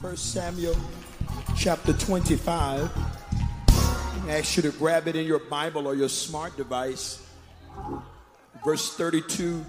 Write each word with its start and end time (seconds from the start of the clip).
1 0.00 0.16
Samuel 0.16 0.74
chapter 1.58 1.92
25. 1.92 2.90
I 3.68 4.24
ask 4.30 4.56
you 4.56 4.62
to 4.62 4.70
grab 4.70 5.06
it 5.08 5.14
in 5.14 5.26
your 5.26 5.40
Bible 5.40 5.86
or 5.86 5.94
your 5.94 6.08
smart 6.08 6.56
device. 6.56 7.22
Verse 8.64 8.96
32 8.96 9.62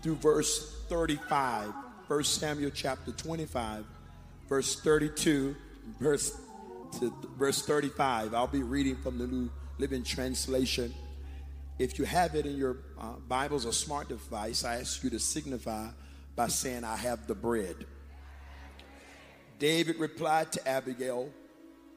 through 0.00 0.14
verse 0.14 0.74
35. 0.88 1.70
1 2.06 2.24
Samuel 2.24 2.70
chapter 2.74 3.12
25, 3.12 3.84
verse 4.48 4.80
32, 4.80 5.54
verse 6.00 6.34
to 6.98 7.12
verse 7.36 7.60
35. 7.60 8.32
I'll 8.32 8.46
be 8.46 8.62
reading 8.62 8.96
from 8.96 9.18
the 9.18 9.26
New 9.26 9.50
Living 9.76 10.02
Translation. 10.02 10.94
If 11.78 11.98
you 11.98 12.06
have 12.06 12.34
it 12.34 12.46
in 12.46 12.56
your 12.56 12.78
uh, 12.98 13.16
Bibles 13.28 13.66
or 13.66 13.72
smart 13.72 14.08
device, 14.08 14.64
I 14.64 14.76
ask 14.76 15.04
you 15.04 15.10
to 15.10 15.18
signify 15.18 15.88
by 16.36 16.48
saying, 16.48 16.84
I 16.84 16.96
have 16.96 17.26
the 17.26 17.34
bread. 17.34 17.84
David 19.58 19.98
replied 19.98 20.52
to 20.52 20.68
Abigail, 20.68 21.30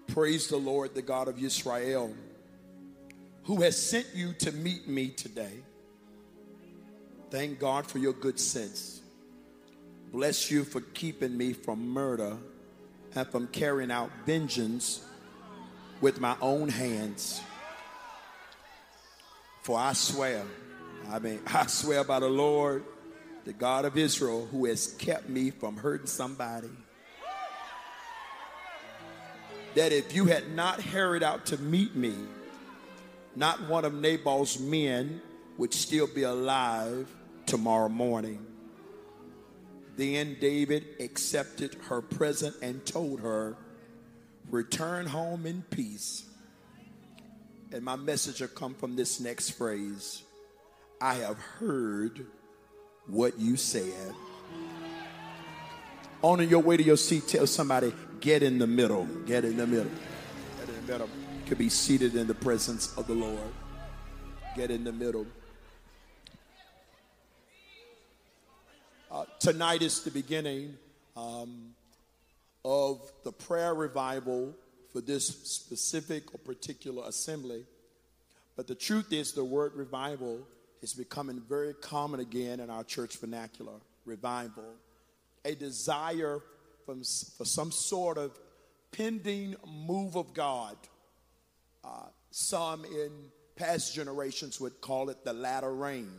Praise 0.08 0.48
the 0.48 0.58
Lord, 0.58 0.96
the 0.96 1.02
God 1.02 1.28
of 1.28 1.42
Israel, 1.42 2.16
who 3.44 3.62
has 3.62 3.82
sent 3.82 4.08
you 4.14 4.34
to 4.34 4.52
meet 4.52 4.88
me 4.88 5.10
today. 5.10 5.64
Thank 7.30 7.60
God 7.60 7.86
for 7.86 7.98
your 7.98 8.14
good 8.14 8.40
sense. 8.40 9.02
Bless 10.12 10.50
you 10.50 10.64
for 10.64 10.82
keeping 10.82 11.38
me 11.38 11.52
from 11.54 11.90
murder 11.90 12.38
and 13.16 13.28
from 13.28 13.48
carrying 13.48 13.92
out 13.92 14.10
vengeance 14.26 15.04
with 16.00 16.22
my 16.22 16.36
own 16.42 16.70
hands. 16.70 17.42
For 19.64 19.78
I 19.78 19.94
swear, 19.94 20.44
I 21.10 21.20
mean, 21.20 21.42
I 21.48 21.68
swear 21.68 22.04
by 22.04 22.20
the 22.22 22.30
Lord, 22.30 22.86
the 23.44 23.54
God 23.54 23.84
of 23.84 23.98
Israel, 23.98 24.48
who 24.50 24.66
has 24.66 24.88
kept 24.94 25.28
me 25.28 25.52
from 25.52 25.76
hurting 25.76 26.08
somebody, 26.08 26.70
that 29.78 29.94
if 29.94 30.16
you 30.16 30.26
had 30.26 30.56
not 30.56 30.82
hurried 30.82 31.22
out 31.22 31.46
to 31.46 31.58
meet 31.60 31.96
me, 31.96 32.16
not 33.36 33.70
one 33.70 33.86
of 33.86 33.94
Nabal's 33.94 34.60
men 34.60 35.22
would 35.60 35.72
still 35.72 36.08
be 36.08 36.24
alive 36.24 37.08
tomorrow 37.46 37.88
morning. 37.88 38.44
Then 39.96 40.36
David 40.42 40.84
accepted 41.00 41.76
her 41.90 42.02
present 42.02 42.56
and 42.64 42.84
told 42.88 43.20
her, 43.20 43.56
Return 44.50 45.06
home 45.06 45.46
in 45.46 45.62
peace 45.62 46.26
and 47.72 47.84
my 47.84 47.96
message 47.96 48.42
will 48.42 48.48
come 48.48 48.74
from 48.74 48.96
this 48.96 49.20
next 49.20 49.52
phrase 49.52 50.24
I 51.00 51.14
have 51.16 51.38
heard 51.38 52.26
what 53.06 53.38
you 53.38 53.56
said. 53.58 54.16
On 56.24 56.48
your 56.50 56.62
way 56.62 56.78
to 56.78 56.84
your 56.84 56.98
seat, 56.98 57.28
tell 57.28 57.46
somebody, 57.46 57.94
get 58.20 58.42
in 58.42 58.58
the 58.58 58.66
middle. 58.66 59.06
Get 59.26 59.46
in 59.46 59.58
the 59.58 59.68
middle. 59.68 59.92
Get 60.60 60.70
in 60.70 60.86
the 60.86 60.92
middle. 60.92 61.10
Could 61.46 61.60
be 61.60 61.70
seated 61.70 62.16
in 62.16 62.28
the 62.28 62.34
presence 62.34 62.98
of 62.98 63.06
the 63.08 63.14
Lord. 63.14 63.54
Get 64.56 64.72
in 64.72 64.84
the 64.84 64.92
middle. 64.92 65.28
Uh, 69.12 69.26
tonight 69.40 69.82
is 69.82 70.02
the 70.04 70.12
beginning 70.12 70.76
um, 71.16 71.76
of 72.66 73.00
the 73.24 73.32
prayer 73.32 73.74
revival 73.74 74.54
for 74.92 75.02
this 75.02 75.28
specific 75.28 76.34
or 76.34 76.40
particular 76.40 77.04
assembly. 77.08 77.64
But 78.56 78.68
the 78.68 78.76
truth 78.76 79.14
is, 79.14 79.34
the 79.34 79.46
word 79.46 79.76
revival 79.76 80.48
is 80.82 80.94
becoming 80.94 81.42
very 81.48 81.76
common 81.76 82.20
again 82.20 82.60
in 82.60 82.72
our 82.72 82.84
church 82.84 83.18
vernacular. 83.18 83.80
Revival. 84.06 84.74
A 85.48 85.56
desire 85.56 86.42
from, 86.86 87.00
for 87.38 87.46
some 87.46 87.72
sort 87.72 88.18
of 88.18 88.38
pending 88.92 89.56
move 89.66 90.16
of 90.16 90.34
God. 90.34 90.76
Uh, 91.84 92.08
some 92.32 92.84
in 92.86 93.12
past 93.56 93.96
generations 93.96 94.60
would 94.60 94.82
call 94.82 95.10
it 95.10 95.24
the 95.24 95.32
latter 95.34 95.74
rain, 95.74 96.12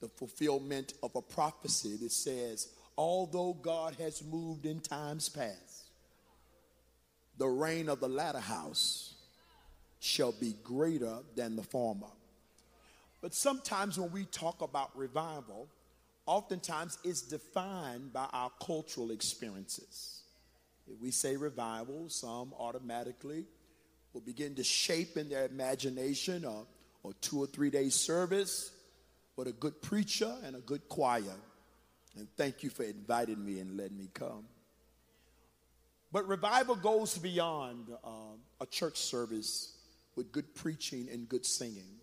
the 0.00 0.08
fulfillment 0.08 0.92
of 1.02 1.16
a 1.16 1.22
prophecy 1.22 1.96
that 1.96 2.12
says, 2.12 2.68
although 2.98 3.54
God 3.54 3.96
has 3.98 4.22
moved 4.22 4.66
in 4.66 4.80
times 4.80 5.28
past, 5.28 5.84
the 7.38 7.48
reign 7.48 7.88
of 7.88 8.00
the 8.00 8.08
latter 8.08 8.40
house 8.40 9.14
shall 10.00 10.32
be 10.32 10.54
greater 10.62 11.18
than 11.34 11.56
the 11.56 11.62
former. 11.62 12.12
But 13.22 13.34
sometimes 13.34 13.98
when 13.98 14.12
we 14.12 14.26
talk 14.26 14.60
about 14.60 14.96
revival, 14.96 15.68
oftentimes 16.26 16.98
it's 17.04 17.22
defined 17.22 18.12
by 18.12 18.26
our 18.32 18.50
cultural 18.60 19.10
experiences. 19.10 20.22
If 20.86 21.00
we 21.00 21.10
say 21.10 21.36
revival, 21.36 22.08
some 22.08 22.52
automatically 22.58 23.44
will 24.12 24.20
begin 24.20 24.54
to 24.56 24.64
shape 24.64 25.16
in 25.16 25.28
their 25.28 25.46
imagination 25.46 26.44
a, 26.44 26.62
a 27.08 27.12
two 27.20 27.42
or 27.42 27.46
three 27.46 27.70
day 27.70 27.88
service 27.88 28.70
with 29.36 29.48
a 29.48 29.52
good 29.52 29.80
preacher 29.82 30.32
and 30.44 30.56
a 30.56 30.60
good 30.60 30.88
choir. 30.88 31.34
And 32.16 32.28
thank 32.36 32.62
you 32.62 32.70
for 32.70 32.82
inviting 32.84 33.44
me 33.44 33.60
and 33.60 33.76
letting 33.76 33.98
me 33.98 34.08
come. 34.12 34.44
But 36.12 36.26
revival 36.28 36.76
goes 36.76 37.18
beyond 37.18 37.88
uh, 38.02 38.08
a 38.60 38.66
church 38.66 38.96
service 38.96 39.74
with 40.14 40.32
good 40.32 40.54
preaching 40.54 41.08
and 41.12 41.28
good 41.28 41.44
singing. 41.44 42.00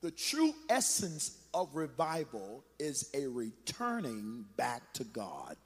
The 0.00 0.12
true 0.12 0.54
essence 0.68 1.36
of 1.56 1.74
revival 1.74 2.62
is 2.78 3.10
a 3.14 3.26
returning 3.26 4.44
back 4.56 4.92
to 4.92 5.04
God. 5.04 5.56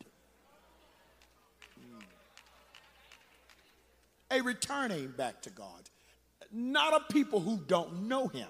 A 4.30 4.40
returning 4.40 5.08
back 5.08 5.42
to 5.42 5.50
God. 5.50 5.90
Not 6.52 7.02
a 7.02 7.12
people 7.12 7.40
who 7.40 7.58
don't 7.66 8.08
know 8.08 8.28
Him, 8.28 8.48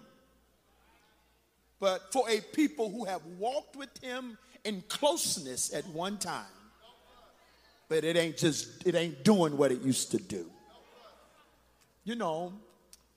but 1.81 2.12
for 2.12 2.28
a 2.28 2.41
people 2.41 2.91
who 2.91 3.06
have 3.06 3.23
walked 3.39 3.77
with 3.77 3.91
Him 4.03 4.37
in 4.65 4.83
closeness 4.89 5.72
at 5.72 5.87
one 5.89 6.19
time 6.19 6.45
but 7.91 8.05
it 8.05 8.17
ain't 8.17 8.39
just 8.39 8.87
it 8.87 8.95
ain't 8.95 9.22
doing 9.25 9.59
what 9.59 9.71
it 9.71 9.83
used 9.83 10.12
to 10.12 10.17
do 10.17 10.49
you 12.05 12.15
know 12.15 12.53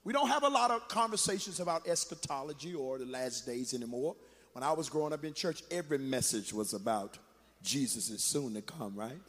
we 0.04 0.12
don't 0.12 0.28
have 0.28 0.42
a 0.42 0.48
lot 0.48 0.70
of 0.70 0.86
conversations 0.88 1.60
about 1.60 1.88
eschatology 1.88 2.74
or 2.74 2.98
the 2.98 3.06
last 3.06 3.46
days 3.46 3.74
anymore. 3.74 4.14
When 4.52 4.62
i 4.62 4.72
was 4.72 4.88
growing 4.88 5.12
up 5.12 5.24
in 5.24 5.34
church 5.34 5.62
every 5.70 5.98
message 5.98 6.52
was 6.52 6.74
about 6.74 7.18
jesus 7.62 8.08
is 8.10 8.22
soon 8.22 8.54
to 8.54 8.62
come 8.62 8.94
right? 8.94 9.20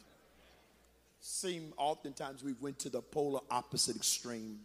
Seem 1.18 1.72
oftentimes 1.76 2.44
we 2.44 2.54
went 2.60 2.78
to 2.80 2.88
the 2.88 3.00
polar 3.00 3.40
opposite 3.50 3.96
extreme. 3.96 4.60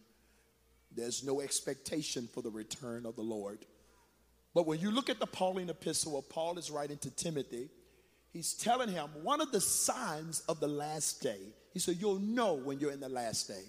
There's 0.96 1.24
no 1.24 1.42
expectation 1.42 2.30
for 2.32 2.44
the 2.44 2.52
return 2.52 3.06
of 3.08 3.16
the 3.16 3.24
lord. 3.24 3.66
But 4.54 4.68
when 4.68 4.80
you 4.80 4.92
look 4.92 5.10
at 5.10 5.20
the 5.20 5.26
pauline 5.26 5.70
epistle 5.70 6.14
where 6.14 6.22
paul 6.22 6.58
is 6.58 6.70
writing 6.70 6.98
to 7.00 7.10
timothy 7.10 7.70
he's 8.32 8.54
telling 8.54 8.90
him 8.90 9.10
one 9.22 9.42
of 9.42 9.52
the 9.52 9.62
signs 9.62 10.42
of 10.48 10.60
the 10.60 10.68
last 10.68 11.22
day, 11.22 11.40
he 11.74 11.80
said, 11.80 11.98
You'll 12.00 12.20
know 12.20 12.54
when 12.54 12.80
you're 12.80 12.92
in 12.92 13.00
the 13.00 13.10
last 13.10 13.48
day, 13.48 13.64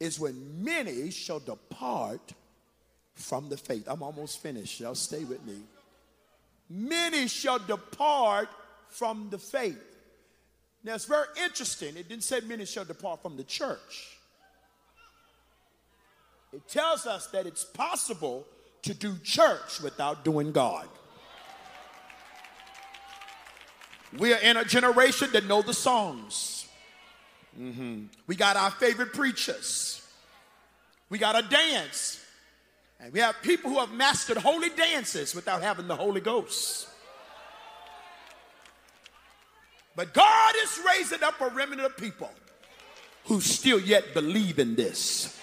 is 0.00 0.18
when 0.20 0.62
many 0.62 1.10
shall 1.10 1.40
depart 1.40 2.32
from 3.14 3.48
the 3.48 3.56
faith. 3.56 3.84
I'm 3.86 4.02
almost 4.02 4.40
finished. 4.40 4.80
Y'all 4.80 4.94
stay 4.94 5.24
with 5.24 5.44
me. 5.44 5.56
Many 6.70 7.26
shall 7.26 7.58
depart 7.58 8.48
from 8.88 9.28
the 9.30 9.38
faith. 9.38 9.82
Now 10.84 10.94
it's 10.94 11.06
very 11.06 11.26
interesting. 11.42 11.96
It 11.96 12.08
didn't 12.08 12.24
say 12.24 12.40
many 12.40 12.64
shall 12.64 12.84
depart 12.84 13.22
from 13.22 13.36
the 13.36 13.44
church. 13.44 14.16
It 16.52 16.66
tells 16.68 17.06
us 17.06 17.26
that 17.28 17.46
it's 17.46 17.64
possible 17.64 18.46
to 18.82 18.94
do 18.94 19.16
church 19.22 19.80
without 19.82 20.24
doing 20.24 20.52
God. 20.52 20.88
We 24.18 24.32
are 24.32 24.40
in 24.40 24.56
a 24.56 24.64
generation 24.64 25.28
that 25.32 25.44
know 25.44 25.60
the 25.60 25.74
songs. 25.74 26.57
Mm-hmm. 27.58 28.04
We 28.26 28.36
got 28.36 28.56
our 28.56 28.70
favorite 28.70 29.12
preachers. 29.12 30.06
We 31.10 31.18
got 31.18 31.38
a 31.38 31.48
dance. 31.48 32.24
And 33.00 33.12
we 33.12 33.20
have 33.20 33.36
people 33.42 33.70
who 33.70 33.78
have 33.78 33.92
mastered 33.92 34.36
holy 34.36 34.70
dances 34.70 35.34
without 35.34 35.62
having 35.62 35.88
the 35.88 35.96
Holy 35.96 36.20
Ghost. 36.20 36.88
But 39.96 40.14
God 40.14 40.54
is 40.62 40.80
raising 40.86 41.22
up 41.22 41.40
a 41.40 41.48
remnant 41.48 41.82
of 41.82 41.96
people 41.96 42.30
who 43.24 43.40
still 43.40 43.80
yet 43.80 44.14
believe 44.14 44.58
in 44.58 44.74
this. 44.74 45.36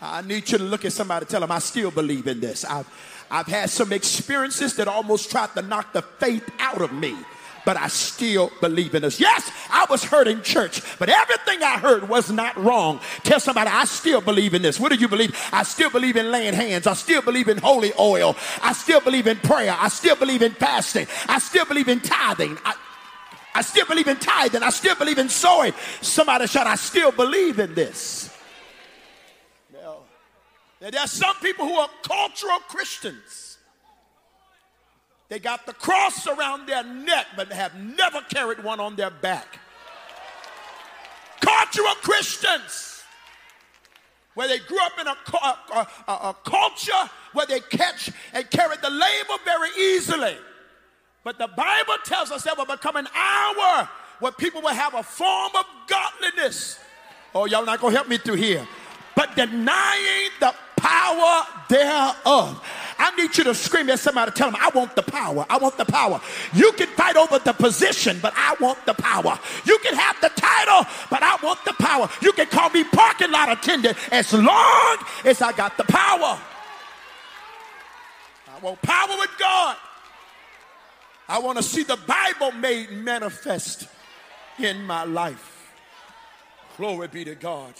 I 0.00 0.22
need 0.22 0.50
you 0.50 0.58
to 0.58 0.64
look 0.64 0.84
at 0.84 0.92
somebody 0.92 1.26
tell 1.26 1.40
them, 1.40 1.52
I 1.52 1.60
still 1.60 1.92
believe 1.92 2.26
in 2.26 2.40
this. 2.40 2.64
I've, 2.64 2.88
I've 3.30 3.46
had 3.46 3.70
some 3.70 3.92
experiences 3.92 4.74
that 4.76 4.88
almost 4.88 5.30
tried 5.30 5.54
to 5.54 5.62
knock 5.62 5.92
the 5.92 6.02
faith 6.02 6.48
out 6.58 6.80
of 6.80 6.92
me 6.92 7.14
but 7.64 7.76
I 7.76 7.88
still 7.88 8.50
believe 8.60 8.94
in 8.94 9.04
us. 9.04 9.20
Yes, 9.20 9.50
I 9.70 9.86
was 9.88 10.04
hurt 10.04 10.28
in 10.28 10.42
church, 10.42 10.82
but 10.98 11.08
everything 11.08 11.62
I 11.62 11.78
heard 11.78 12.08
was 12.08 12.30
not 12.30 12.56
wrong. 12.56 13.00
Tell 13.22 13.40
somebody, 13.40 13.70
I 13.70 13.84
still 13.84 14.20
believe 14.20 14.54
in 14.54 14.62
this. 14.62 14.80
What 14.80 14.92
do 14.92 14.98
you 14.98 15.08
believe? 15.08 15.36
I 15.52 15.62
still 15.62 15.90
believe 15.90 16.16
in 16.16 16.30
laying 16.30 16.54
hands. 16.54 16.86
I 16.86 16.94
still 16.94 17.22
believe 17.22 17.48
in 17.48 17.58
holy 17.58 17.92
oil. 17.98 18.36
I 18.62 18.72
still 18.72 19.00
believe 19.00 19.26
in 19.26 19.36
prayer. 19.38 19.76
I 19.78 19.88
still 19.88 20.16
believe 20.16 20.42
in 20.42 20.52
fasting. 20.52 21.06
I 21.28 21.38
still 21.38 21.64
believe 21.64 21.88
in 21.88 22.00
tithing. 22.00 22.58
I, 22.64 22.74
I 23.54 23.62
still 23.62 23.86
believe 23.86 24.08
in 24.08 24.16
tithing. 24.16 24.62
I 24.62 24.70
still 24.70 24.96
believe 24.96 25.18
in 25.18 25.28
sowing. 25.28 25.72
Somebody 26.00 26.46
shout, 26.46 26.66
I 26.66 26.76
still 26.76 27.12
believe 27.12 27.58
in 27.58 27.74
this. 27.74 28.34
Now, 29.72 29.98
there 30.80 31.00
are 31.00 31.06
some 31.06 31.36
people 31.36 31.66
who 31.66 31.74
are 31.74 31.88
cultural 32.02 32.58
Christians. 32.68 33.51
They 35.32 35.38
got 35.38 35.64
the 35.64 35.72
cross 35.72 36.26
around 36.26 36.66
their 36.66 36.84
neck, 36.84 37.26
but 37.36 37.50
have 37.50 37.74
never 37.74 38.20
carried 38.28 38.62
one 38.62 38.80
on 38.80 38.96
their 38.96 39.08
back. 39.08 39.60
Cultural 41.40 41.94
Christians, 42.02 43.02
where 44.34 44.46
they 44.46 44.58
grew 44.58 44.78
up 44.82 44.92
in 45.00 45.06
a, 45.06 45.16
a, 45.38 45.88
a, 46.06 46.12
a 46.12 46.36
culture 46.44 47.10
where 47.32 47.46
they 47.46 47.60
catch 47.60 48.10
and 48.34 48.50
carry 48.50 48.76
the 48.82 48.90
label 48.90 49.38
very 49.42 49.70
easily. 49.94 50.36
But 51.24 51.38
the 51.38 51.48
Bible 51.48 51.94
tells 52.04 52.30
us 52.30 52.44
there 52.44 52.52
will 52.54 52.66
become 52.66 52.96
an 52.96 53.08
hour 53.14 53.88
where 54.20 54.32
people 54.32 54.60
will 54.60 54.74
have 54.74 54.92
a 54.92 55.02
form 55.02 55.52
of 55.58 55.64
godliness. 55.86 56.78
Oh, 57.34 57.46
y'all 57.46 57.64
not 57.64 57.80
gonna 57.80 57.96
help 57.96 58.06
me 58.06 58.18
through 58.18 58.34
here. 58.34 58.68
But 59.14 59.36
denying 59.36 60.30
the 60.40 60.54
power 60.76 61.44
thereof. 61.68 62.60
I 62.98 63.14
need 63.16 63.36
you 63.36 63.44
to 63.44 63.54
scream 63.54 63.88
at 63.90 63.98
somebody, 63.98 64.30
tell 64.32 64.50
them, 64.50 64.60
I 64.60 64.70
want 64.74 64.94
the 64.94 65.02
power. 65.02 65.46
I 65.48 65.58
want 65.58 65.76
the 65.76 65.84
power. 65.84 66.20
You 66.54 66.72
can 66.72 66.88
fight 66.88 67.16
over 67.16 67.38
the 67.38 67.52
position, 67.52 68.18
but 68.22 68.32
I 68.36 68.54
want 68.60 68.84
the 68.86 68.94
power. 68.94 69.38
You 69.64 69.78
can 69.78 69.94
have 69.94 70.20
the 70.20 70.28
title, 70.28 70.86
but 71.10 71.22
I 71.22 71.36
want 71.42 71.64
the 71.64 71.72
power. 71.74 72.08
You 72.20 72.32
can 72.32 72.46
call 72.46 72.70
me 72.70 72.84
parking 72.84 73.30
lot 73.30 73.50
attendant 73.50 73.96
as 74.12 74.32
long 74.32 74.98
as 75.24 75.42
I 75.42 75.52
got 75.52 75.76
the 75.76 75.84
power. 75.84 76.38
I 78.48 78.58
want 78.60 78.80
power 78.82 79.16
with 79.18 79.30
God. 79.38 79.76
I 81.28 81.38
want 81.38 81.56
to 81.58 81.62
see 81.62 81.82
the 81.82 81.98
Bible 82.06 82.52
made 82.52 82.92
manifest 82.92 83.88
in 84.58 84.84
my 84.84 85.04
life. 85.04 85.72
Glory 86.76 87.08
be 87.08 87.24
to 87.24 87.34
God. 87.34 87.74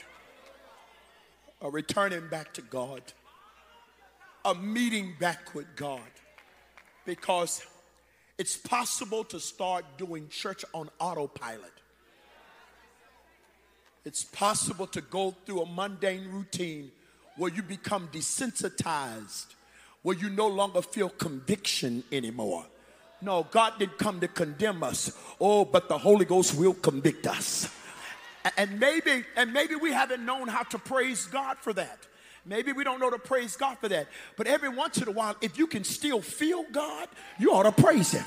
A 1.63 1.71
returning 1.71 2.29
back 2.29 2.53
to 2.55 2.63
God, 2.63 3.03
a 4.45 4.55
meeting 4.55 5.15
back 5.19 5.55
with 5.55 5.67
God. 5.77 6.01
Because 7.07 7.65
it's 8.39 8.57
possible 8.57 9.25
to 9.25 9.41
start 9.41 9.85
doing 9.97 10.29
church 10.29 10.65
on 10.75 10.91
autopilot. 11.01 11.73
It's 14.05 14.25
possible 14.25 14.87
to 14.89 15.01
go 15.01 15.35
through 15.47 15.63
a 15.63 15.67
mundane 15.67 16.29
routine 16.29 16.91
where 17.37 17.53
you 17.53 17.63
become 17.63 18.09
desensitized, 18.09 19.47
where 20.03 20.17
you 20.17 20.29
no 20.29 20.49
longer 20.49 20.83
feel 20.83 21.09
conviction 21.09 22.05
anymore 22.13 22.67
no, 23.23 23.47
God 23.51 23.79
didn't 23.79 23.99
come 23.99 24.19
to 24.21 24.29
condemn 24.29 24.83
us. 24.83 25.17
Oh, 25.41 25.65
but 25.65 25.89
the 25.89 25.97
Holy 25.97 26.25
Ghost 26.25 26.57
will 26.57 26.75
convict 26.75 27.27
us. 27.27 27.69
And 28.57 28.81
maybe, 28.81 29.25
and 29.37 29.53
maybe 29.53 29.75
we 29.75 29.93
haven't 29.93 30.25
known 30.25 30.49
how 30.49 30.63
to 30.65 30.79
praise 30.79 31.27
God 31.27 31.59
for 31.59 31.73
that. 31.75 31.99
Maybe 32.45 32.73
we 32.73 32.83
don't 32.83 32.99
know 32.99 33.11
to 33.11 33.19
praise 33.19 33.57
God 33.57 33.79
for 33.79 33.89
that. 33.89 34.09
But 34.37 34.49
every 34.49 34.69
once 34.69 34.99
in 34.99 35.07
a 35.07 35.13
while, 35.13 35.37
if 35.41 35.59
you 35.59 35.67
can 35.67 35.85
still 35.85 36.21
feel 36.21 36.65
God, 36.73 37.09
you 37.39 37.53
ought 37.53 37.63
to 37.63 37.83
praise 37.83 38.13
Him. 38.13 38.25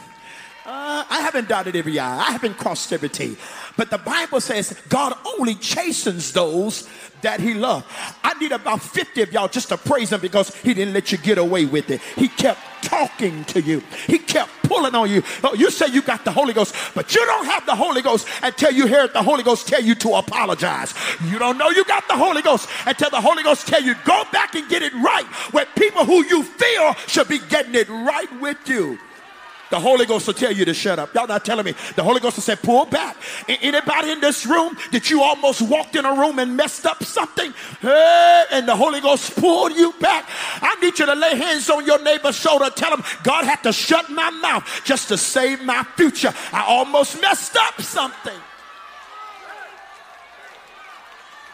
Uh, 0.66 1.06
I 1.08 1.22
haven't 1.22 1.48
dotted 1.48 1.76
every 1.76 2.00
I. 2.00 2.20
I 2.22 2.32
haven't 2.32 2.58
crossed 2.58 2.92
every 2.92 3.10
T. 3.10 3.38
But 3.78 3.92
the 3.92 4.00
Bible 4.00 4.42
says 4.42 4.76
God 4.90 5.14
only 5.38 5.54
chastens 5.56 6.34
those 6.34 6.90
that 7.22 7.40
he 7.40 7.54
loved. 7.54 7.86
I 8.24 8.34
need 8.40 8.52
about 8.52 8.82
50 8.82 9.22
of 9.22 9.32
y'all 9.32 9.48
just 9.48 9.70
to 9.70 9.78
praise 9.78 10.12
him 10.12 10.22
because 10.22 10.56
he 10.62 10.74
didn't 10.74 10.94
let 10.94 11.12
you 11.12 11.20
get 11.20 11.38
away 11.38 11.66
with 11.66 11.92
it. 11.92 12.02
He 12.16 12.28
kept 12.28 12.60
talking 12.86 13.44
to 13.46 13.62
you. 13.62 13.82
He 14.08 14.18
kept 14.20 14.52
pulling 14.64 14.96
on 14.96 15.10
you. 15.10 15.24
Oh, 15.44 15.54
you 15.54 15.70
say 15.72 15.88
you 15.88 16.02
got 16.02 16.24
the 16.24 16.32
Holy 16.32 16.54
Ghost, 16.54 16.76
but 16.94 17.14
you 17.14 17.26
don't 17.26 17.46
have 17.46 17.66
the 17.66 17.76
Holy 17.76 18.02
Ghost 18.02 18.28
until 18.42 18.72
you 18.72 18.88
hear 18.88 19.08
the 19.08 19.24
Holy 19.24 19.44
Ghost 19.44 19.68
tell 19.68 19.82
you 19.82 19.96
to 19.96 20.16
apologize. 20.16 20.94
You 21.30 21.40
don't 21.40 21.58
know 21.58 21.70
you 21.70 21.84
got 21.86 22.08
the 22.08 22.16
Holy 22.16 22.42
Ghost 22.42 22.70
until 22.86 23.10
the 23.10 23.22
Holy 23.22 23.44
Ghost 23.44 23.68
tell 23.68 23.82
you 23.82 23.96
go 24.06 24.24
back 24.32 24.56
and 24.56 24.70
get 24.70 24.82
it 24.82 24.94
right 24.94 25.26
where 25.52 25.66
people 25.76 26.06
who 26.06 26.24
you 26.26 26.44
feel 26.44 26.94
should 27.08 27.28
be 27.28 27.40
getting 27.50 27.76
it 27.76 27.90
right 27.90 28.32
with 28.40 28.58
you. 28.68 29.00
The 29.72 29.80
Holy 29.80 30.06
Ghost 30.06 30.28
will 30.28 30.36
tell 30.36 30.52
you 30.52 30.64
to 30.66 30.74
shut 30.74 31.00
up. 31.00 31.14
Y'all 31.16 31.28
not 31.28 31.44
telling 31.44 31.66
me. 31.66 31.74
The 31.96 32.04
Holy 32.04 32.20
Ghost 32.20 32.38
will 32.38 32.44
say, 32.44 32.56
pull 32.56 32.86
back. 32.86 33.18
Anybody 33.48 34.12
in 34.12 34.22
this 34.22 34.46
room 34.46 34.78
that 34.92 35.10
you 35.10 35.24
almost 35.24 35.62
walked 35.62 35.96
in 35.96 36.06
a 36.06 36.14
room 36.14 36.40
and 36.40 36.56
messed 36.56 36.86
up 36.86 37.04
something? 37.04 37.52
Hey, 37.82 38.44
and 38.52 38.68
the 38.68 38.76
Holy 38.76 39.02
Ghost 39.02 39.36
pulled 39.36 39.74
you 39.74 39.94
back. 40.00 40.30
I 40.62 40.76
need 40.82 41.00
you 41.00 41.06
to 41.08 41.16
lay 41.16 41.36
hands 41.36 41.70
on 41.70 41.86
your 41.86 42.02
neighbor's 42.04 42.36
shoulder. 42.36 42.70
Tell 42.70 42.96
him, 42.96 43.04
God 43.24 43.46
had 43.46 43.64
to 43.64 43.74
shut 43.74 44.10
my 44.10 44.30
mouth 44.30 44.82
just 44.86 45.08
to 45.08 45.18
save 45.18 45.64
my 45.64 45.84
future. 45.96 46.34
I 46.52 46.64
almost 46.68 47.20
messed 47.22 47.58
up 47.58 47.82
something. 47.82 48.40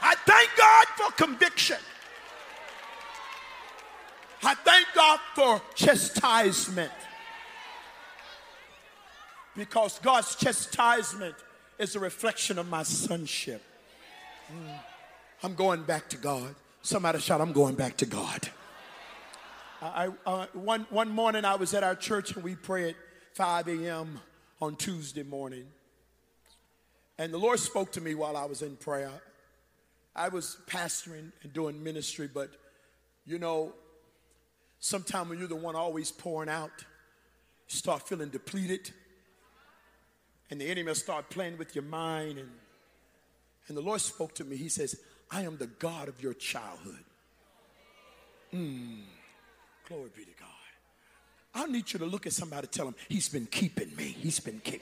I 0.03 0.15
thank 0.25 0.49
God 0.57 0.85
for 0.97 1.11
conviction. 1.25 1.77
I 4.43 4.55
thank 4.55 4.87
God 4.95 5.19
for 5.35 5.61
chastisement 5.75 6.91
because 9.55 9.99
God's 9.99 10.35
chastisement 10.35 11.35
is 11.77 11.95
a 11.95 11.99
reflection 11.99 12.59
of 12.59 12.69
my 12.69 12.83
sonship. 12.83 13.61
Mm. 14.51 14.79
I'm 15.43 15.55
going 15.55 15.83
back 15.83 16.09
to 16.09 16.17
God. 16.17 16.55
Somebody 16.81 17.19
shout, 17.19 17.41
I'm 17.41 17.51
going 17.51 17.75
back 17.75 17.97
to 17.97 18.05
God. 18.05 18.49
I, 19.81 20.09
uh, 20.25 20.45
one, 20.53 20.85
one 20.91 21.09
morning 21.09 21.43
I 21.43 21.55
was 21.55 21.73
at 21.73 21.83
our 21.83 21.95
church 21.95 22.35
and 22.35 22.43
we 22.43 22.55
prayed 22.55 22.95
5 23.33 23.67
a.m. 23.67 24.19
on 24.61 24.75
Tuesday 24.75 25.23
morning. 25.23 25.65
And 27.17 27.33
the 27.33 27.39
Lord 27.39 27.59
spoke 27.59 27.91
to 27.93 28.01
me 28.01 28.13
while 28.13 28.37
I 28.37 28.45
was 28.45 28.61
in 28.61 28.75
prayer. 28.75 29.11
I 30.15 30.29
was 30.29 30.57
pastoring 30.67 31.31
and 31.41 31.53
doing 31.53 31.83
ministry, 31.83 32.29
but 32.31 32.51
you 33.25 33.39
know, 33.39 33.73
sometimes 34.79 35.29
when 35.29 35.39
you're 35.39 35.47
the 35.47 35.55
one 35.55 35.75
always 35.75 36.11
pouring 36.11 36.49
out, 36.49 36.71
you 37.69 37.77
start 37.77 38.07
feeling 38.07 38.29
depleted 38.29 38.91
and 40.51 40.59
the 40.59 40.65
enemy 40.65 40.87
will 40.87 40.95
start 40.95 41.29
playing 41.29 41.57
with 41.57 41.73
your 41.73 41.85
mind. 41.85 42.37
And, 42.37 42.49
and 43.69 43.77
the 43.77 43.81
Lord 43.81 44.01
spoke 44.01 44.35
to 44.35 44.43
me. 44.43 44.57
He 44.57 44.69
says, 44.69 44.99
I 45.31 45.43
am 45.43 45.57
the 45.57 45.67
God 45.67 46.09
of 46.09 46.21
your 46.21 46.33
childhood. 46.33 47.03
Mm, 48.53 48.99
glory 49.87 50.09
be 50.15 50.25
to 50.25 50.31
God. 50.37 50.49
I 51.55 51.65
need 51.67 51.91
you 51.93 51.99
to 51.99 52.05
look 52.05 52.27
at 52.27 52.33
somebody 52.33 52.67
tell 52.67 52.87
him, 52.87 52.95
He's 53.07 53.29
been 53.29 53.45
keeping 53.45 53.95
me. 53.95 54.15
He's 54.19 54.41
been 54.41 54.59
keeping. 54.59 54.81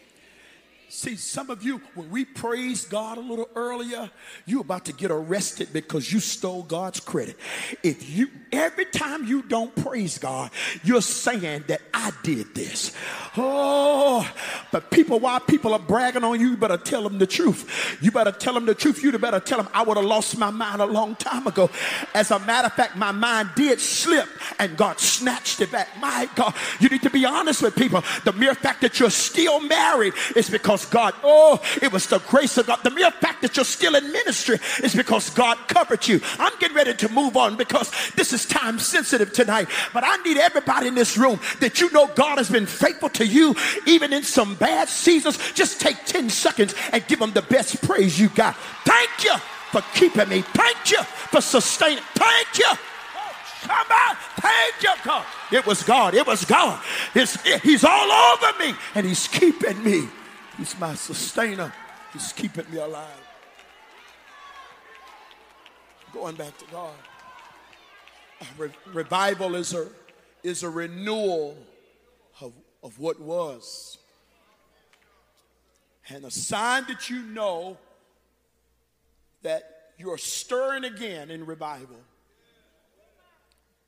See, 0.91 1.17
some 1.17 1.51
of 1.51 1.61
you, 1.61 1.79
when 1.93 2.09
we 2.09 2.25
praised 2.25 2.89
God 2.89 3.19
a 3.19 3.21
little 3.21 3.47
earlier, 3.55 4.09
you're 4.47 4.61
about 4.61 4.85
to 4.85 4.93
get 4.93 5.11
arrested 5.11 5.69
because 5.71 6.11
you 6.11 6.19
stole 6.19 6.63
God's 6.63 6.99
credit. 6.99 7.37
If 7.83 8.09
you 8.09 8.29
every 8.51 8.85
time 8.85 9.27
you 9.27 9.43
don't 9.43 9.75
praise 9.75 10.17
God, 10.17 10.49
you're 10.83 11.03
saying 11.03 11.65
that 11.67 11.81
I 11.93 12.11
did 12.23 12.55
this. 12.55 12.91
Oh, 13.37 14.27
but 14.71 14.89
people, 14.89 15.19
while 15.19 15.39
people 15.39 15.73
are 15.73 15.79
bragging 15.79 16.23
on 16.23 16.39
you, 16.39 16.49
you 16.49 16.57
better 16.57 16.77
tell 16.77 17.03
them 17.03 17.19
the 17.19 17.27
truth. 17.27 17.99
You 18.01 18.09
better 18.09 18.31
tell 18.31 18.55
them 18.55 18.65
the 18.65 18.73
truth. 18.73 19.03
You 19.03 19.15
better 19.19 19.39
tell 19.39 19.59
them 19.59 19.69
I 19.75 19.83
would 19.83 19.97
have 19.97 20.05
lost 20.07 20.39
my 20.39 20.49
mind 20.49 20.81
a 20.81 20.87
long 20.87 21.15
time 21.15 21.45
ago. 21.45 21.69
As 22.15 22.31
a 22.31 22.39
matter 22.39 22.65
of 22.65 22.73
fact, 22.73 22.95
my 22.95 23.11
mind 23.11 23.51
did 23.55 23.79
slip 23.79 24.27
and 24.57 24.75
God 24.75 24.99
snatched 24.99 25.61
it 25.61 25.71
back. 25.71 25.89
My 25.99 26.27
God, 26.35 26.55
you 26.79 26.89
need 26.89 27.03
to 27.03 27.11
be 27.11 27.25
honest 27.25 27.61
with 27.61 27.75
people. 27.75 28.03
The 28.25 28.33
mere 28.33 28.55
fact 28.55 28.81
that 28.81 28.99
you're 28.99 29.11
still 29.11 29.59
married 29.59 30.13
is 30.35 30.49
because 30.49 30.78
because 30.79 30.91
God, 30.91 31.13
oh, 31.23 31.61
it 31.81 31.91
was 31.91 32.07
the 32.07 32.19
grace 32.19 32.57
of 32.57 32.67
God. 32.67 32.79
The 32.83 32.89
mere 32.89 33.11
fact 33.11 33.41
that 33.41 33.55
you're 33.55 33.65
still 33.65 33.95
in 33.95 34.11
ministry 34.11 34.59
is 34.83 34.95
because 34.95 35.29
God 35.29 35.57
covered 35.67 36.07
you. 36.07 36.21
I'm 36.37 36.57
getting 36.59 36.75
ready 36.75 36.93
to 36.93 37.09
move 37.09 37.37
on 37.37 37.55
because 37.57 37.91
this 38.15 38.33
is 38.33 38.45
time 38.45 38.79
sensitive 38.79 39.33
tonight. 39.33 39.67
But 39.93 40.03
I 40.05 40.17
need 40.17 40.37
everybody 40.37 40.87
in 40.87 40.95
this 40.95 41.17
room 41.17 41.39
that 41.59 41.81
you 41.81 41.91
know 41.91 42.07
God 42.15 42.37
has 42.37 42.49
been 42.49 42.65
faithful 42.65 43.09
to 43.09 43.25
you, 43.25 43.55
even 43.85 44.13
in 44.13 44.23
some 44.23 44.55
bad 44.55 44.89
seasons. 44.89 45.37
Just 45.53 45.81
take 45.81 46.05
10 46.05 46.29
seconds 46.29 46.75
and 46.91 47.05
give 47.07 47.21
him 47.21 47.31
the 47.31 47.41
best 47.41 47.81
praise 47.81 48.19
you 48.19 48.29
got. 48.29 48.55
Thank 48.85 49.23
you 49.23 49.35
for 49.71 49.81
keeping 49.93 50.29
me. 50.29 50.41
Thank 50.41 50.91
you 50.91 51.03
for 51.03 51.41
sustaining. 51.41 52.03
Thank 52.13 52.57
you. 52.57 52.71
Come 53.61 53.87
on. 53.91 54.15
Thank 54.37 54.83
you, 54.83 54.93
God. 55.03 55.25
It 55.51 55.65
was 55.65 55.83
God. 55.83 56.13
It 56.13 56.25
was 56.25 56.45
God. 56.45 56.81
It's, 57.13 57.41
he's 57.61 57.83
all 57.83 58.11
over 58.11 58.59
me 58.59 58.73
and 58.95 59.05
he's 59.05 59.27
keeping 59.27 59.83
me. 59.83 60.07
He's 60.59 60.77
my 60.77 60.93
sustainer. 60.93 61.71
He's 62.11 62.33
keeping 62.33 62.69
me 62.69 62.79
alive. 62.79 63.07
Going 66.13 66.35
back 66.35 66.57
to 66.57 66.65
God. 66.65 66.93
Re- 68.57 68.69
revival 68.93 69.55
is 69.55 69.73
a, 69.73 69.87
is 70.43 70.63
a 70.63 70.69
renewal 70.69 71.57
of, 72.41 72.51
of 72.83 72.99
what 72.99 73.21
was. 73.21 73.99
And 76.09 76.25
a 76.25 76.31
sign 76.31 76.83
that 76.89 77.09
you 77.09 77.21
know 77.21 77.77
that 79.43 79.93
you're 79.97 80.17
stirring 80.17 80.83
again 80.83 81.31
in 81.31 81.45
revival 81.45 82.01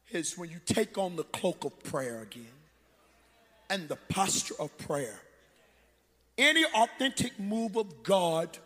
is 0.10 0.38
when 0.38 0.50
you 0.50 0.60
take 0.66 0.98
on 0.98 1.18
the 1.18 1.24
cloak 1.26 1.66
of 1.66 1.84
prayer 1.84 2.22
again 2.22 2.46
and 3.70 3.90
the 3.90 3.98
posture 4.08 4.56
of 4.58 4.78
prayer 4.78 5.20
Any 6.38 6.64
authentic 6.66 7.40
move 7.40 7.76
of 7.76 8.04
God 8.04 8.58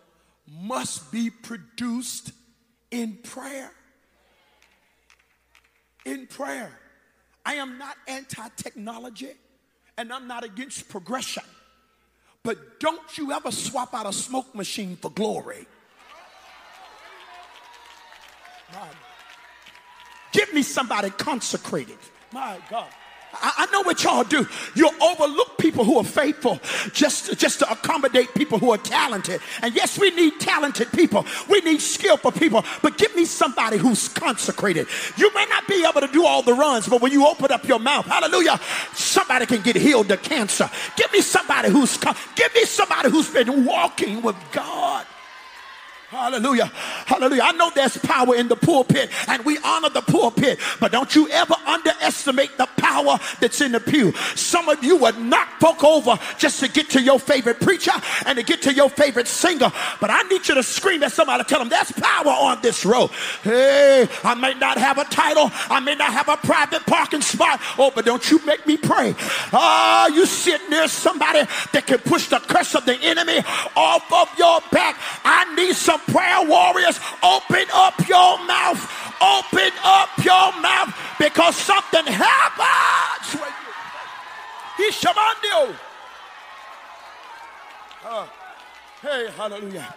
must 0.48 1.12
be 1.12 1.30
produced 1.30 2.32
in 2.92 3.18
prayer. 3.24 3.72
In 6.06 6.28
prayer. 6.28 6.72
I 7.46 7.56
am 7.56 7.78
not 7.78 7.96
anti 8.08 8.48
technology 8.56 9.32
and 9.98 10.12
I'm 10.12 10.28
not 10.28 10.44
against 10.44 10.90
progression. 10.90 11.44
But 12.44 12.80
don't 12.80 13.18
you 13.18 13.32
ever 13.32 13.52
swap 13.52 13.94
out 13.94 14.06
a 14.06 14.14
smoke 14.14 14.54
machine 14.54 14.98
for 14.98 15.10
glory. 15.10 15.66
God. 18.72 18.96
Give 20.32 20.54
me 20.54 20.62
somebody 20.62 21.10
consecrated. 21.12 21.98
My 22.32 22.60
God. 22.70 22.90
I, 23.42 23.68
know 23.72 23.82
what 23.82 24.04
y'all 24.04 24.24
do. 24.24 24.48
You 24.74 24.89
overlook 25.01 25.58
people 25.58 25.84
who 25.84 25.98
are 25.98 26.04
faithful 26.04 26.60
just, 26.94 27.38
just 27.38 27.60
to 27.60 27.72
accommodate 27.72 28.34
people 28.34 28.60
who 28.60 28.72
are 28.72 28.77
talented. 28.77 29.42
And 29.62 29.75
yes, 29.75 30.00
we 30.00 30.12
need 30.12 30.39
talented 30.39 30.92
people. 30.92 31.25
We 31.50 31.60
need 31.62 31.82
skillful 31.82 32.32
people. 32.32 32.63
But 32.82 32.98
give 32.98 33.15
me 33.15 33.25
somebody 33.25 33.77
who's 33.77 34.08
consecrated. 34.08 34.88
You 35.18 35.34
may 35.34 35.46
not 35.46 35.68
be 35.68 35.86
able 35.86 36.01
to 36.01 36.12
do 36.12 36.25
all 36.25 36.42
the 36.42 36.54
runs, 36.54 36.88
but 36.88 37.01
when 37.01 37.12
you 37.12 37.25
open 37.27 37.51
up 37.51 37.68
your 37.68 37.80
mouth, 37.80 38.06
hallelujah, 38.06 38.60
somebody 38.94 39.46
can 39.46 39.62
get 39.62 39.75
healed 39.75 40.12
of 40.12 40.22
cancer. 40.22 40.70
Give 40.96 41.12
me 41.12 41.22
somebody 41.22 41.70
who's 41.70 41.98
give 41.98 42.54
me 42.54 42.65
somebody 42.65 43.10
who's 43.10 43.30
been 43.30 43.65
walking 43.65 44.22
with 44.22 44.36
God. 44.51 45.06
Hallelujah. 46.16 46.72
Hallelujah. 47.06 47.42
I 47.44 47.52
know 47.52 47.70
there's 47.76 47.98
power 47.98 48.36
in 48.36 48.48
the 48.48 48.56
pulpit 48.56 49.10
and 49.28 49.44
we 49.44 49.58
honor 49.66 49.90
the 49.90 50.02
pulpit, 50.02 50.60
but 50.80 50.94
don't 50.94 51.14
you 51.14 51.28
ever 51.30 51.56
underestimate 51.68 52.58
the 52.58 52.68
power 52.78 53.20
that's 53.42 53.60
in 53.60 53.74
the 53.74 53.82
pew. 53.82 54.14
Some 54.36 54.70
of 54.70 54.82
you 54.82 54.96
would 54.96 55.20
knock 55.20 55.60
folk 55.60 55.84
over 55.84 56.18
just 56.38 56.62
to 56.62 56.70
get 56.70 56.90
to 56.92 57.02
your 57.02 57.20
favorite 57.20 57.60
preacher 57.60 57.92
and 58.26 58.38
to 58.38 58.44
get 58.44 58.62
to 58.62 58.74
your 58.74 58.90
favorite 58.90 59.28
singer. 59.28 59.70
But 60.00 60.10
I 60.10 60.22
need 60.24 60.48
you 60.48 60.56
to 60.56 60.64
scream 60.64 61.04
at 61.04 61.12
somebody, 61.12 61.44
tell 61.44 61.60
them 61.60 61.68
there's 61.68 61.92
power 61.92 62.32
on 62.32 62.62
this 62.62 62.86
road. 62.86 63.10
Hey, 63.44 64.08
I 64.24 64.36
may 64.36 64.54
not 64.54 64.78
have 64.78 64.98
a 64.98 65.06
title, 65.06 65.52
I 65.70 65.82
may 65.82 65.96
not 65.96 66.14
have 66.14 66.30
a 66.30 66.38
private 66.38 66.86
parking 66.86 67.22
spot. 67.22 67.60
Oh, 67.78 67.92
but 67.94 68.06
don't 68.06 68.32
you 68.32 68.40
make 68.46 68.66
me 68.66 68.78
pray. 68.78 69.16
Ah, 69.52 70.06
oh, 70.06 70.16
you 70.16 70.26
sit 70.26 70.62
near 70.70 70.88
somebody 70.88 71.40
that 71.74 71.86
can 71.86 72.00
push 72.00 72.30
the 72.30 72.40
curse 72.40 72.74
of 72.74 72.86
the 72.86 72.96
enemy 73.02 73.40
off 73.76 74.12
of 74.14 74.30
your 74.40 74.62
back. 74.72 74.98
I 75.26 75.54
need 75.56 75.76
some 75.76 76.00
prayer 76.08 76.48
warriors, 76.48 77.00
open 77.24 77.66
up 77.74 78.08
your 78.08 78.44
mouth. 78.46 79.06
Open 79.22 79.72
up 79.84 80.10
your 80.24 80.52
mouth 80.62 80.94
because 81.18 81.56
something 81.56 82.06
happens. 82.06 83.42
He's 84.78 84.94
shamandio. 85.02 85.76
Uh, 88.04 88.28
hey, 89.02 89.30
hallelujah. 89.36 89.96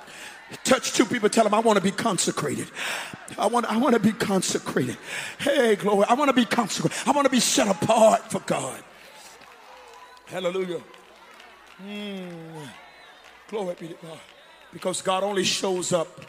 Touch 0.65 0.93
two 0.93 1.05
people, 1.05 1.29
tell 1.29 1.45
them, 1.45 1.53
I 1.53 1.59
want 1.59 1.77
to 1.77 1.83
be 1.83 1.91
consecrated. 1.91 2.71
I 3.37 3.47
want, 3.49 3.67
I 3.67 3.77
want 3.77 3.95
to 3.95 4.01
be 4.01 4.13
consecrated. 4.13 4.97
Hey, 5.39 5.77
glory. 5.77 6.07
I 6.09 6.15
want 6.15 6.29
to 6.29 6.33
be 6.33 6.45
consecrated. 6.47 6.97
I 7.07 7.11
want 7.11 7.27
to 7.27 7.31
be 7.31 7.41
set 7.41 7.69
apart 7.69 8.31
for 8.31 8.41
God. 8.41 8.83
Hallelujah. 10.27 10.81
Mm. 11.85 12.69
Glory 13.49 13.77
be 13.79 13.89
to 13.89 13.95
God. 13.95 14.19
Because 14.73 15.03
God 15.03 15.23
only 15.23 15.45
shows 15.45 15.93
up 15.93 16.21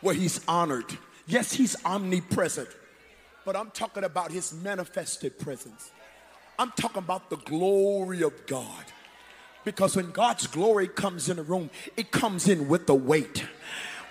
where 0.00 0.14
He's 0.14 0.40
honored. 0.46 0.86
Yes, 1.26 1.52
He's 1.52 1.76
omnipresent, 1.84 2.68
but 3.44 3.56
I'm 3.56 3.70
talking 3.70 4.04
about 4.04 4.30
His 4.30 4.52
manifested 4.52 5.38
presence. 5.38 5.90
I'm 6.58 6.72
talking 6.72 6.98
about 6.98 7.30
the 7.30 7.36
glory 7.36 8.22
of 8.22 8.46
God. 8.46 8.84
Because 9.64 9.96
when 9.96 10.10
God's 10.10 10.46
glory 10.46 10.88
comes 10.88 11.28
in 11.28 11.38
a 11.38 11.42
room, 11.42 11.70
it 11.96 12.10
comes 12.10 12.48
in 12.48 12.68
with 12.68 12.86
the 12.86 12.94
weight. 12.94 13.44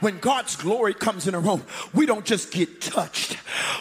When 0.01 0.20
God's 0.20 0.55
glory 0.55 0.93
comes 0.93 1.27
in 1.27 1.36
a 1.36 1.39
room, 1.39 1.63
we 1.93 2.05
don't 2.05 2.25
just 2.25 2.51
get 2.51 2.81
touched. 2.81 3.34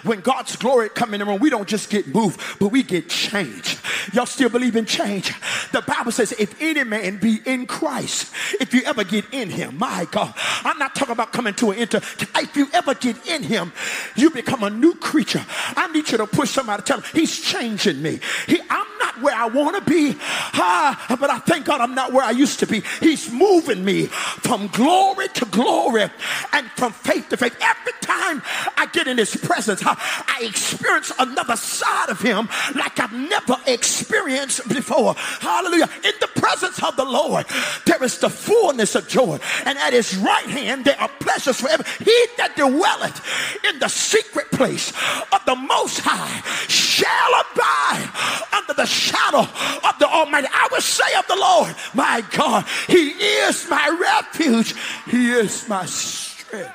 When 0.05 0.21
God's 0.21 0.57
glory 0.57 0.89
comes 0.89 1.15
in 1.15 1.21
the 1.21 1.27
room, 1.27 1.41
we 1.41 1.50
don't 1.50 1.67
just 1.67 1.91
get 1.91 2.07
moved, 2.07 2.41
but 2.61 2.69
we 2.69 2.83
get 2.83 3.09
changed. 3.09 3.79
Y'all 4.12 4.27
still 4.27 4.49
believe 4.49 4.77
in 4.77 4.87
change? 4.87 5.33
The 5.73 5.83
Bible 5.83 6.12
says, 6.12 6.33
if 6.33 6.61
any 6.61 6.85
man 6.85 7.19
be 7.19 7.41
in 7.45 7.67
Christ, 7.67 8.33
if 8.61 8.73
you 8.75 8.83
ever 8.85 9.05
get 9.05 9.25
in 9.33 9.50
him, 9.50 9.79
my 9.79 10.07
God, 10.11 10.35
I'm 10.65 10.79
not 10.79 10.95
talking 10.95 11.12
about 11.12 11.33
coming 11.33 11.55
to 11.55 11.71
an 11.71 11.79
enter. 11.79 11.99
If 11.99 12.57
you 12.57 12.69
ever 12.73 12.95
get 12.95 13.27
in 13.27 13.43
him, 13.43 13.73
you 14.17 14.31
become 14.31 14.62
a 14.62 14.71
new 14.71 14.95
creature. 14.95 15.45
I 15.77 15.91
need 15.93 16.11
you 16.11 16.19
to 16.19 16.27
push 16.27 16.50
somebody, 16.50 16.83
tell 16.83 17.00
him, 17.00 17.11
he's 17.12 17.41
changing 17.41 18.00
me. 18.03 18.21
He, 18.47 18.61
I'm 18.69 18.80
not 19.11 19.23
where 19.23 19.35
I 19.35 19.47
want 19.47 19.76
to 19.76 19.90
be, 19.90 20.17
ah, 20.21 21.17
but 21.21 21.31
I 21.31 21.38
thank 21.38 21.67
God 21.67 21.81
I'm 21.81 21.95
not 21.95 22.12
where 22.12 22.25
I 22.25 22.31
used 22.31 22.59
to 22.61 22.67
be. 22.67 22.83
He's 23.00 23.31
moving 23.31 23.85
me 23.85 24.07
from 24.07 24.69
glory 24.69 25.29
to 25.29 25.45
glory 25.47 26.09
and 26.52 26.71
from 26.76 26.93
faith 26.93 27.29
to 27.31 27.37
faith. 27.37 27.57
Every 27.61 27.93
time 28.00 28.43
I 28.76 28.87
get 28.93 29.07
in 29.07 29.19
his 29.19 29.35
presence, 29.37 29.83
I 29.85 30.40
experience 30.43 31.12
another 31.19 31.57
side 31.57 32.09
of 32.09 32.21
him 32.21 32.49
like 32.75 32.99
I've 32.99 33.12
never 33.12 33.57
experienced 33.67 34.69
before. 34.69 35.14
Hallelujah. 35.17 35.88
In 36.05 36.12
the 36.21 36.29
presence 36.40 36.83
of 36.83 36.97
the 36.97 37.05
Lord, 37.05 37.47
there 37.87 38.02
is 38.02 38.19
the 38.19 38.31
fullness 38.31 38.95
of 38.95 39.09
joy, 39.09 39.38
and 39.64 39.79
at 39.79 39.93
his 39.93 40.17
right 40.17 40.47
hand 40.47 40.85
there 40.85 41.00
are 41.00 41.11
pleasures 41.21 41.61
forever. 41.61 41.85
He 41.99 42.26
that 42.37 42.57
dwelleth 42.57 43.21
in 43.64 43.79
the 43.79 43.88
secret 43.88 44.50
place 44.52 44.93
of 45.33 45.45
the 45.47 45.57
Most 45.57 46.00
High 46.00 46.40
shall 46.69 47.33
abide 47.40 48.50
under 48.52 48.75
the 48.75 48.87
shadow 49.00 49.40
of 49.40 49.99
the 49.99 50.07
Almighty. 50.07 50.49
I 50.52 50.69
will 50.71 50.80
say 50.80 51.14
of 51.16 51.26
the 51.26 51.37
Lord, 51.37 51.75
my 51.95 52.23
God, 52.33 52.64
He 52.87 53.11
is 53.11 53.66
my 53.69 53.88
refuge, 54.00 54.75
He 55.11 55.30
is 55.30 55.69
my 55.69 55.87
strength. 55.87 56.71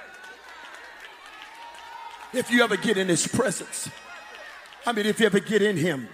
If 2.33 2.51
you 2.51 2.63
ever 2.63 2.75
get 2.75 2.97
in 2.97 3.07
His 3.07 3.27
presence, 3.27 3.89
I 4.85 4.91
mean, 4.91 5.05
if 5.05 5.19
you 5.19 5.25
ever 5.25 5.39
get 5.39 5.61
in 5.61 5.77
Him, 5.77 6.09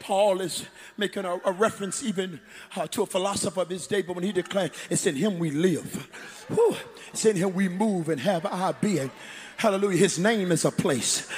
Paul 0.00 0.42
is 0.42 0.66
making 0.98 1.24
a, 1.24 1.40
a 1.46 1.52
reference 1.52 2.02
even 2.02 2.38
uh, 2.76 2.86
to 2.88 3.02
a 3.02 3.06
philosopher 3.06 3.62
of 3.62 3.70
his 3.70 3.86
day, 3.86 4.02
but 4.02 4.14
when 4.14 4.22
he 4.24 4.32
declared, 4.32 4.72
it's 4.90 5.06
in 5.06 5.16
him 5.16 5.38
we 5.38 5.50
live, 5.50 6.08
Whew. 6.48 6.76
it's 7.08 7.24
in 7.24 7.36
him 7.36 7.54
we 7.54 7.70
move 7.70 8.10
and 8.10 8.20
have 8.20 8.44
our 8.44 8.74
being. 8.74 9.10
Hallelujah. 9.56 9.96
His 9.96 10.18
name 10.18 10.52
is 10.52 10.64
a 10.64 10.70
place. 10.70 11.28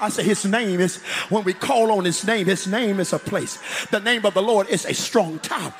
I 0.00 0.08
say 0.08 0.24
his 0.24 0.44
name 0.44 0.80
is, 0.80 0.96
when 1.28 1.44
we 1.44 1.52
call 1.52 1.92
on 1.92 2.04
his 2.04 2.26
name, 2.26 2.46
his 2.46 2.66
name 2.66 2.98
is 2.98 3.12
a 3.12 3.18
place. 3.18 3.58
The 3.90 4.00
name 4.00 4.26
of 4.26 4.34
the 4.34 4.42
Lord 4.42 4.68
is 4.68 4.84
a 4.84 4.94
strong 4.94 5.38
tower. 5.38 5.74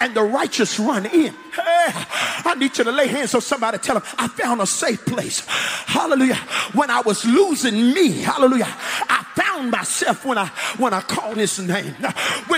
And 0.00 0.14
the 0.14 0.22
righteous 0.22 0.78
run 0.78 1.06
in. 1.06 1.34
I 1.54 2.54
need 2.56 2.76
you 2.78 2.84
to 2.84 2.92
lay 2.92 3.08
hands 3.08 3.34
on 3.34 3.40
somebody, 3.40 3.78
tell 3.78 3.98
them, 3.98 4.04
I 4.18 4.28
found 4.28 4.60
a 4.60 4.66
safe 4.66 5.04
place. 5.04 5.40
Hallelujah. 5.46 6.36
When 6.74 6.90
I 6.90 7.00
was 7.00 7.24
losing 7.24 7.92
me, 7.92 8.12
hallelujah, 8.22 8.68
I 8.68 9.26
found 9.34 9.70
myself 9.70 10.24
when 10.24 10.38
I 10.38 10.46
when 10.78 10.94
I 10.94 11.00
called 11.00 11.36
his 11.36 11.58
name. 11.58 11.94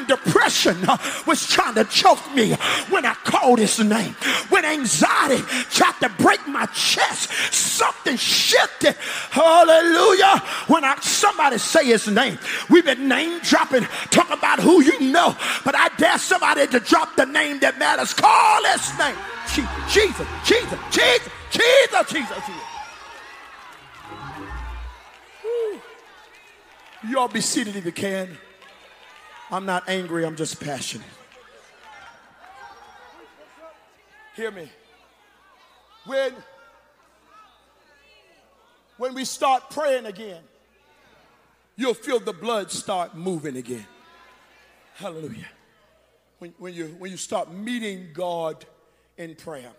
Depression 0.07 0.77
uh, 0.89 0.97
was 1.27 1.47
trying 1.49 1.75
to 1.75 1.85
choke 1.85 2.35
me, 2.35 2.53
when 2.91 3.05
I 3.05 3.15
called 3.25 3.59
his 3.59 3.79
name. 3.79 4.13
When 4.49 4.65
anxiety 4.65 5.43
tried 5.71 5.99
to 6.01 6.09
break 6.23 6.47
my 6.47 6.67
chest, 6.67 7.31
something 7.53 8.17
shifted. 8.17 8.95
Hallelujah. 9.31 10.39
When 10.67 10.85
I 10.85 10.97
somebody 11.01 11.59
say 11.59 11.87
his 11.87 12.09
name, 12.09 12.39
we've 12.71 12.85
been 12.85 13.09
name 13.09 13.41
dropping, 13.41 13.85
talk 14.11 14.31
about 14.31 14.61
who 14.61 14.83
you 14.83 15.13
know, 15.13 15.37
but 15.65 15.75
I 15.75 15.89
dare 15.97 16.19
somebody 16.19 16.67
to 16.67 16.81
drop 16.81 17.17
the 17.17 17.27
name 17.27 17.61
that 17.61 17.79
matters. 17.79 18.15
Call 18.15 18.65
his 18.65 18.99
name. 18.99 19.17
Jesus, 19.53 20.27
Jesus, 20.45 20.79
Jesus, 20.93 21.29
Jesus, 21.51 22.13
Jesus, 22.13 22.47
Jesus. 22.47 22.65
You 27.09 27.19
all 27.19 27.29
be 27.29 27.41
seated 27.41 27.77
if 27.77 27.85
you 27.85 27.93
can. 27.93 28.39
I'm 29.55 29.67
not 29.67 29.89
angry, 29.89 30.27
I'm 30.27 30.35
just 30.35 30.61
passionate. 30.61 31.07
Hear 34.35 34.51
me. 34.51 34.69
When, 36.07 36.33
when 38.97 39.15
we 39.15 39.25
start 39.25 39.71
praying 39.71 40.07
again, 40.07 40.43
you'll 41.77 41.95
feel 41.95 42.19
the 42.19 42.33
blood 42.33 42.73
start 42.73 43.17
moving 43.17 43.57
again. 43.57 43.87
Hallelujah. 44.97 45.47
When, 46.41 46.53
when, 46.59 46.75
you, 46.75 46.87
when 46.99 47.13
you 47.13 47.17
start 47.17 47.53
meeting 47.53 48.09
God 48.13 48.67
in 49.17 49.37
prayer. 49.37 49.71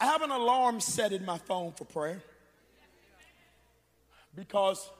I 0.00 0.06
have 0.06 0.22
an 0.22 0.30
alarm 0.30 0.80
set 0.80 1.12
in 1.12 1.26
my 1.26 1.36
phone 1.36 1.72
for 1.72 1.84
prayer 1.84 2.22
because 4.34 4.90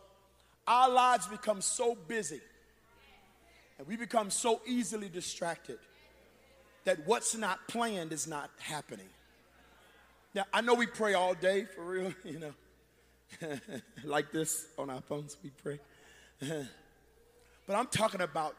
our 0.66 0.90
lives 0.90 1.26
become 1.26 1.62
so 1.62 1.94
busy 1.94 2.42
and 3.78 3.86
we 3.86 3.96
become 3.96 4.30
so 4.30 4.60
easily 4.66 5.08
distracted 5.08 5.78
that 6.84 7.06
what's 7.06 7.36
not 7.36 7.66
planned 7.68 8.12
is 8.12 8.26
not 8.26 8.50
happening. 8.58 9.08
Now, 10.34 10.44
I 10.52 10.60
know 10.60 10.74
we 10.74 10.86
pray 10.86 11.14
all 11.14 11.34
day 11.34 11.64
for 11.64 11.84
real, 11.84 12.12
you 12.24 12.38
know, 12.40 12.52
like 14.04 14.32
this 14.32 14.66
on 14.78 14.90
our 14.90 15.00
phones, 15.00 15.36
we 15.42 15.50
pray. 15.50 15.78
but 17.66 17.76
I'm 17.76 17.86
talking 17.86 18.20
about 18.20 18.56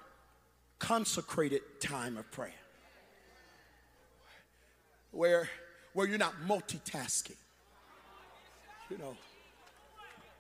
consecrated 0.78 1.62
time 1.82 2.18
of 2.18 2.30
prayer. 2.32 2.54
where, 5.12 5.50
where 5.94 6.08
you're 6.08 6.18
not 6.18 6.34
multitasking. 6.48 7.36
You 8.90 8.98
know, 8.98 9.18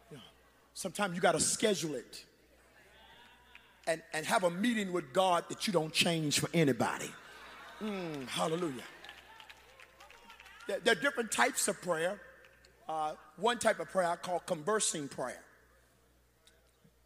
you 0.09 0.17
know 0.17 0.23
sometimes 0.73 1.15
you 1.15 1.21
got 1.21 1.33
to 1.33 1.39
schedule 1.39 1.95
it 1.95 2.25
and, 3.89 4.03
and 4.13 4.23
have 4.27 4.43
a 4.43 4.51
meeting 4.51 4.93
with 4.93 5.11
God 5.13 5.45
that 5.49 5.65
you 5.65 5.73
don't 5.73 5.91
change 5.91 6.39
for 6.39 6.47
anybody. 6.53 7.11
Mm, 7.81 8.27
hallelujah. 8.27 8.83
There, 10.67 10.79
there, 10.79 10.91
are 10.91 11.01
different 11.01 11.31
types 11.31 11.67
of 11.67 11.81
prayer. 11.81 12.21
Uh, 12.87 13.13
one 13.37 13.57
type 13.57 13.79
of 13.79 13.89
prayer 13.89 14.07
I 14.07 14.15
call 14.15 14.39
conversing 14.41 15.07
prayer 15.07 15.41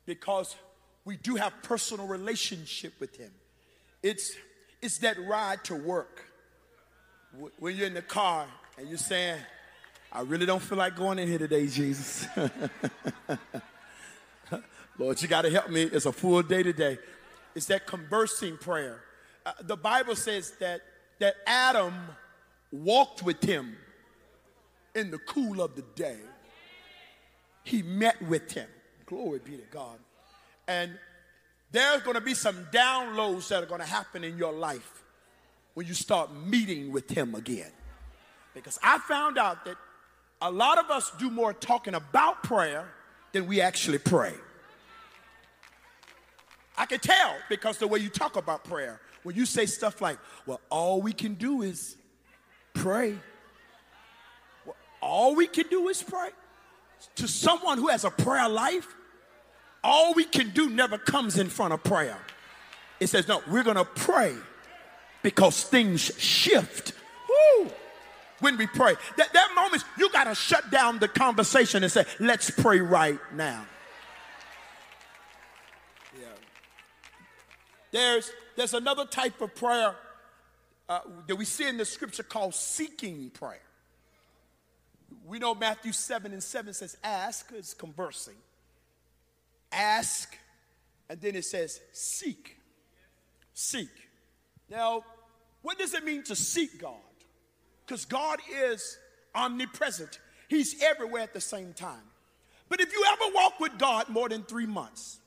because 0.06 0.58
we 1.06 1.16
do 1.16 1.36
have 1.36 1.54
personal 1.63 2.06
relationship 2.06 2.94
with 3.00 3.16
him. 3.16 3.32
It's, 4.02 4.34
it's 4.82 4.98
that 5.00 5.18
ride 5.25 5.63
to 5.66 5.75
work. 5.75 6.25
When 7.60 7.78
you're 7.78 7.88
in 7.88 7.94
the 7.94 8.02
car 8.02 8.46
and 8.78 8.90
you're 8.90 8.98
saying, 8.98 9.40
I 10.12 10.22
really 10.22 10.46
don't 10.46 10.62
feel 10.62 10.78
like 10.78 10.98
going 10.98 11.18
in 11.18 11.30
here 11.30 11.40
today, 11.40 11.66
Jesus. 11.68 12.28
Lord, 14.97 15.21
you 15.21 15.27
got 15.27 15.43
to 15.43 15.50
help 15.50 15.69
me. 15.69 15.83
It's 15.83 16.05
a 16.05 16.12
full 16.12 16.41
day 16.43 16.63
today. 16.63 17.00
It's 17.55 17.65
that 17.67 17.88
conversing 17.88 18.57
prayer. 18.57 19.01
Uh, 19.45 19.53
the 19.62 19.75
Bible 19.75 20.15
says 20.15 20.51
that, 20.59 20.81
that 21.19 21.35
Adam 21.45 21.93
walked 22.71 23.23
with 23.23 23.43
him 23.43 23.75
in 24.95 25.12
the 25.12 25.17
cool 25.17 25.62
of 25.62 25.75
the 25.75 25.83
day. 25.95 26.17
He 27.63 27.81
met 27.81 28.21
with 28.21 28.51
him. 28.51 28.67
Glory 29.05 29.39
be 29.39 29.57
to 29.57 29.63
God. 29.71 29.97
And 30.67 30.97
there's 31.71 32.01
going 32.03 32.15
to 32.15 32.21
be 32.21 32.33
some 32.33 32.67
downloads 32.71 33.47
that 33.50 33.63
are 33.63 33.65
going 33.65 33.81
to 33.81 33.88
happen 33.88 34.23
in 34.23 34.38
your 34.38 34.53
life 34.53 35.03
when 35.73 35.88
you 35.88 35.93
start 35.93 36.29
meeting 36.35 36.91
with 36.91 37.09
him 37.09 37.35
again. 37.35 37.71
Because 38.53 38.77
I 38.83 39.00
found 39.00 39.38
out 39.38 39.65
that 39.65 39.75
a 40.41 40.51
lot 40.51 40.77
of 40.77 40.91
us 40.91 41.12
do 41.17 41.29
more 41.31 41.53
talking 41.53 41.95
about 41.95 42.43
prayer 42.43 42.88
than 43.31 43.47
we 43.47 43.62
actually 43.62 43.97
pray. 43.97 44.33
I 46.77 46.86
can 46.86 47.00
tell 47.00 47.36
because 47.50 47.77
the 47.77 47.88
way 47.88 48.00
you 48.00 48.10
talk 48.10 48.36
about 48.36 48.63
prayer, 48.63 49.00
when 49.24 49.36
you 49.36 49.46
say 49.46 49.65
stuff 49.65 50.01
like, 50.01 50.18
well, 50.46 50.60
all 50.70 51.01
we 51.01 51.13
can 51.13 51.36
do 51.36 51.62
is 51.62 51.96
pray. 52.74 53.15
Well, 54.65 54.75
all 55.01 55.36
we 55.36 55.48
can 55.48 55.68
do 55.70 55.88
is 55.89 56.01
pray. 56.01 56.30
To 57.15 57.27
someone 57.27 57.77
who 57.77 57.88
has 57.89 58.06
a 58.06 58.10
prayer 58.10 58.50
life, 58.50 58.88
all 59.84 60.13
we 60.13 60.24
can 60.24 60.50
do 60.51 60.70
never 60.70 60.98
comes 60.98 61.38
in 61.38 61.50
front 61.50 61.74
of 61.74 61.84
prayer. 61.84 62.18
It 63.00 63.08
says, 63.08 63.27
no, 63.27 63.42
we're 63.50 63.63
going 63.63 63.75
to 63.75 63.86
pray 63.86 64.34
because 65.22 65.63
things 65.63 66.12
shift. 66.18 66.94
Woo! 67.30 67.70
when 68.44 68.58
we 68.58 68.68
pray. 68.68 68.96
That, 69.18 69.34
that 69.34 69.51
moment, 69.56 69.84
you 69.98 70.12
got 70.12 70.25
to 70.25 70.36
shut 70.36 70.70
down 70.70 71.00
the 71.00 71.08
conversation 71.08 71.82
and 71.82 71.92
say, 71.92 72.06
let's 72.20 72.51
pray 72.51 72.80
right 72.80 73.20
now. 73.34 73.65
Yeah. 76.20 76.27
There's, 77.93 78.29
there's 78.57 78.73
another 78.73 79.05
type 79.05 79.39
of 79.39 79.55
prayer 79.55 79.95
uh, 80.89 81.00
that 81.27 81.38
we 81.38 81.45
see 81.45 81.65
in 81.65 81.77
the 81.77 81.85
scripture 81.85 82.23
called 82.23 82.53
seeking 82.53 83.29
prayer. 83.29 83.62
We 85.25 85.39
know 85.39 85.55
Matthew 85.55 85.93
7 85.93 86.33
and 86.33 86.43
7 86.43 86.73
says, 86.73 86.97
ask 87.01 87.53
is 87.53 87.73
conversing. 87.73 88.35
Ask, 89.71 90.38
and 91.09 91.21
then 91.21 91.35
it 91.35 91.45
says, 91.45 91.79
seek. 91.93 92.57
Seek. 93.53 93.89
Now, 94.69 95.05
what 95.62 95.79
does 95.79 95.93
it 95.93 96.03
mean 96.03 96.23
to 96.23 96.35
seek 96.35 96.81
God? 96.81 96.97
because 97.85 98.05
God 98.05 98.39
is 98.51 98.97
omnipresent. 99.35 100.19
He's 100.47 100.81
everywhere 100.81 101.21
at 101.21 101.33
the 101.33 101.41
same 101.41 101.73
time. 101.73 102.01
But 102.69 102.82
if 102.82 102.91
you 102.91 103.06
ever 103.12 103.34
walk 103.36 103.60
with 103.60 103.77
God 103.77 104.10
more 104.10 104.29
than 104.29 104.43
three 104.43 104.65
months, 104.65 105.19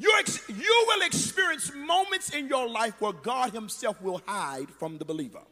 you, 0.00 0.10
ex- 0.18 0.48
you 0.48 0.84
will 0.88 1.06
experience 1.06 1.70
moments 1.74 2.30
in 2.30 2.48
your 2.48 2.66
life 2.66 2.98
where 3.00 3.12
God 3.12 3.52
Himself 3.52 4.00
will 4.00 4.22
hide 4.26 4.70
from 4.70 4.96
the 4.96 5.04
believer. 5.04 5.42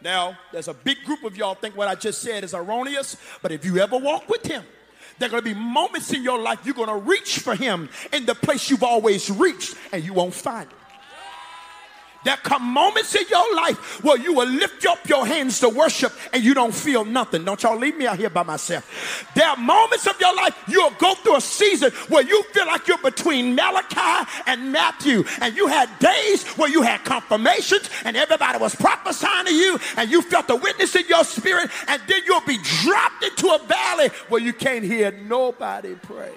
Now, 0.00 0.38
there's 0.50 0.68
a 0.68 0.74
big 0.74 1.04
group 1.04 1.22
of 1.22 1.36
y'all 1.36 1.54
think 1.54 1.76
what 1.76 1.88
I 1.88 1.94
just 1.94 2.22
said 2.22 2.42
is 2.42 2.54
erroneous, 2.54 3.18
but 3.42 3.52
if 3.52 3.66
you 3.66 3.78
ever 3.78 3.98
walk 3.98 4.30
with 4.30 4.46
Him, 4.46 4.64
there 5.18 5.28
are 5.28 5.30
going 5.30 5.44
to 5.44 5.54
be 5.54 5.60
moments 5.60 6.10
in 6.12 6.22
your 6.24 6.40
life 6.40 6.60
you're 6.64 6.74
going 6.74 6.88
to 6.88 6.96
reach 6.96 7.38
for 7.40 7.54
Him 7.54 7.90
in 8.14 8.24
the 8.24 8.34
place 8.34 8.70
you've 8.70 8.82
always 8.82 9.30
reached 9.30 9.76
and 9.92 10.02
you 10.02 10.14
won't 10.14 10.34
find 10.34 10.70
it. 10.70 10.76
There 12.24 12.36
come 12.36 12.62
moments 12.62 13.14
in 13.14 13.24
your 13.28 13.54
life 13.56 14.02
where 14.04 14.16
you 14.16 14.32
will 14.34 14.48
lift 14.48 14.86
up 14.86 15.08
your 15.08 15.26
hands 15.26 15.58
to 15.60 15.68
worship 15.68 16.12
and 16.32 16.42
you 16.42 16.54
don't 16.54 16.74
feel 16.74 17.04
nothing. 17.04 17.44
Don't 17.44 17.60
y'all 17.62 17.76
leave 17.76 17.96
me 17.96 18.06
out 18.06 18.16
here 18.16 18.30
by 18.30 18.44
myself. 18.44 19.26
There 19.34 19.46
are 19.46 19.56
moments 19.56 20.06
of 20.06 20.20
your 20.20 20.34
life 20.36 20.56
you'll 20.68 20.92
go 20.92 21.14
through 21.14 21.36
a 21.36 21.40
season 21.40 21.90
where 22.08 22.22
you 22.22 22.42
feel 22.52 22.66
like 22.66 22.86
you're 22.86 22.98
between 22.98 23.54
Malachi 23.54 24.30
and 24.46 24.70
Matthew. 24.70 25.24
And 25.40 25.56
you 25.56 25.66
had 25.66 25.88
days 25.98 26.46
where 26.56 26.70
you 26.70 26.82
had 26.82 27.04
confirmations 27.04 27.90
and 28.04 28.16
everybody 28.16 28.58
was 28.58 28.74
prophesying 28.76 29.46
to 29.46 29.54
you 29.54 29.78
and 29.96 30.10
you 30.10 30.22
felt 30.22 30.46
the 30.46 30.56
witness 30.56 30.94
in 30.94 31.06
your 31.08 31.24
spirit. 31.24 31.70
And 31.88 32.00
then 32.06 32.22
you'll 32.24 32.40
be 32.42 32.58
dropped 32.62 33.24
into 33.24 33.48
a 33.48 33.58
valley 33.66 34.08
where 34.28 34.40
you 34.40 34.52
can't 34.52 34.84
hear 34.84 35.10
nobody 35.10 35.96
pray. 35.96 36.32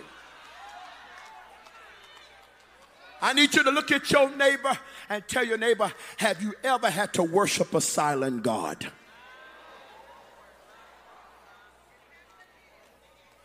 I 3.21 3.33
need 3.33 3.55
you 3.55 3.63
to 3.63 3.71
look 3.71 3.91
at 3.91 4.09
your 4.11 4.29
neighbor 4.35 4.77
and 5.09 5.27
tell 5.27 5.43
your 5.43 5.57
neighbor, 5.57 5.91
have 6.17 6.41
you 6.41 6.53
ever 6.63 6.89
had 6.89 7.13
to 7.13 7.23
worship 7.23 7.73
a 7.73 7.81
silent 7.81 8.43
God? 8.43 8.91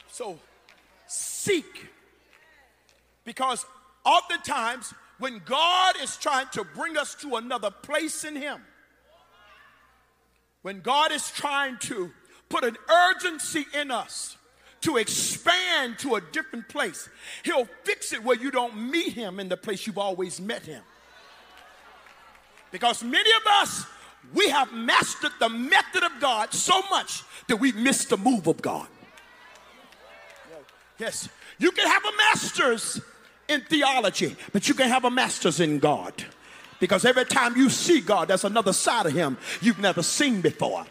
So 0.08 0.38
seek. 1.06 1.88
Because 3.24 3.64
oftentimes, 4.04 4.92
when 5.18 5.40
God 5.44 5.94
is 6.02 6.16
trying 6.16 6.46
to 6.52 6.64
bring 6.64 6.96
us 6.96 7.14
to 7.16 7.36
another 7.36 7.70
place 7.70 8.24
in 8.24 8.36
Him, 8.36 8.60
when 10.62 10.80
God 10.80 11.12
is 11.12 11.30
trying 11.30 11.78
to 11.78 12.10
put 12.48 12.64
an 12.64 12.76
urgency 12.90 13.66
in 13.74 13.90
us 13.90 14.36
to 14.82 14.96
expand 14.96 15.98
to 16.00 16.16
a 16.16 16.20
different 16.20 16.68
place, 16.68 17.08
He'll 17.44 17.68
fix 17.84 18.12
it 18.12 18.22
where 18.24 18.36
you 18.36 18.50
don't 18.50 18.90
meet 18.90 19.12
Him 19.12 19.40
in 19.40 19.48
the 19.48 19.56
place 19.56 19.86
you've 19.86 19.98
always 19.98 20.40
met 20.40 20.62
Him. 20.62 20.82
Because 22.70 23.02
many 23.02 23.30
of 23.32 23.46
us, 23.60 23.86
we 24.34 24.48
have 24.48 24.72
mastered 24.72 25.32
the 25.40 25.48
method 25.48 26.04
of 26.04 26.12
God 26.20 26.52
so 26.52 26.82
much 26.90 27.22
that 27.48 27.56
we 27.56 27.72
miss 27.72 28.04
the 28.04 28.16
move 28.16 28.46
of 28.46 28.62
God. 28.62 28.86
Yes, 30.98 31.28
you 31.58 31.72
can 31.72 31.86
have 31.86 32.04
a 32.04 32.16
master's 32.16 33.00
in 33.48 33.62
theology, 33.62 34.36
but 34.52 34.68
you 34.68 34.74
can 34.74 34.88
have 34.88 35.04
a 35.04 35.10
master's 35.10 35.58
in 35.58 35.78
God. 35.78 36.14
Because 36.78 37.04
every 37.04 37.26
time 37.26 37.56
you 37.56 37.68
see 37.68 38.00
God, 38.00 38.28
there's 38.28 38.44
another 38.44 38.72
side 38.72 39.06
of 39.06 39.12
Him 39.12 39.36
you've 39.60 39.78
never 39.78 40.02
seen 40.02 40.40
before. 40.40 40.86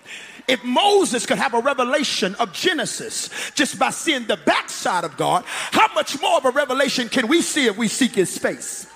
If 0.47 0.63
Moses 0.63 1.25
could 1.25 1.37
have 1.37 1.53
a 1.53 1.61
revelation 1.61 2.35
of 2.35 2.53
Genesis 2.53 3.29
just 3.55 3.77
by 3.77 3.91
seeing 3.91 4.25
the 4.25 4.37
backside 4.37 5.03
of 5.03 5.15
God, 5.15 5.43
how 5.45 5.93
much 5.93 6.19
more 6.21 6.37
of 6.37 6.45
a 6.45 6.51
revelation 6.51 7.07
can 7.07 7.27
we 7.27 7.41
see 7.41 7.67
if 7.67 7.77
we 7.77 7.87
seek 7.87 8.13
His 8.15 8.37
face? 8.37 8.87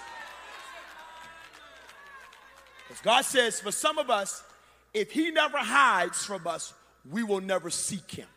God 3.03 3.21
says, 3.25 3.59
for 3.59 3.71
some 3.71 3.97
of 3.97 4.09
us, 4.09 4.43
if 4.93 5.11
He 5.11 5.31
never 5.31 5.57
hides 5.57 6.25
from 6.25 6.47
us, 6.47 6.73
we 7.09 7.23
will 7.23 7.41
never 7.41 7.69
seek 7.69 8.09
Him. 8.09 8.27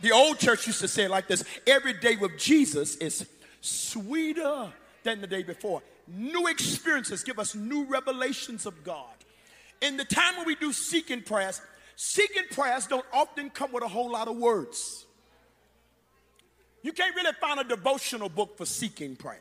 The 0.00 0.12
old 0.12 0.38
church 0.38 0.66
used 0.66 0.80
to 0.80 0.88
say 0.88 1.04
it 1.04 1.10
like 1.10 1.26
this 1.26 1.44
every 1.66 1.94
day 1.94 2.16
with 2.16 2.38
Jesus 2.38 2.96
is 2.96 3.26
sweeter 3.60 4.72
than 5.02 5.20
the 5.20 5.26
day 5.26 5.42
before. 5.42 5.82
New 6.06 6.46
experiences 6.46 7.22
give 7.22 7.38
us 7.38 7.54
new 7.54 7.84
revelations 7.84 8.66
of 8.66 8.84
God. 8.84 9.14
In 9.80 9.96
the 9.96 10.04
time 10.04 10.36
when 10.36 10.46
we 10.46 10.54
do 10.54 10.72
seeking 10.72 11.22
prayers, 11.22 11.60
seeking 11.96 12.44
prayers 12.50 12.86
don't 12.86 13.04
often 13.12 13.50
come 13.50 13.72
with 13.72 13.82
a 13.82 13.88
whole 13.88 14.10
lot 14.10 14.28
of 14.28 14.36
words. 14.36 15.06
You 16.82 16.92
can't 16.92 17.14
really 17.16 17.32
find 17.40 17.60
a 17.60 17.64
devotional 17.64 18.28
book 18.28 18.58
for 18.58 18.66
seeking 18.66 19.16
prayers. 19.16 19.40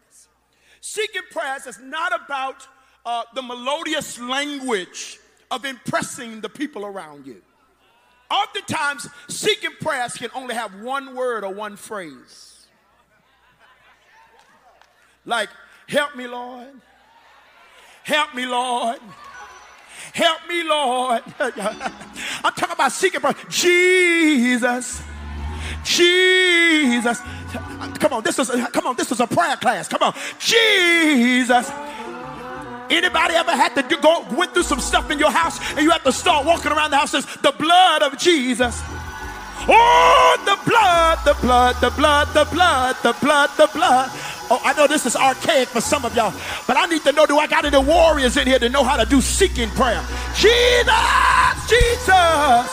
Seeking 0.85 1.21
prayers 1.31 1.65
is 1.65 1.79
not 1.79 2.13
about 2.13 2.67
uh, 3.05 3.23
the 3.33 3.41
melodious 3.41 4.19
language 4.19 5.17
of 5.49 5.63
impressing 5.63 6.41
the 6.41 6.49
people 6.49 6.85
around 6.85 7.25
you. 7.25 7.41
Oftentimes, 8.29 9.07
seeking 9.29 9.71
prayers 9.79 10.15
can 10.15 10.29
only 10.35 10.55
have 10.55 10.81
one 10.81 11.15
word 11.15 11.45
or 11.45 11.53
one 11.53 11.77
phrase. 11.77 12.67
Like, 15.25 15.47
help 15.87 16.17
me, 16.17 16.27
Lord. 16.27 16.73
Help 18.03 18.35
me, 18.35 18.45
Lord. 18.45 18.99
Help 20.11 20.39
me, 20.49 20.63
Lord. 20.63 21.23
I'm 21.39 22.53
talking 22.55 22.73
about 22.73 22.91
seeking 22.91 23.21
prayer. 23.21 23.35
Jesus. 23.47 25.01
Jesus. 25.85 27.21
Come 27.99 28.13
on, 28.13 28.23
this 28.23 28.39
is 28.39 28.49
come 28.71 28.87
on, 28.87 28.95
this 28.95 29.11
is 29.11 29.19
a 29.19 29.27
prayer 29.27 29.55
class. 29.57 29.87
Come 29.87 30.01
on. 30.01 30.13
Jesus. 30.39 31.69
Anybody 32.89 33.33
ever 33.35 33.51
had 33.51 33.73
to 33.75 33.81
do, 33.83 33.97
go 34.01 34.25
went 34.31 34.53
through 34.53 34.63
some 34.63 34.79
stuff 34.79 35.09
in 35.09 35.17
your 35.17 35.31
house 35.31 35.59
and 35.71 35.81
you 35.81 35.89
have 35.89 36.03
to 36.03 36.11
start 36.11 36.45
walking 36.45 36.71
around 36.71 36.91
the 36.91 36.97
house 36.97 37.11
says 37.11 37.25
the 37.41 37.53
blood 37.57 38.03
of 38.03 38.17
Jesus. 38.17 38.81
Oh, 39.65 40.37
the 40.45 40.59
blood, 40.69 41.19
the 41.23 41.33
blood, 41.41 41.75
the 41.77 41.89
blood, 41.91 42.27
the 42.33 42.45
blood, 42.51 42.95
the 43.01 43.13
blood, 43.21 43.49
the 43.57 43.67
blood. 43.73 44.09
Oh, 44.51 44.61
I 44.63 44.73
know 44.73 44.87
this 44.87 45.05
is 45.05 45.15
archaic 45.15 45.69
for 45.69 45.79
some 45.79 46.03
of 46.03 46.13
y'all, 46.15 46.33
but 46.67 46.75
I 46.75 46.85
need 46.85 47.01
to 47.03 47.13
know 47.13 47.25
do 47.25 47.39
I 47.39 47.47
got 47.47 47.63
any 47.63 47.77
warriors 47.77 48.35
in 48.35 48.45
here 48.45 48.59
to 48.59 48.69
know 48.69 48.83
how 48.83 48.97
to 48.97 49.09
do 49.09 49.21
seeking 49.21 49.69
prayer? 49.69 50.03
Jesus, 50.35 50.93
Jesus, 51.69 52.67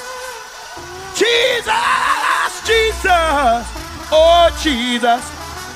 Jesus, 1.15 2.67
Jesus. 2.67 3.90
Oh, 4.13 4.51
Jesus. 4.63 5.23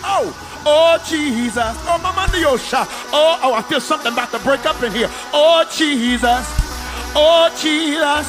Oh, 0.04 0.44
Oh, 0.66 0.98
Jesus. 1.06 1.76
Oh, 1.84 1.98
Mama 2.02 2.26
Diosha. 2.32 2.86
Oh, 3.12 3.38
oh, 3.42 3.54
I 3.54 3.60
feel 3.62 3.80
something 3.80 4.12
about 4.12 4.30
to 4.30 4.38
break 4.38 4.64
up 4.64 4.82
in 4.82 4.92
here. 4.92 5.10
Oh, 5.32 5.62
Jesus. 5.70 6.46
Oh, 7.14 7.50
Jesus. 7.60 8.26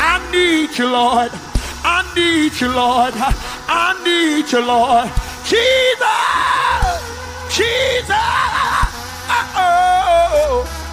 I 0.00 0.18
need 0.32 0.76
you, 0.78 0.88
Lord. 0.88 1.30
I 1.84 2.02
need 2.16 2.58
you, 2.60 2.68
Lord. 2.68 3.12
I 3.68 3.92
need 4.04 4.50
you, 4.50 4.64
Lord. 4.64 5.10
Jesus! 5.44 7.00
Jesus! 7.54 8.10
Uh-oh. 9.28 10.85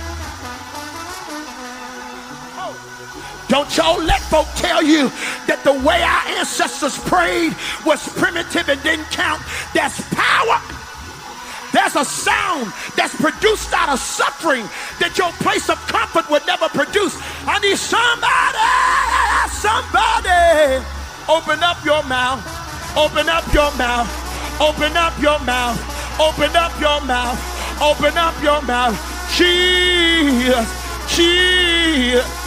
Don't 3.54 3.70
y'all 3.78 4.02
let 4.02 4.20
folk 4.34 4.48
tell 4.56 4.82
you 4.82 5.14
that 5.46 5.62
the 5.62 5.78
way 5.86 6.02
our 6.02 6.26
ancestors 6.42 6.98
prayed 7.06 7.54
was 7.86 8.02
primitive 8.18 8.66
and 8.66 8.82
didn't 8.82 9.06
count. 9.14 9.46
That's 9.78 10.02
power. 10.10 10.58
There's 11.70 11.94
a 11.94 12.02
sound 12.02 12.74
that's 12.98 13.14
produced 13.14 13.70
out 13.78 13.94
of 13.94 14.02
suffering 14.02 14.66
that 14.98 15.22
your 15.22 15.30
place 15.38 15.70
of 15.70 15.78
comfort 15.86 16.26
would 16.34 16.42
never 16.50 16.66
produce. 16.66 17.14
I 17.46 17.62
need 17.62 17.78
somebody, 17.78 18.58
somebody, 19.54 20.82
open 21.30 21.62
up 21.62 21.78
your 21.86 22.02
mouth, 22.10 22.42
open 22.98 23.30
up 23.30 23.46
your 23.54 23.70
mouth, 23.78 24.10
open 24.58 24.98
up 24.98 25.14
your 25.22 25.38
mouth, 25.46 25.78
open 26.18 26.58
up 26.58 26.74
your 26.82 26.98
mouth, 27.06 27.38
open 27.78 28.18
up 28.18 28.34
your 28.42 28.66
mouth. 28.66 28.98
Jesus, 29.38 30.66
Jesus. 31.14 32.43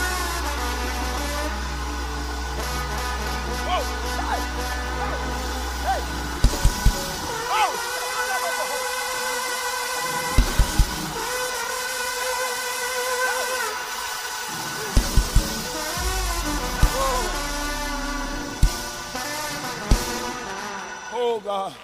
God. 21.40 21.75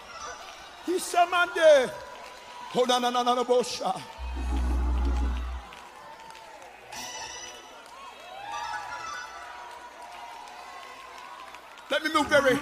He 0.86 0.98
said, 0.98 1.26
man, 1.26 1.48
Hold 2.72 2.90
on, 2.90 3.02
no, 3.02 3.10
no, 3.10 3.22
no, 3.22 3.34
no, 3.34 3.42
Let 11.90 12.02
me 12.02 12.14
move 12.14 12.26
very 12.28 12.58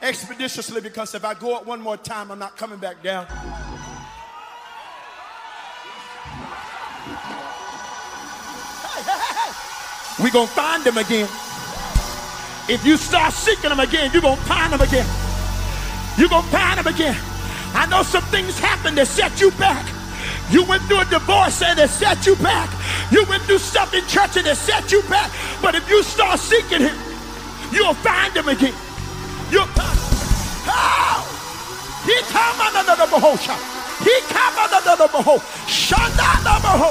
expeditiously 0.00 0.80
because 0.80 1.14
if 1.16 1.24
I 1.24 1.34
go 1.34 1.56
up 1.56 1.66
one 1.66 1.80
more 1.80 1.96
time, 1.96 2.30
I'm 2.30 2.38
not 2.38 2.56
coming 2.56 2.78
back 2.78 3.02
down. 3.02 3.26
We're 10.20 10.30
going 10.30 10.46
to 10.46 10.52
find 10.52 10.84
them 10.84 10.98
again. 10.98 11.28
If 12.68 12.86
you 12.86 12.96
start 12.96 13.32
seeking 13.32 13.70
them 13.70 13.80
again, 13.80 14.10
you're 14.12 14.22
going 14.22 14.36
to 14.36 14.42
find 14.42 14.72
them 14.72 14.80
again. 14.80 15.21
You're 16.18 16.28
going 16.28 16.44
to 16.44 16.50
find 16.50 16.78
him 16.78 16.86
again. 16.86 17.18
I 17.74 17.86
know 17.86 18.02
some 18.02 18.24
things 18.24 18.58
happened 18.58 18.98
that 18.98 19.06
set 19.06 19.40
you 19.40 19.50
back. 19.52 19.86
You 20.50 20.64
went 20.64 20.82
through 20.84 21.00
a 21.00 21.04
divorce 21.06 21.62
and 21.62 21.78
it 21.78 21.88
set 21.88 22.26
you 22.26 22.36
back. 22.36 22.68
You 23.10 23.24
went 23.24 23.42
through 23.44 23.58
stuff 23.58 23.94
in 23.94 24.04
church 24.06 24.36
and 24.36 24.46
it 24.46 24.56
set 24.56 24.92
you 24.92 25.02
back. 25.08 25.32
But 25.62 25.74
if 25.74 25.88
you 25.88 26.02
start 26.02 26.38
seeking 26.38 26.80
him, 26.80 26.96
you'll 27.72 27.94
find 28.04 28.36
him 28.36 28.48
again. 28.48 28.74
You'll 29.50 29.66
find. 29.72 29.98
Oh! 30.68 31.32
He 32.04 32.16
come 32.28 32.60
under 32.60 32.82
the 32.82 33.06
bahosha. 33.08 33.56
He 34.02 34.10
come 34.28 34.58
under 34.58 34.96
the 34.96 35.08
baho. 35.08 35.38
Shanda 35.70 36.42
the 36.42 36.58
baho. 36.60 36.90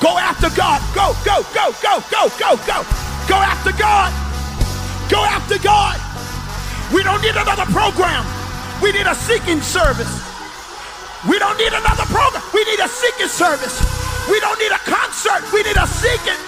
Go 0.00 0.18
after 0.18 0.50
God. 0.56 0.80
Go, 0.94 1.12
go, 1.24 1.42
go, 1.52 1.72
go, 1.82 2.00
go, 2.10 2.28
go, 2.38 2.56
go. 2.66 3.13
Go 3.28 3.36
after 3.36 3.72
God. 3.72 4.12
Go 5.10 5.24
after 5.24 5.58
God. 5.58 6.00
We 6.92 7.02
don't 7.02 7.22
need 7.22 7.36
another 7.36 7.64
program. 7.72 8.24
We 8.82 8.92
need 8.92 9.06
a 9.06 9.14
seeking 9.14 9.60
service. 9.60 10.12
We 11.28 11.38
don't 11.38 11.56
need 11.56 11.72
another 11.72 12.04
program. 12.12 12.42
We 12.52 12.64
need 12.64 12.80
a 12.80 12.88
seeking 12.88 13.28
service. 13.28 13.80
We 14.30 14.40
don't 14.40 14.58
need 14.58 14.72
a 14.72 14.82
concert. 14.84 15.40
We 15.52 15.62
need 15.62 15.76
a 15.76 15.86
seeking. 15.86 16.40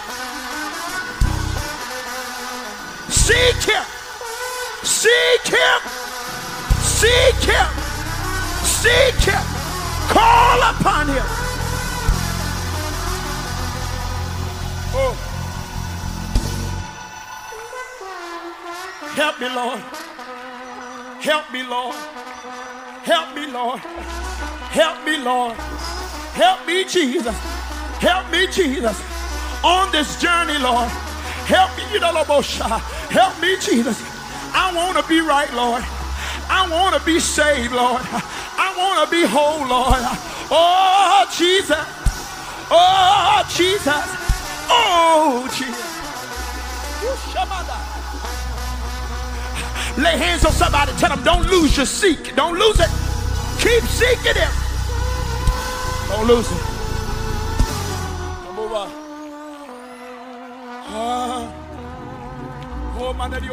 Seek 3.08 3.62
him. 3.64 3.84
Seek 4.82 5.46
him. 5.48 5.80
Seek 6.80 7.40
him. 7.44 7.68
Seek 8.62 9.14
him. 9.24 9.44
Call 10.08 10.62
upon 10.62 11.08
him. 11.08 11.26
Oh. 14.98 15.25
Help 19.16 19.40
me, 19.40 19.48
Lord. 19.48 19.80
Help 21.22 21.50
me, 21.50 21.62
Lord. 21.62 21.94
Help 23.02 23.34
me, 23.34 23.46
Lord. 23.46 23.78
Help 23.80 25.04
me, 25.06 25.16
Lord. 25.16 25.56
Help 26.36 26.66
me, 26.66 26.84
Jesus. 26.84 27.34
Help 27.98 28.30
me, 28.30 28.46
Jesus. 28.48 29.02
On 29.64 29.90
this 29.90 30.20
journey, 30.20 30.58
Lord. 30.58 30.90
Help 31.48 31.74
me, 31.78 31.84
you 31.94 31.98
know, 31.98 32.12
help 32.12 33.40
me, 33.40 33.56
Jesus. 33.56 33.98
I 34.52 34.70
want 34.76 34.98
to 34.98 35.08
be 35.08 35.20
right, 35.20 35.50
Lord. 35.54 35.82
I 36.50 36.68
want 36.70 36.94
to 36.94 37.02
be 37.06 37.18
saved, 37.18 37.72
Lord. 37.72 38.02
I 38.04 38.74
want 38.76 39.08
to 39.08 39.10
be 39.10 39.22
whole, 39.24 39.66
Lord. 39.66 39.96
Oh, 40.50 41.26
Jesus. 41.34 41.86
Oh, 42.70 43.42
Jesus. 43.48 44.04
Oh, 44.68 45.48
Jesus. 45.56 45.96
Lay 49.98 50.18
hands 50.18 50.44
on 50.44 50.52
somebody. 50.52 50.92
Tell 50.98 51.08
them, 51.08 51.24
don't 51.24 51.46
lose 51.46 51.76
your 51.76 51.86
seek. 51.86 52.36
Don't 52.36 52.58
lose 52.58 52.78
it. 52.80 52.90
Keep 53.58 53.82
seeking 53.84 54.34
Him. 54.34 54.52
Don't 56.08 56.26
lose 56.26 56.50
it. 56.50 56.62
Move 58.54 58.72
on. 58.72 58.90
Ah. 60.88 61.52
Oh, 62.98 63.14
man 63.14 63.32
of 63.32 63.42
the. 63.42 63.48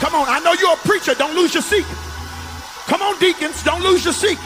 Come 0.00 0.14
on, 0.16 0.28
I 0.28 0.40
know 0.40 0.52
you're 0.52 0.72
a 0.72 0.76
preacher. 0.76 1.14
Don't 1.14 1.34
lose 1.34 1.54
your 1.54 1.62
seat. 1.62 1.86
Come 2.86 3.02
on, 3.02 3.18
deacons, 3.18 3.62
don't 3.62 3.82
lose 3.82 4.04
your 4.04 4.14
seat. 4.14 4.38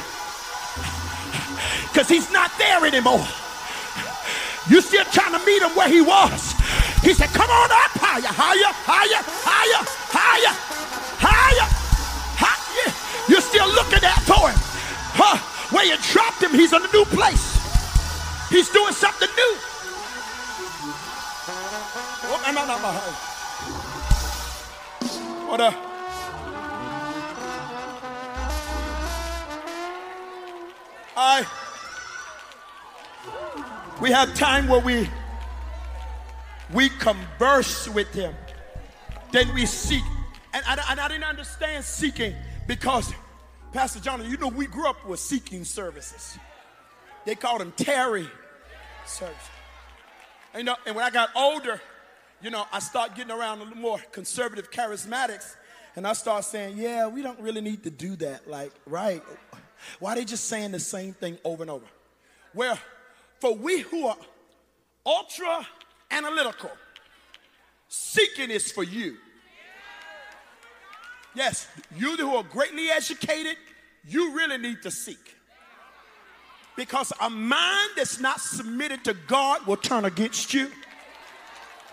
Because 1.89 2.09
he's 2.09 2.31
not 2.33 2.51
there 2.59 2.85
anymore. 2.87 3.27
You're 4.69 4.83
still 4.83 5.05
trying 5.07 5.33
to 5.33 5.45
meet 5.47 5.63
him 5.63 5.71
where 5.75 5.89
he 5.89 6.01
was. 6.01 6.53
He 7.03 7.15
said, 7.15 7.31
Come 7.31 7.51
on 7.51 7.71
up 7.71 7.93
higher, 7.97 8.23
higher, 8.23 8.73
higher, 8.85 9.23
higher, 9.25 9.85
higher, 10.13 10.55
higher, 11.19 11.67
higher. 11.67 11.79
You're 13.29 13.41
still 13.43 13.69
looking 13.69 14.05
at 14.05 14.23
for 14.25 14.51
him. 14.51 14.57
Huh? 15.13 15.37
Where 15.75 15.85
you 15.85 15.97
dropped 16.13 16.43
him, 16.43 16.51
he's 16.53 16.73
in 16.73 16.83
a 16.83 16.93
new 16.93 17.05
place. 17.05 17.59
He's 18.49 18.71
doing 18.71 18.93
something 18.93 19.29
new. 19.29 19.55
Oh, 22.31 22.39
what 25.49 25.61
a 25.61 25.88
I, 31.21 31.45
we 34.01 34.13
have 34.13 34.33
time 34.35 34.69
where 34.69 34.79
we 34.79 35.11
we 36.73 36.91
converse 36.91 37.89
with 37.89 38.15
him. 38.15 38.37
Then 39.33 39.53
we 39.53 39.67
seek. 39.67 40.05
And 40.55 40.65
I, 40.65 40.93
and 40.93 41.01
I 41.01 41.09
didn't 41.09 41.25
understand 41.25 41.85
seeking 41.85 42.37
because, 42.69 43.13
Pastor 43.73 43.99
John, 43.99 44.25
you 44.31 44.37
know, 44.37 44.47
we 44.47 44.67
grew 44.67 44.87
up 44.87 45.05
with 45.09 45.19
seeking 45.19 45.65
services. 45.65 46.39
They 47.27 47.35
called 47.35 47.63
him 47.63 47.73
tarry 47.73 48.29
Service. 49.05 49.35
And, 50.53 50.61
you 50.61 50.65
know, 50.67 50.77
and 50.87 50.95
when 50.95 51.05
I 51.05 51.11
got 51.11 51.31
older, 51.35 51.81
you 52.43 52.51
know, 52.51 52.65
I 52.73 52.79
start 52.79 53.17
getting 53.17 53.33
around 53.33 53.59
a 53.59 53.65
little 53.65 53.79
more 53.79 53.99
conservative 54.13 54.71
charismatics, 54.71 55.57
and 55.97 56.07
I 56.07 56.13
start 56.13 56.45
saying, 56.45 56.77
yeah, 56.77 57.09
we 57.09 57.23
don't 57.23 57.41
really 57.41 57.61
need 57.61 57.83
to 57.85 57.91
do 57.91 58.15
that. 58.17 58.49
Like, 58.49 58.73
right? 58.87 59.23
Why 59.99 60.13
are 60.13 60.17
they 60.17 60.25
just 60.25 60.45
saying 60.45 60.73
the 60.73 60.81
same 60.81 61.13
thing 61.13 61.39
over 61.45 61.63
and 61.63 61.71
over? 61.71 61.87
Well, 62.55 62.79
for 63.41 63.55
we 63.55 63.81
who 63.81 64.07
are 64.07 64.17
ultra 65.05 65.67
analytical, 66.11 66.71
seeking 67.89 68.51
is 68.51 68.71
for 68.73 68.83
you. 68.83 69.17
Yes, 71.35 71.69
you 71.97 72.17
who 72.17 72.35
are 72.35 72.43
greatly 72.43 72.91
educated, 72.91 73.57
you 74.07 74.35
really 74.35 74.59
need 74.59 74.83
to 74.83 74.91
seek. 74.91 75.37
Because 76.77 77.13
a 77.21 77.29
mind 77.29 77.91
that's 77.97 78.21
not 78.21 78.41
submitted 78.41 79.05
to 79.05 79.15
God 79.27 79.67
will 79.67 79.77
turn 79.77 80.05
against 80.05 80.55
you. 80.55 80.71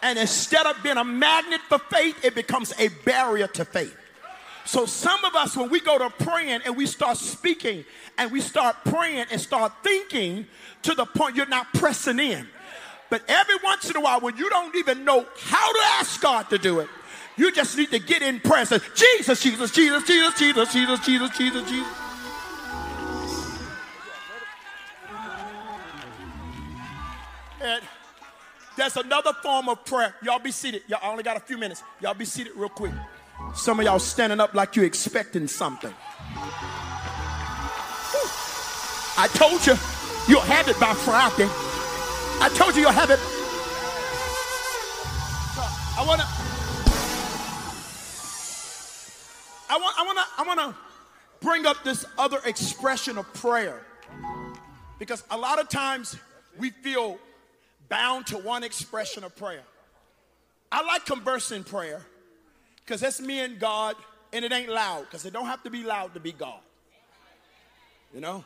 And 0.02 0.19
instead 0.19 0.65
of 0.67 0.76
being 0.84 0.98
a 0.98 1.04
magnet 1.04 1.62
for 1.67 1.80
faith, 1.80 2.24
it 2.24 2.36
becomes 2.36 2.74
a 2.78 2.89
barrier 3.04 3.48
to 3.48 3.65
faith. 3.65 3.98
So 4.65 4.88
some 4.88 5.23
of 5.23 5.36
us, 5.36 5.56
when 5.56 5.69
we 5.69 5.80
go 5.80 5.97
to 5.97 6.10
praying 6.10 6.62
and 6.65 6.75
we 6.75 6.88
start 6.88 7.17
speaking 7.17 7.86
and 8.17 8.32
we 8.32 8.41
start 8.41 8.78
praying 8.84 9.28
and 9.32 9.39
start 9.39 9.71
thinking 9.84 10.47
to 10.82 10.95
the 10.95 11.06
point 11.06 11.36
you're 11.36 11.45
not 11.45 11.71
pressing 11.73 12.19
in. 12.19 12.47
But 13.10 13.21
every 13.28 13.56
once 13.63 13.89
in 13.89 13.95
a 13.95 14.01
while, 14.01 14.19
when 14.21 14.36
you 14.38 14.49
don't 14.49 14.75
even 14.75 15.06
know 15.06 15.25
how 15.39 15.73
to 15.73 15.80
ask 15.99 16.19
God 16.19 16.49
to 16.49 16.58
do 16.58 16.80
it, 16.80 16.89
you 17.38 17.51
just 17.51 17.78
need 17.78 17.91
to 17.91 17.99
get 17.99 18.23
in 18.23 18.39
prayer. 18.39 18.65
Jesus, 18.65 19.41
Jesus, 19.43 19.71
Jesus, 19.71 19.71
Jesus, 19.71 20.04
Jesus, 20.39 20.73
Jesus, 20.73 20.73
Jesus, 21.06 21.38
Jesus, 21.38 21.69
Jesus. 21.69 21.88
And 27.62 27.84
there's 28.78 28.97
another 28.97 29.34
form 29.43 29.69
of 29.69 29.86
prayer. 29.86 30.15
Y'all 30.23 30.39
be 30.39 30.51
seated. 30.51 30.84
Y'all 30.88 30.99
only 31.04 31.23
got 31.23 31.38
a 31.38 31.39
few 31.39 31.58
minutes. 31.58 31.84
Y'all 32.01 32.13
be 32.13 32.25
seated 32.25 32.54
real 32.56 32.69
quick. 32.69 32.91
Some 33.54 33.80
of 33.80 33.86
y'all 33.86 34.00
standing 34.00 34.39
up 34.39 34.54
like 34.54 34.76
you're 34.76 34.86
expecting 34.86 35.48
something. 35.48 35.93
I 39.17 39.28
told 39.34 39.65
you 39.65 39.76
you'll 40.28 40.41
have 40.41 40.67
it 40.67 40.80
by 40.80 40.93
Friday. 40.93 41.48
I 42.41 42.50
told 42.54 42.76
you 42.76 42.82
you'll 42.82 42.91
have 42.91 43.10
it. 43.10 43.19
I 45.98 46.06
wanna. 46.06 46.28
I 49.69 49.78
want. 49.78 50.00
I 50.00 50.06
wanna. 50.06 50.26
I 50.38 50.43
wanna 50.45 50.76
bring 51.39 51.65
up 51.65 51.84
this 51.84 52.06
other 52.17 52.39
expression 52.45 53.17
of 53.17 53.34
prayer 53.36 53.82
because 55.00 55.24
a 55.32 55.38
lot 55.38 55.60
of 55.60 55.69
times 55.69 56.17
we 56.58 56.71
feel 56.71 57.17
bound 57.88 58.28
to 58.28 58.38
one 58.38 58.63
expression 58.63 59.24
of 59.24 59.36
prayer. 59.36 59.63
I 60.71 60.86
like 60.86 61.06
conversing 61.06 61.63
prayer 61.63 62.02
because 62.86 63.02
that's 63.02 63.19
me 63.19 63.39
and 63.39 63.60
God, 63.60 63.95
and 64.32 64.45
it 64.45 64.52
ain't 64.52 64.69
loud 64.69 65.06
because 65.06 65.26
it 65.26 65.34
don't 65.34 65.48
have 65.48 65.63
to 65.63 65.69
be 65.69 65.84
loud 65.84 66.13
to 66.13 66.19
be 66.19 66.32
God. 66.32 66.60
You 68.13 68.21
know? 68.21 68.45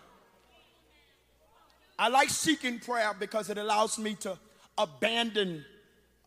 I 1.97 2.08
like 2.08 2.30
seeking 2.30 2.80
prayer 2.80 3.13
because 3.19 3.49
it 3.49 3.58
allows 3.58 3.99
me 3.99 4.15
to 4.15 4.38
abandon 4.78 5.65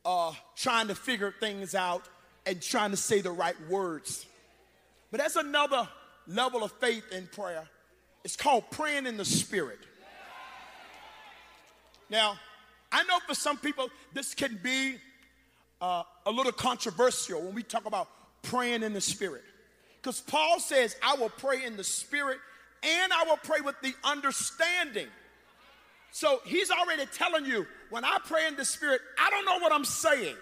uh, 0.05 0.33
trying 0.55 0.89
to 0.89 0.95
figure 0.95 1.35
things 1.41 1.75
out 1.75 2.03
and 2.45 2.61
trying 2.61 2.91
to 2.91 2.97
say 2.97 3.23
the 3.23 3.31
right 3.31 3.57
words. 3.71 4.27
But 5.11 5.21
that's 5.21 5.37
another 5.37 5.89
level 6.27 6.63
of 6.63 6.73
faith 6.73 7.05
in 7.11 7.27
prayer. 7.29 7.65
It's 8.25 8.37
called 8.37 8.71
praying 8.71 9.07
in 9.07 9.17
the 9.17 9.25
spirit. 9.25 9.79
Now, 12.11 12.39
I 12.91 13.05
know 13.05 13.19
for 13.27 13.35
some 13.35 13.57
people 13.57 13.89
this 14.13 14.35
can 14.35 14.61
be 14.63 14.97
uh, 15.81 16.03
a 16.27 16.31
little 16.31 16.53
controversial 16.53 17.41
when 17.43 17.55
we 17.55 17.63
talk 17.63 17.87
about 17.87 18.09
praying 18.43 18.83
in 18.83 18.93
the 18.93 19.01
Spirit. 19.01 19.43
Because 20.01 20.21
Paul 20.21 20.59
says, 20.59 20.97
I 21.03 21.15
will 21.15 21.29
pray 21.29 21.65
in 21.65 21.77
the 21.77 21.85
Spirit 21.85 22.39
and 22.83 23.13
I 23.13 23.25
will 23.25 23.37
pray 23.37 23.61
with 23.61 23.77
the 23.83 23.95
understanding. 24.05 25.07
So 26.11 26.41
he's 26.45 26.71
already 26.71 27.07
telling 27.07 27.47
you, 27.47 27.67
when 27.91 28.05
I 28.05 28.19
pray 28.25 28.47
in 28.47 28.57
the 28.57 28.65
Spirit, 28.65 29.01
I 29.19 29.31
don't 29.31 29.45
know 29.45 29.59
what 29.59 29.73
I'm 29.73 29.85
saying. 29.85 30.37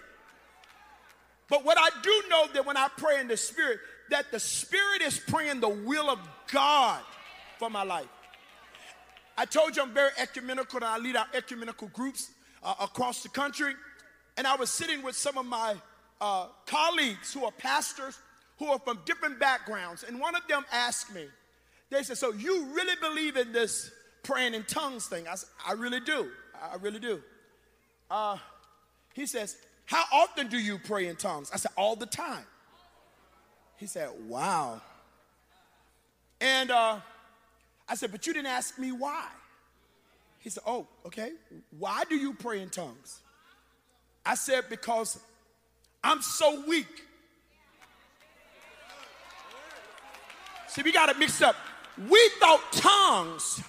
But 1.47 1.63
what 1.65 1.77
I 1.77 1.89
do 2.01 2.23
know 2.29 2.47
that 2.53 2.65
when 2.65 2.77
I 2.77 2.87
pray 2.97 3.19
in 3.19 3.27
the 3.27 3.37
Spirit, 3.37 3.79
that 4.09 4.31
the 4.31 4.39
Spirit 4.39 5.01
is 5.01 5.19
praying 5.19 5.59
the 5.59 5.69
will 5.69 6.09
of 6.09 6.19
God 6.51 7.01
for 7.59 7.69
my 7.69 7.83
life. 7.83 8.07
I 9.37 9.45
told 9.45 9.75
you 9.75 9.83
I'm 9.83 9.93
very 9.93 10.11
ecumenical 10.17 10.77
and 10.77 10.85
I 10.85 10.97
lead 10.97 11.15
our 11.15 11.27
ecumenical 11.33 11.87
groups 11.89 12.31
uh, 12.63 12.75
across 12.81 13.23
the 13.23 13.29
country. 13.29 13.73
And 14.37 14.47
I 14.47 14.55
was 14.55 14.69
sitting 14.69 15.03
with 15.03 15.15
some 15.15 15.37
of 15.37 15.45
my 15.45 15.75
uh, 16.19 16.47
colleagues 16.65 17.33
who 17.33 17.45
are 17.45 17.51
pastors 17.51 18.17
who 18.61 18.67
are 18.67 18.79
from 18.79 18.99
different 19.05 19.39
backgrounds. 19.39 20.03
And 20.03 20.19
one 20.19 20.35
of 20.35 20.47
them 20.47 20.63
asked 20.71 21.13
me, 21.13 21.25
they 21.89 22.03
said, 22.03 22.17
So 22.17 22.31
you 22.31 22.67
really 22.73 22.95
believe 23.01 23.35
in 23.35 23.51
this 23.51 23.91
praying 24.23 24.53
in 24.53 24.63
tongues 24.63 25.07
thing? 25.07 25.27
I 25.27 25.35
said, 25.35 25.49
I 25.67 25.73
really 25.73 25.99
do. 25.99 26.29
I 26.61 26.75
really 26.75 26.99
do. 26.99 27.21
Uh, 28.09 28.37
he 29.13 29.25
says, 29.25 29.57
How 29.85 30.03
often 30.13 30.47
do 30.47 30.57
you 30.57 30.77
pray 30.77 31.07
in 31.07 31.15
tongues? 31.15 31.49
I 31.51 31.57
said, 31.57 31.71
All 31.75 31.95
the 31.95 32.05
time. 32.05 32.45
He 33.77 33.87
said, 33.87 34.09
Wow. 34.27 34.79
And 36.39 36.69
uh, 36.69 36.99
I 37.89 37.95
said, 37.95 38.11
But 38.11 38.27
you 38.27 38.33
didn't 38.33 38.47
ask 38.47 38.77
me 38.77 38.91
why. 38.91 39.25
He 40.37 40.51
said, 40.51 40.63
Oh, 40.67 40.87
okay. 41.07 41.31
Why 41.79 42.03
do 42.07 42.15
you 42.15 42.33
pray 42.33 42.61
in 42.61 42.69
tongues? 42.69 43.21
I 44.25 44.35
said, 44.35 44.65
Because 44.69 45.19
I'm 46.03 46.21
so 46.21 46.63
weak. 46.67 46.87
See, 50.67 50.83
we 50.83 50.91
got 50.91 51.09
it 51.09 51.19
mixed 51.19 51.43
up. 51.43 51.55
We 52.09 52.29
thought 52.39 52.61
tongues 52.71 53.61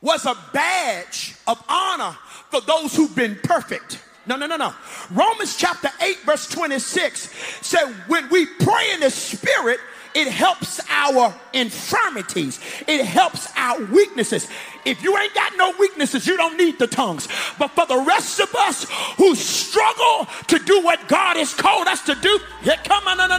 was 0.00 0.24
a 0.24 0.34
badge 0.52 1.34
of 1.46 1.62
honor 1.68 2.16
for 2.50 2.60
those 2.62 2.96
who've 2.96 3.14
been 3.14 3.38
perfect. 3.42 4.00
No, 4.26 4.36
no, 4.36 4.46
no, 4.46 4.56
no. 4.56 4.72
Romans 5.10 5.56
chapter 5.56 5.90
8, 6.00 6.20
verse 6.20 6.48
26 6.48 7.34
said, 7.66 7.86
When 8.06 8.28
we 8.30 8.46
pray 8.46 8.92
in 8.94 9.00
the 9.00 9.10
Spirit, 9.10 9.80
it 10.14 10.28
helps 10.28 10.80
our 10.88 11.34
infirmities. 11.52 12.60
It 12.86 13.04
helps 13.04 13.48
our 13.56 13.84
weaknesses. 13.86 14.48
If 14.84 15.02
you 15.02 15.16
ain't 15.16 15.34
got 15.34 15.52
no 15.56 15.72
weaknesses, 15.78 16.26
you 16.26 16.36
don't 16.36 16.56
need 16.56 16.78
the 16.78 16.86
tongues. 16.86 17.28
But 17.58 17.68
for 17.68 17.86
the 17.86 17.98
rest 17.98 18.40
of 18.40 18.54
us 18.54 18.86
who 19.16 19.34
struggle 19.34 20.26
to 20.48 20.58
do 20.58 20.82
what 20.82 21.06
God 21.08 21.36
has 21.36 21.54
called 21.54 21.86
us 21.86 22.02
to 22.02 22.14
do, 22.16 22.38
here 22.62 22.76
come 22.84 23.06
on, 23.06 23.20
and 23.20 23.32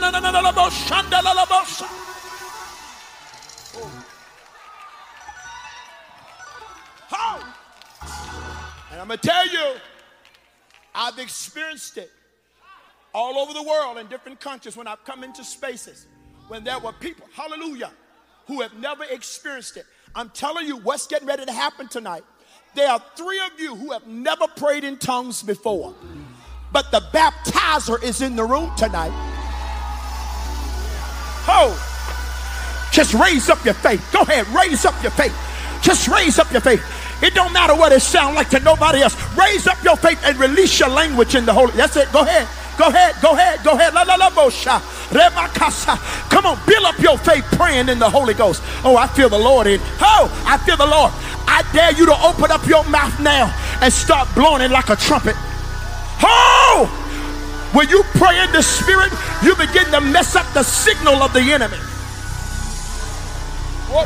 I'm 9.02 9.08
gonna 9.08 9.18
tell 9.18 9.48
you, 9.48 9.76
I've 10.94 11.18
experienced 11.20 11.98
it 11.98 12.12
all 13.14 13.40
over 13.40 13.54
the 13.54 13.64
world 13.64 13.98
in 13.98 14.08
different 14.08 14.40
countries 14.40 14.78
when 14.78 14.88
I've 14.88 15.04
come 15.04 15.24
into 15.24 15.44
spaces 15.44 16.06
when 16.52 16.66
there 16.66 16.80
were 16.80 16.92
people, 16.92 17.26
hallelujah, 17.34 17.90
who 18.46 18.60
have 18.60 18.74
never 18.74 19.06
experienced 19.06 19.78
it. 19.78 19.86
I'm 20.14 20.30
telling 20.32 20.68
you 20.68 20.76
what's 20.76 21.08
getting 21.08 21.26
ready 21.26 21.46
to 21.46 21.52
happen 21.54 21.88
tonight. 21.88 22.26
There 22.76 22.90
are 22.90 23.02
three 23.16 23.40
of 23.40 23.58
you 23.58 23.74
who 23.74 23.94
have 23.94 24.06
never 24.06 24.48
prayed 24.48 24.84
in 24.84 24.98
tongues 24.98 25.42
before, 25.42 25.96
but 26.74 26.92
the 26.92 27.00
baptizer 27.14 28.04
is 28.04 28.22
in 28.22 28.36
the 28.36 28.44
room 28.44 28.70
tonight. 28.76 29.14
Oh, 31.48 31.72
just 32.92 33.14
raise 33.14 33.50
up 33.50 33.64
your 33.64 33.74
faith. 33.76 34.06
Go 34.12 34.24
ahead, 34.24 34.46
raise 34.50 34.84
up 34.84 35.02
your 35.02 35.12
faith. 35.12 35.34
Just 35.82 36.10
raise 36.10 36.38
up 36.38 36.52
your 36.52 36.60
faith. 36.60 36.84
It 37.24 37.34
don't 37.34 37.54
matter 37.54 37.76
what 37.76 37.94
it 37.94 38.02
sounds 38.02 38.36
like 38.36 38.50
to 38.50 38.60
nobody 38.60 39.04
else. 39.04 39.16
Raise 39.38 39.68
up 39.68 39.82
your 39.86 39.96
faith 39.96 40.20
and 40.26 40.38
release 40.38 40.78
your 40.82 40.90
language 40.90 41.34
in 41.34 41.46
the 41.46 41.54
Holy. 41.54 41.72
That's 41.72 41.96
it. 41.96 42.12
Go 42.12 42.24
ahead. 42.24 42.46
Go 42.82 42.88
ahead. 42.88 43.16
Go 43.22 43.34
ahead. 43.34 43.64
Go 43.64 43.74
ahead. 43.74 43.94
La 43.94 44.02
la 44.02 44.16
la 44.16 44.32
bosha. 44.32 44.82
Come 46.32 46.46
on, 46.48 46.58
build 46.66 46.84
up 46.84 46.98
your 46.98 47.16
faith 47.20 47.46
praying 47.52 47.90
in 47.90 48.00
the 48.00 48.10
Holy 48.10 48.34
Ghost. 48.34 48.64
Oh, 48.84 48.98
I 48.98 49.06
feel 49.06 49.30
the 49.30 49.38
Lord 49.38 49.68
in. 49.68 49.80
Oh, 50.02 50.26
I 50.48 50.58
feel 50.58 50.78
the 50.78 50.88
Lord. 50.88 51.12
I 51.46 51.62
dare 51.74 51.92
you 51.94 52.08
to 52.08 52.16
open 52.26 52.50
up 52.50 52.66
your 52.66 52.84
mouth 52.90 53.20
now 53.20 53.54
and 53.82 53.94
start 53.94 54.34
blowing 54.34 54.64
it 54.64 54.72
like 54.72 54.90
a 54.90 54.96
trumpet. 54.96 55.36
Oh! 56.24 56.90
When 57.74 57.88
you 57.90 58.02
pray 58.16 58.42
in 58.42 58.52
the 58.52 58.64
spirit, 58.64 59.14
you 59.44 59.54
begin 59.56 59.86
to 59.92 60.02
mess 60.02 60.36
up 60.36 60.52
the 60.56 60.64
signal 60.64 61.22
of 61.22 61.34
the 61.34 61.42
enemy. 61.54 61.78
Oh. 63.94 64.06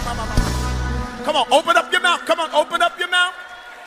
Come 1.24 1.36
on, 1.38 1.48
open 1.50 1.78
up 1.78 1.92
your 1.94 2.02
mouth. 2.02 2.26
Come 2.26 2.42
on, 2.42 2.52
open 2.52 2.82
up 2.82 3.00
your 3.00 3.08
mouth. 3.08 3.34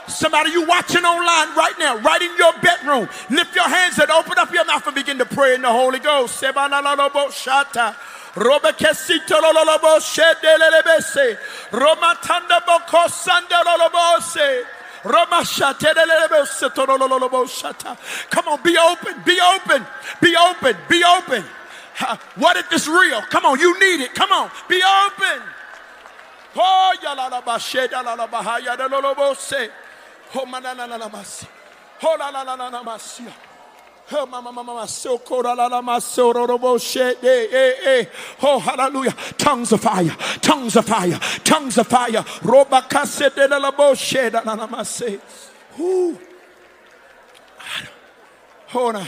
Somebody 0.08 0.50
you 0.50 0.66
watching 0.66 1.04
online 1.04 1.56
right 1.56 1.74
now, 1.78 1.98
right 1.98 2.20
in 2.20 2.36
your 2.36 2.52
bedroom, 2.60 3.08
lift 3.30 3.54
your 3.54 3.68
hands 3.68 3.98
and 3.98 4.10
open 4.10 4.38
up 4.38 4.52
your 4.52 4.64
mouth 4.64 4.86
and 4.86 4.94
begin 4.94 5.18
to 5.18 5.26
pray 5.26 5.54
in 5.54 5.62
the 5.62 5.70
Holy 5.70 5.98
Ghost. 5.98 6.42
Shata. 6.42 7.94
Come 18.30 18.48
on, 18.48 18.62
be 18.62 18.76
open, 18.76 19.14
be 19.24 19.40
open, 19.40 19.86
be 20.20 20.36
open, 20.36 20.76
be 20.88 21.04
open. 21.04 21.44
Ha, 21.94 22.20
What 22.36 22.56
if 22.56 22.70
this 22.70 22.86
real? 22.86 23.20
Come 23.22 23.44
on, 23.44 23.58
you 23.58 23.78
need 23.80 24.04
it. 24.04 24.14
Come 24.14 24.30
on, 24.32 24.50
be 24.68 24.76
open. 24.76 25.42
Oh. 26.56 26.94
Oh, 30.34 30.44
manananamasi. 30.44 31.46
Oh, 32.02 32.16
la 32.18 32.28
la 32.30 32.42
la 32.42 32.68
la 32.68 32.82
masia. 32.82 33.32
Oh, 34.10 34.24
mama, 34.24 34.50
mama, 34.50 34.64
mama, 34.64 34.88
so 34.88 35.18
kora 35.18 35.54
la 35.54 35.66
la 35.66 35.82
ma 35.82 35.98
so 35.98 36.32
ro 36.32 36.46
ro 36.46 36.56
bo 36.56 36.78
she 36.78 37.00
eh 37.00 37.14
eh 37.22 37.74
eh. 37.84 38.04
Oh, 38.42 38.58
hallelujah. 38.58 39.14
Tongues 39.36 39.72
of 39.72 39.82
fire, 39.82 40.16
tongues 40.40 40.76
of 40.76 40.86
fire, 40.86 41.18
tongues 41.44 41.76
of 41.76 41.86
fire. 41.86 42.24
Roba 42.42 42.86
kase 42.88 43.28
de 43.34 43.46
la 43.48 43.58
la 43.58 43.70
bo 43.70 43.94
she 43.94 44.30
da 44.30 44.40
la 44.40 44.54
la 44.54 44.66
ma 44.66 44.82
se. 44.82 45.18
Ooh. 45.78 46.18
Hold 48.68 48.96
on. 48.96 49.06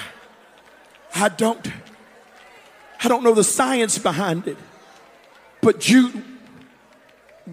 I 1.15 1.29
don't, 1.29 1.67
I 3.03 3.09
don't 3.09 3.25
know 3.25 3.35
the 3.35 3.45
science 3.45 3.99
behind 3.99 4.49
it, 4.49 4.59
but 5.61 5.81
Jude 5.81 6.23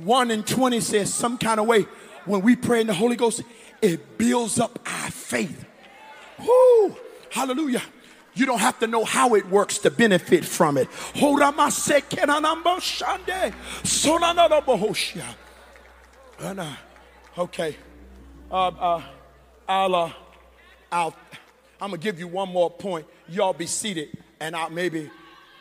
1 0.03 0.31
and 0.31 0.45
20 0.45 0.79
says 0.79 1.13
some 1.13 1.37
kind 1.37 1.59
of 1.59 1.65
way 1.65 1.85
when 2.27 2.41
we 2.41 2.55
pray 2.55 2.81
in 2.81 2.87
the 2.87 2.93
Holy 2.93 3.15
Ghost, 3.15 3.41
it 3.81 4.17
builds 4.17 4.59
up 4.59 4.79
our 4.85 5.11
faith. 5.11 5.65
Woo! 6.39 6.95
Hallelujah. 7.31 7.81
You 8.33 8.45
don't 8.45 8.59
have 8.59 8.77
to 8.79 8.87
know 8.87 9.03
how 9.03 9.33
it 9.33 9.49
works 9.49 9.79
to 9.79 9.89
benefit 9.89 10.45
from 10.45 10.77
it. 10.77 10.87
Okay. 17.37 17.75
Uh, 18.51 18.67
uh, 18.67 19.01
I'll, 19.67 19.95
uh, 19.95 20.11
I'll, 20.91 21.15
I'm 21.81 21.89
gonna 21.89 21.97
give 21.97 22.19
you 22.19 22.27
one 22.27 22.49
more 22.49 22.69
point. 22.69 23.07
Y'all 23.27 23.53
be 23.53 23.65
seated, 23.65 24.09
and 24.39 24.55
I'll 24.55 24.69
maybe, 24.69 25.09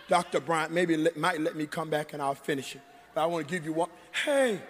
Dr. 0.08 0.40
Bryant, 0.40 0.70
maybe 0.70 0.96
let, 0.96 1.16
might 1.16 1.40
let 1.40 1.56
me 1.56 1.66
come 1.66 1.88
back 1.88 2.12
and 2.12 2.20
I'll 2.20 2.34
finish 2.34 2.76
it. 2.76 2.82
But 3.14 3.22
I 3.22 3.26
want 3.26 3.48
to 3.48 3.50
give 3.50 3.64
you 3.64 3.72
one. 3.72 3.88
Hey. 4.24 4.60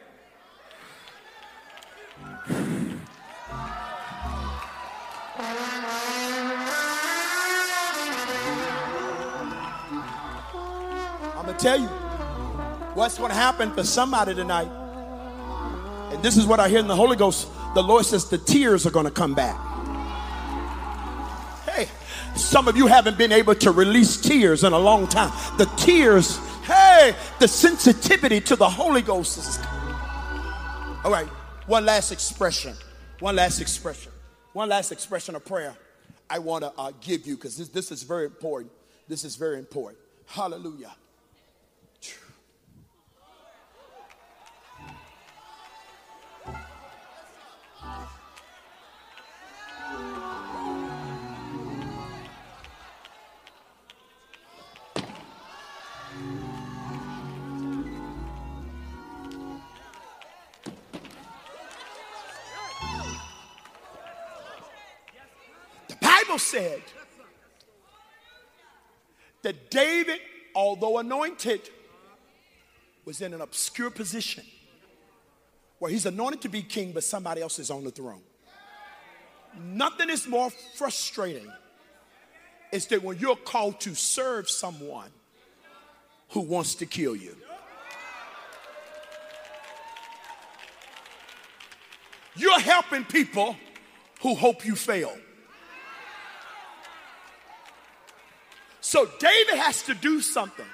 I'm 11.36 11.44
gonna 11.44 11.58
tell 11.58 11.78
you 11.78 11.86
what's 12.94 13.18
gonna 13.18 13.34
happen 13.34 13.72
for 13.72 13.84
somebody 13.84 14.34
tonight. 14.34 14.68
And 16.10 16.22
this 16.22 16.36
is 16.36 16.46
what 16.46 16.60
I 16.60 16.68
hear 16.68 16.78
in 16.78 16.86
the 16.86 16.96
Holy 16.96 17.16
Ghost. 17.16 17.48
The 17.74 17.82
Lord 17.82 18.04
says 18.06 18.28
the 18.28 18.38
tears 18.38 18.86
are 18.86 18.90
gonna 18.90 19.10
come 19.10 19.34
back. 19.34 19.56
Hey, 21.66 21.88
some 22.34 22.68
of 22.68 22.76
you 22.76 22.86
haven't 22.86 23.18
been 23.18 23.32
able 23.32 23.54
to 23.56 23.70
release 23.70 24.16
tears 24.16 24.64
in 24.64 24.72
a 24.72 24.78
long 24.78 25.06
time. 25.06 25.30
The 25.58 25.66
tears, 25.76 26.38
hey, 26.64 27.14
the 27.38 27.46
sensitivity 27.46 28.40
to 28.40 28.56
the 28.56 28.68
Holy 28.68 29.02
Ghost 29.02 29.38
is. 29.38 29.58
All 31.04 31.12
right, 31.12 31.28
one 31.66 31.84
last 31.84 32.12
expression. 32.12 32.74
One 33.20 33.36
last 33.36 33.60
expression. 33.60 34.12
One 34.52 34.68
last 34.68 34.92
expression 34.92 35.34
of 35.34 35.44
prayer 35.44 35.76
I 36.28 36.38
want 36.38 36.64
to 36.64 36.72
uh, 36.76 36.92
give 37.00 37.26
you 37.26 37.36
because 37.36 37.56
this, 37.56 37.68
this 37.68 37.92
is 37.92 38.02
very 38.02 38.24
important. 38.24 38.72
This 39.08 39.24
is 39.24 39.36
very 39.36 39.58
important. 39.58 40.00
Hallelujah. 40.26 40.92
Bible 66.36 66.44
said 66.44 66.82
that 69.40 69.70
David, 69.70 70.20
although 70.54 70.98
anointed, 70.98 71.70
was 73.06 73.22
in 73.22 73.32
an 73.32 73.40
obscure 73.40 73.88
position 73.88 74.44
where 75.78 75.90
he's 75.90 76.04
anointed 76.04 76.42
to 76.42 76.50
be 76.50 76.62
king, 76.62 76.92
but 76.92 77.04
somebody 77.04 77.40
else 77.40 77.58
is 77.58 77.70
on 77.70 77.84
the 77.84 77.90
throne. 77.90 78.20
Nothing 79.58 80.10
is 80.10 80.28
more 80.28 80.50
frustrating 80.74 81.50
is 82.70 82.86
that 82.88 83.02
when 83.02 83.18
you're 83.18 83.36
called 83.36 83.80
to 83.80 83.94
serve 83.94 84.50
someone 84.50 85.10
who 86.30 86.40
wants 86.40 86.74
to 86.74 86.86
kill 86.86 87.16
you. 87.16 87.34
You're 92.34 92.60
helping 92.60 93.04
people 93.04 93.56
who 94.20 94.34
hope 94.34 94.66
you 94.66 94.74
fail. 94.74 95.16
So 98.86 99.04
David 99.18 99.56
has 99.56 99.82
to 99.82 99.94
do 99.94 100.20
something, 100.20 100.64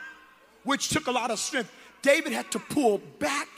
which 0.65 0.91
took 0.91 1.07
a 1.07 1.11
lot 1.11 1.31
of 1.31 1.39
strength. 1.39 1.73
David 2.03 2.35
had 2.35 2.51
to 2.51 2.59
pull 2.59 2.99
back 3.19 3.49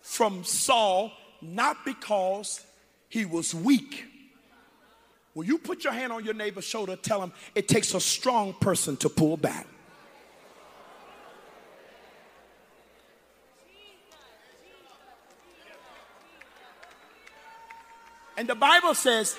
from 0.00 0.44
Saul, 0.44 1.10
not 1.42 1.84
because 1.84 2.64
he 3.08 3.24
was 3.24 3.52
weak. 3.52 4.04
Will 5.34 5.42
you 5.42 5.58
put 5.58 5.82
your 5.82 5.92
hand 5.92 6.12
on 6.12 6.24
your 6.24 6.34
neighbor's 6.34 6.64
shoulder? 6.64 6.94
Tell 6.94 7.20
him 7.20 7.32
it 7.56 7.66
takes 7.66 7.94
a 7.94 8.00
strong 8.00 8.52
person 8.52 8.96
to 8.98 9.08
pull 9.08 9.36
back. 9.36 9.66
And 18.36 18.48
the 18.48 18.54
Bible 18.54 18.94
says 18.94 19.36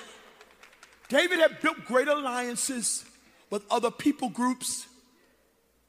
David 1.07 1.39
had 1.39 1.61
built 1.61 1.85
great 1.85 2.09
alliances 2.09 3.05
with 3.49 3.63
other 3.71 3.91
people 3.91 4.29
groups, 4.29 4.87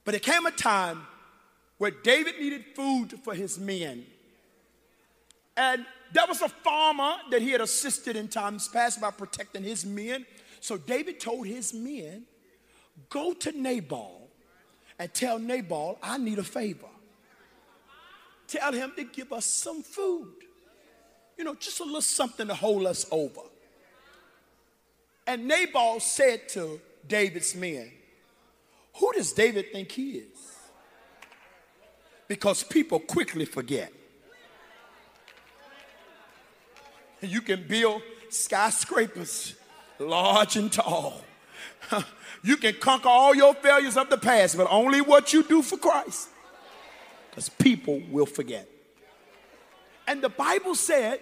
but 0.05 0.15
it 0.15 0.23
came 0.23 0.47
a 0.47 0.51
time 0.51 1.03
where 1.79 1.91
David 1.91 2.39
needed 2.41 2.65
food 2.75 3.15
for 3.23 3.35
his 3.35 3.59
men. 3.59 4.05
And 5.57 5.85
there 6.13 6.27
was 6.27 6.41
a 6.41 6.49
farmer 6.49 7.17
that 7.31 7.43
he 7.43 7.51
had 7.51 7.61
assisted 7.61 8.17
in 8.17 8.29
times 8.29 8.69
past 8.69 9.01
by 9.01 9.11
protecting 9.11 9.63
his 9.63 9.85
men. 9.85 10.25
So 10.61 10.77
David 10.77 11.21
told 11.21 11.47
his 11.47 11.75
men, 11.75 12.25
Go 13.11 13.33
to 13.33 13.53
Nabal 13.53 14.29
and 14.99 15.13
tell 15.15 15.39
Nabal, 15.39 15.99
I 16.03 16.19
need 16.19 16.39
a 16.39 16.45
favor. 16.45 16.89
Tell 18.49 18.73
him 18.73 18.93
to 18.97 19.05
give 19.05 19.33
us 19.33 19.45
some 19.45 19.83
food. 19.83 20.33
You 21.37 21.45
know, 21.45 21.55
just 21.55 21.81
a 21.81 21.85
little 21.85 22.01
something 22.01 22.49
to 22.49 22.55
hold 22.55 22.87
us 22.87 23.07
over. 23.11 23.43
And 25.27 25.47
Nabal 25.47 26.01
said 26.01 26.49
to 26.51 26.81
David's 27.07 27.55
men, 27.55 27.91
Who 28.97 29.13
does 29.13 29.33
David 29.33 29.73
think 29.73 29.93
he 29.93 30.11
is? 30.13 30.57
Because 32.27 32.63
people 32.63 32.99
quickly 32.99 33.45
forget. 33.45 33.93
You 37.21 37.41
can 37.41 37.67
build 37.67 38.03
skyscrapers, 38.29 39.55
large 39.99 40.57
and 40.57 40.73
tall. 40.73 41.23
You 42.43 42.57
can 42.57 42.75
conquer 42.75 43.09
all 43.09 43.35
your 43.35 43.55
failures 43.55 43.97
of 43.97 44.11
the 44.11 44.17
past, 44.17 44.57
but 44.57 44.69
only 44.71 45.01
what 45.01 45.33
you 45.33 45.43
do 45.43 45.63
for 45.63 45.77
Christ. 45.77 46.29
Because 47.31 47.49
people 47.49 48.01
will 48.11 48.27
forget. 48.27 48.69
And 50.07 50.23
the 50.23 50.29
Bible 50.29 50.75
said 50.75 51.21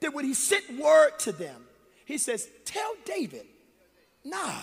that 0.00 0.12
when 0.12 0.24
he 0.24 0.34
sent 0.34 0.78
word 0.78 1.18
to 1.20 1.32
them, 1.32 1.62
he 2.04 2.18
says, 2.18 2.48
Tell 2.64 2.94
David, 3.04 3.46
nah, 4.24 4.60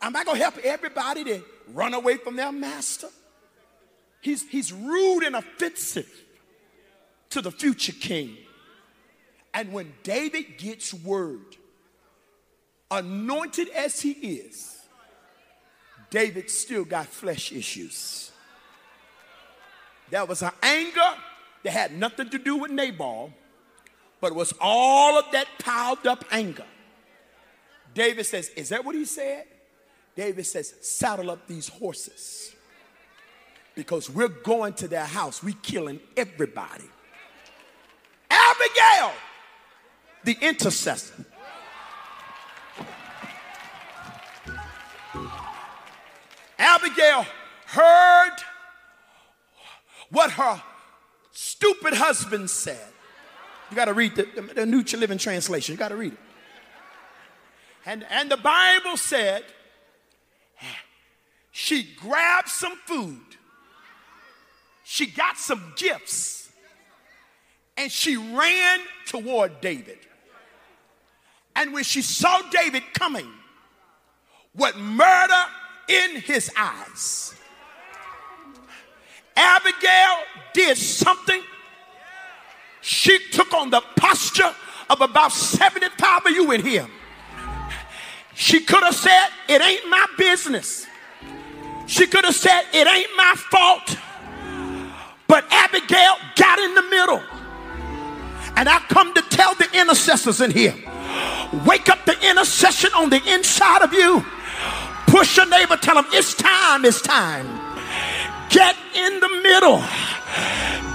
I'm 0.00 0.12
not 0.12 0.24
going 0.24 0.38
to 0.38 0.42
help 0.42 0.58
everybody 0.58 1.24
to 1.24 1.42
run 1.72 1.94
away 1.94 2.16
from 2.16 2.36
their 2.36 2.52
master. 2.52 3.08
He's, 4.20 4.48
he's 4.48 4.72
rude 4.72 5.24
and 5.24 5.36
offensive 5.36 6.10
to 7.30 7.40
the 7.40 7.50
future 7.50 7.92
king. 7.92 8.36
And 9.52 9.72
when 9.72 9.92
David 10.02 10.58
gets 10.58 10.94
word, 10.94 11.56
anointed 12.90 13.68
as 13.70 14.00
he 14.00 14.12
is, 14.12 14.78
David 16.10 16.50
still 16.50 16.84
got 16.84 17.06
flesh 17.06 17.52
issues. 17.52 18.32
There 20.10 20.24
was 20.24 20.42
an 20.42 20.50
anger 20.62 21.14
that 21.62 21.70
had 21.70 21.96
nothing 21.96 22.30
to 22.30 22.38
do 22.38 22.56
with 22.56 22.70
Nabal, 22.70 23.32
but 24.20 24.32
it 24.32 24.34
was 24.34 24.52
all 24.60 25.18
of 25.18 25.24
that 25.32 25.46
piled 25.60 26.06
up 26.06 26.24
anger. 26.30 26.66
David 27.94 28.26
says, 28.26 28.48
Is 28.50 28.70
that 28.70 28.84
what 28.84 28.94
he 28.94 29.04
said? 29.04 29.46
David 30.16 30.44
says, 30.46 30.74
Saddle 30.80 31.30
up 31.30 31.46
these 31.46 31.68
horses. 31.68 32.54
because 33.74 34.10
we're 34.10 34.28
going 34.28 34.74
to 34.74 34.88
their 34.88 35.04
house. 35.04 35.42
We're 35.42 35.54
killing 35.62 36.00
everybody. 36.16 36.84
Abigail, 38.30 39.12
the 40.24 40.36
intercessor. 40.40 41.14
Abigail 46.58 47.24
heard 47.66 48.36
what 50.10 50.32
her 50.32 50.62
stupid 51.32 51.94
husband 51.94 52.50
said. 52.50 52.86
You 53.70 53.76
got 53.76 53.86
to 53.86 53.94
read 53.94 54.16
the, 54.16 54.26
the, 54.34 54.42
the, 54.42 54.66
New 54.66 54.84
Living 54.98 55.18
Translation. 55.18 55.72
You 55.72 55.78
got 55.78 55.88
to 55.88 55.96
read 55.96 56.12
it. 56.12 56.18
And, 57.86 58.04
and 58.10 58.30
the 58.30 58.36
Bible 58.36 58.96
said 58.96 59.44
she 61.50 61.82
grabbed 62.00 62.48
some 62.48 62.76
food, 62.86 63.20
she 64.84 65.06
got 65.06 65.38
some 65.38 65.72
gifts, 65.76 66.50
and 67.76 67.90
she 67.90 68.16
ran 68.16 68.80
toward 69.06 69.60
David. 69.60 69.98
And 71.56 71.72
when 71.72 71.84
she 71.84 72.02
saw 72.02 72.40
David 72.50 72.82
coming 72.94 73.28
with 74.54 74.76
murder 74.76 75.44
in 75.88 76.20
his 76.20 76.50
eyes, 76.56 77.34
Abigail 79.36 80.16
did 80.52 80.76
something. 80.76 81.42
She 82.80 83.18
took 83.30 83.52
on 83.54 83.70
the 83.70 83.82
posture 83.96 84.54
of 84.88 85.00
about 85.00 85.32
75 85.32 86.26
of 86.26 86.32
you 86.32 86.50
in 86.52 86.62
here. 86.62 86.86
She 88.40 88.60
could 88.60 88.82
have 88.82 88.94
said, 88.94 89.28
It 89.50 89.60
ain't 89.60 89.86
my 89.90 90.06
business. 90.16 90.86
She 91.86 92.06
could 92.06 92.24
have 92.24 92.34
said, 92.34 92.62
It 92.72 92.88
ain't 92.88 93.10
my 93.14 93.34
fault. 93.36 93.98
But 95.28 95.44
Abigail 95.50 96.14
got 96.36 96.58
in 96.58 96.74
the 96.74 96.82
middle. 96.84 97.22
And 98.56 98.66
I 98.66 98.78
come 98.88 99.12
to 99.12 99.20
tell 99.28 99.54
the 99.56 99.68
intercessors 99.78 100.40
in 100.40 100.52
here 100.52 100.74
wake 101.66 101.90
up 101.90 102.06
the 102.06 102.16
intercession 102.30 102.90
on 102.96 103.10
the 103.10 103.20
inside 103.30 103.82
of 103.82 103.92
you. 103.92 104.24
Push 105.06 105.36
your 105.36 105.46
neighbor, 105.46 105.76
tell 105.76 105.96
them 105.96 106.06
it's 106.10 106.32
time, 106.32 106.86
it's 106.86 107.02
time. 107.02 107.46
Get 108.48 108.74
in 108.94 109.20
the 109.20 109.28
middle. 109.42 109.84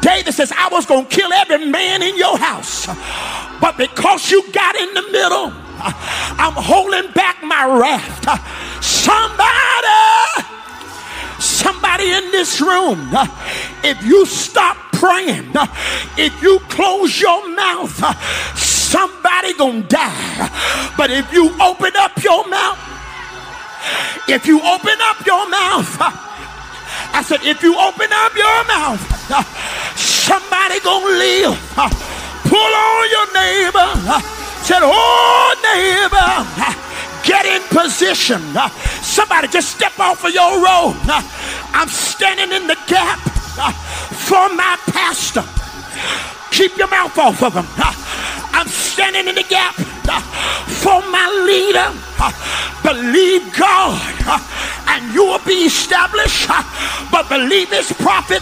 David 0.01 0.33
says, 0.33 0.51
I 0.51 0.69
was 0.71 0.87
going 0.87 1.05
to 1.05 1.15
kill 1.15 1.31
every 1.31 1.63
man 1.69 2.01
in 2.01 2.17
your 2.17 2.39
house. 2.39 2.87
But 3.61 3.77
because 3.77 4.31
you 4.31 4.51
got 4.51 4.75
in 4.75 4.95
the 4.95 5.03
middle, 5.11 5.64
I'm 5.85 6.53
holding 6.53 7.11
back 7.13 7.43
my 7.43 7.65
wrath. 7.65 8.83
Somebody 8.83 10.55
somebody 11.39 12.11
in 12.11 12.31
this 12.31 12.61
room, 12.61 13.09
if 13.83 14.03
you 14.03 14.25
stop 14.25 14.77
praying, 14.93 15.51
if 16.17 16.41
you 16.41 16.59
close 16.69 17.19
your 17.19 17.47
mouth, 17.55 17.95
somebody 18.57 19.53
gonna 19.57 19.81
die. 19.83 20.93
But 20.97 21.11
if 21.11 21.31
you 21.33 21.49
open 21.61 21.91
up 21.97 22.21
your 22.23 22.47
mouth, 22.47 22.79
if 24.27 24.45
you 24.47 24.57
open 24.61 24.97
up 25.01 25.25
your 25.25 25.49
mouth, 25.49 25.97
I 27.13 27.21
said, 27.23 27.41
if 27.43 27.61
you 27.63 27.77
open 27.77 28.09
up 28.11 28.35
your 28.35 28.63
mouth, 28.67 29.01
somebody 29.97 30.79
gonna 30.81 31.17
live. 31.17 31.57
Pull 32.45 32.59
on 32.59 33.09
your 33.09 33.27
neighbor. 33.33 34.44
Said, 34.65 34.81
oh 34.81 35.53
neighbor, 35.61 36.41
get 37.21 37.45
in 37.45 37.61
position. 37.69 38.41
Somebody 39.03 39.47
just 39.47 39.69
step 39.69 39.99
off 39.99 40.25
of 40.25 40.33
your 40.33 40.57
road. 40.57 40.97
I'm 41.69 41.87
standing 41.87 42.51
in 42.51 42.65
the 42.65 42.77
gap 42.87 43.19
for 44.25 44.49
my 44.55 44.75
pastor. 44.87 45.45
Keep 46.49 46.77
your 46.77 46.89
mouth 46.89 47.15
off 47.17 47.43
of 47.43 47.53
him. 47.53 47.65
I'm 48.57 48.67
standing 48.67 49.27
in 49.27 49.35
the 49.35 49.45
gap 49.47 49.75
for 49.75 50.99
my 51.11 51.29
leader. 51.45 51.93
Believe 52.81 53.55
God 53.55 54.01
and 54.87 55.13
you 55.13 55.25
will 55.25 55.45
be 55.45 55.65
established. 55.65 56.47
But 57.11 57.29
believe 57.29 57.69
this 57.69 57.91
prophet, 57.91 58.41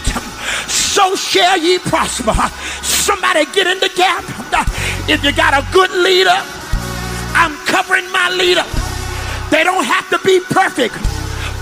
so 0.66 1.14
shall 1.16 1.58
ye 1.58 1.78
prosper. 1.78 2.34
Somebody 2.82 3.46
get 3.52 3.66
in 3.66 3.78
the 3.80 3.90
gap. 3.94 4.24
If 5.08 5.24
you 5.24 5.32
got 5.32 5.54
a 5.54 5.66
good 5.72 5.90
leader, 5.90 6.38
I'm 7.34 7.56
covering 7.66 8.10
my 8.12 8.30
leader. 8.30 8.64
They 9.50 9.64
don't 9.64 9.84
have 9.84 10.08
to 10.10 10.18
be 10.24 10.40
perfect, 10.50 10.94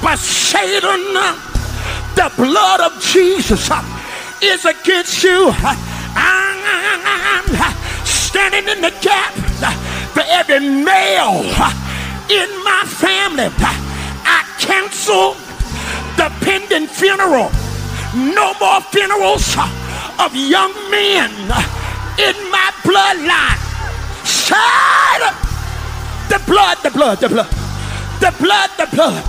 but 0.02 0.18
Satan, 0.18 1.14
the 2.14 2.32
blood 2.36 2.80
of 2.80 3.00
Jesus 3.00 3.70
is 4.42 4.64
against 4.64 5.22
you. 5.24 5.52
I'm 6.14 7.44
standing 8.04 8.68
in 8.68 8.80
the 8.80 8.92
gap 9.00 9.34
for 10.12 10.22
every 10.26 10.60
male 10.60 11.42
in 12.30 12.48
my 12.64 12.84
family. 12.86 13.48
I 14.24 14.44
cancel 14.58 15.34
the 16.16 16.30
pending 16.44 16.86
funeral. 16.86 17.50
No 18.14 18.52
more 18.60 18.80
funerals 18.92 19.56
of 20.20 20.36
young 20.36 20.72
men 20.90 21.30
in 22.18 22.36
my 22.50 22.70
bloodline. 22.84 23.56
Side 24.24 25.32
the 26.28 26.38
blood, 26.46 26.76
the 26.82 26.90
blood, 26.90 27.18
the 27.20 27.28
blood, 27.28 27.50
the 28.20 28.30
blood, 28.38 28.70
the 28.76 28.86
blood, 28.94 29.24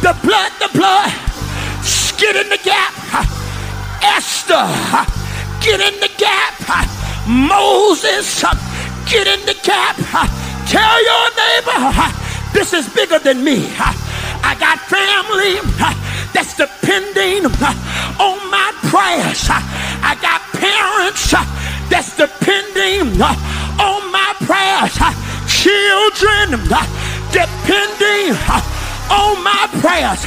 the 0.00 0.16
blood, 0.22 0.52
the 0.60 0.68
blood. 0.72 1.12
Get 2.16 2.36
in 2.36 2.48
the 2.48 2.58
gap. 2.62 2.94
Esther, 4.02 4.66
get 5.60 5.80
in 5.80 5.98
the 5.98 6.10
gap. 6.16 6.54
Moses, 7.26 8.42
get 9.10 9.26
in 9.26 9.44
the 9.44 9.58
gap. 9.64 9.96
Tell 10.68 11.04
your 11.04 11.26
neighbor, 11.34 12.12
this 12.52 12.72
is 12.72 12.88
bigger 12.94 13.18
than 13.18 13.42
me. 13.42 13.66
I 13.76 14.54
got 14.60 14.78
family 14.86 16.03
that's 16.34 16.58
depending 16.58 17.46
uh, 17.46 18.18
on 18.18 18.36
my 18.50 18.74
prayers. 18.90 19.46
Uh, 19.46 19.62
I 20.02 20.18
got 20.18 20.42
parents 20.58 21.32
uh, 21.32 21.46
that's 21.86 22.18
depending 22.18 23.22
on 23.22 24.02
my 24.10 24.34
prayers. 24.42 24.98
Children 25.46 26.58
depending 27.30 28.34
on 29.14 29.38
my 29.46 29.64
prayers. 29.78 30.26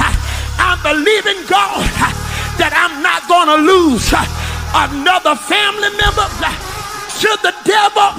I'm 0.58 0.80
believing 0.80 1.44
God 1.46 1.84
that 2.56 2.72
I'm 2.72 3.04
not 3.04 3.28
going 3.28 3.52
to 3.52 3.60
lose 3.68 4.08
another 4.74 5.36
family 5.36 5.92
member 6.00 6.28
to 7.20 7.30
the 7.44 7.54
devil. 7.68 8.16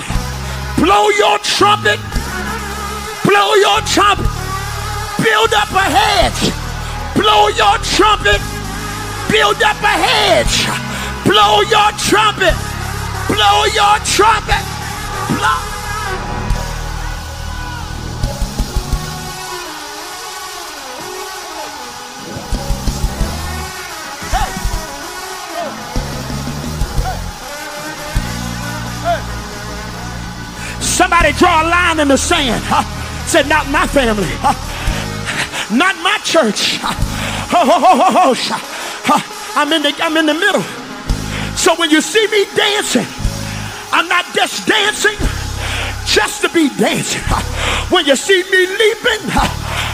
Blow 0.77 1.09
your 1.17 1.41
trumpet. 1.41 1.99
Blow 3.25 3.55
your 3.57 3.81
trumpet. 3.89 4.29
Build 5.25 5.53
up 5.57 5.73
a 5.73 5.89
hedge. 5.89 6.68
Blow 7.19 7.49
your 7.49 7.77
trumpet. 7.83 8.41
Build 9.29 9.61
up 9.61 9.83
a 9.83 9.95
hedge. 10.07 10.71
Blow 11.27 11.63
your 11.63 11.91
trumpet. 11.99 12.55
Blow 13.27 13.65
your 13.75 13.99
trumpet. 14.07 14.63
Blow. 15.35 15.69
Somebody 30.81 31.33
draw 31.33 31.63
a 31.63 31.69
line 31.69 31.99
in 31.99 32.07
the 32.07 32.17
sand. 32.17 32.63
Huh? 32.67 32.85
Said, 33.27 33.49
not 33.49 33.69
my 33.71 33.89
family. 33.89 34.29
Huh? 34.39 34.55
Not 35.71 35.97
my 36.03 36.19
church. 36.25 36.79
I'm 39.55 39.73
in 39.73 39.83
the 39.83 39.95
I'm 40.01 40.17
in 40.17 40.27
the 40.27 40.35
middle. 40.35 40.63
So 41.57 41.75
when 41.75 41.91
you 41.91 42.01
see 42.01 42.27
me 42.29 42.45
dancing, 42.55 43.07
I'm 43.93 44.09
not 44.09 44.25
just 44.35 44.67
dancing 44.67 45.19
just 46.07 46.41
to 46.43 46.49
be 46.49 46.69
dancing. 46.77 47.23
When 47.91 48.07
you 48.07 48.17
see 48.17 48.43
me 48.51 48.67
leaping, 48.67 49.31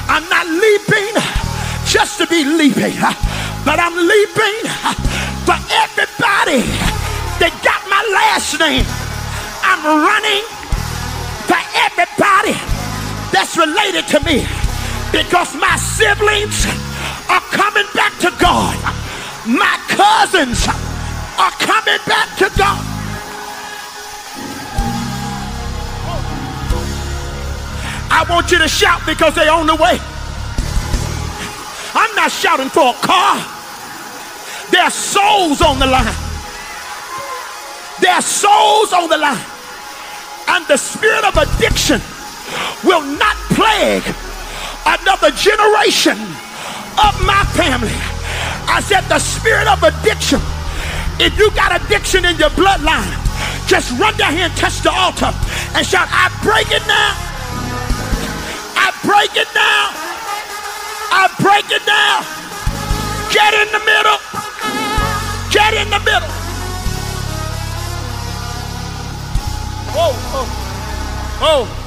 I'm 0.06 0.28
not 0.28 0.46
leaping 0.46 1.14
just 1.86 2.18
to 2.18 2.26
be 2.26 2.44
leaping, 2.44 3.00
but 3.64 3.78
I'm 3.80 3.96
leaping 3.96 4.68
for 5.46 5.58
everybody 5.72 6.62
that 7.40 7.52
got 7.64 7.82
my 7.88 8.02
last 8.12 8.58
name. 8.60 8.84
I'm 9.62 9.82
running 10.04 10.44
for 11.48 11.60
everybody 11.88 12.54
that's 13.32 13.56
related 13.56 14.06
to 14.08 14.20
me 14.20 14.63
because 15.14 15.54
my 15.54 15.76
siblings 15.76 16.66
are 17.30 17.44
coming 17.54 17.86
back 17.94 18.18
to 18.18 18.34
God. 18.40 18.74
My 19.46 19.78
cousins 19.86 20.66
are 21.38 21.54
coming 21.62 22.02
back 22.04 22.34
to 22.38 22.50
God. 22.58 22.82
I 28.10 28.26
want 28.28 28.50
you 28.50 28.58
to 28.58 28.66
shout 28.66 29.02
because 29.06 29.36
they're 29.36 29.52
on 29.52 29.68
the 29.68 29.76
way. 29.76 30.00
I'm 31.94 32.12
not 32.16 32.32
shouting 32.32 32.68
for 32.68 32.90
a 32.90 32.98
car. 33.06 33.38
There 34.72 34.82
are 34.82 34.90
souls 34.90 35.62
on 35.62 35.78
the 35.78 35.86
line. 35.86 36.14
There 38.00 38.12
are 38.12 38.22
souls 38.22 38.92
on 38.92 39.08
the 39.08 39.18
line. 39.18 39.46
And 40.48 40.66
the 40.66 40.76
spirit 40.76 41.24
of 41.24 41.36
addiction 41.36 42.00
will 42.82 43.02
not 43.16 43.36
plague 43.54 44.02
another 44.86 45.30
generation 45.32 46.18
of 47.00 47.12
my 47.24 47.42
family. 47.56 47.96
I 48.68 48.80
said, 48.84 49.02
the 49.08 49.18
spirit 49.18 49.68
of 49.68 49.82
addiction. 49.82 50.40
If 51.18 51.38
you 51.38 51.50
got 51.52 51.74
addiction 51.80 52.24
in 52.24 52.36
your 52.36 52.50
bloodline, 52.50 53.12
just 53.66 53.92
run 53.98 54.16
down 54.16 54.32
here 54.32 54.46
and 54.46 54.56
touch 54.56 54.80
the 54.82 54.90
altar 54.92 55.32
and 55.74 55.86
shout, 55.86 56.08
I 56.10 56.30
break 56.42 56.70
it 56.70 56.86
now. 56.86 57.10
I 58.76 58.90
break 59.02 59.34
it 59.36 59.48
now. 59.54 59.90
I 61.10 61.26
break 61.40 61.66
it 61.70 61.82
now. 61.86 62.22
Get 63.32 63.54
in 63.54 63.72
the 63.72 63.82
middle. 63.84 64.18
Get 65.50 65.74
in 65.74 65.90
the 65.90 65.98
middle. 66.00 66.28
Oh, 69.96 70.14
oh, 70.34 71.38
oh. 71.40 71.83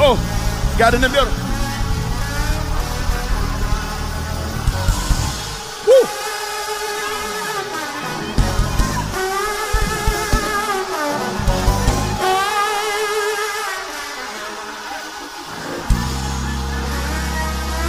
Oh, 0.00 0.14
got 0.78 0.94
in 0.94 1.00
the 1.00 1.08
middle. 1.08 1.24
Woo. 5.88 6.06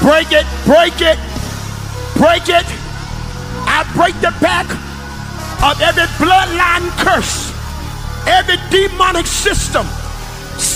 Break 0.02 0.32
it, 0.32 0.48
break 0.66 1.00
it, 1.02 1.20
break 2.16 2.50
it. 2.50 2.66
I 3.68 3.88
break 3.96 4.16
the 4.16 4.34
back 4.42 4.66
of 5.62 5.80
every 5.80 6.06
bloodline 6.18 6.90
curse, 6.98 7.54
every 8.26 8.58
demonic 8.72 9.28
system 9.28 9.86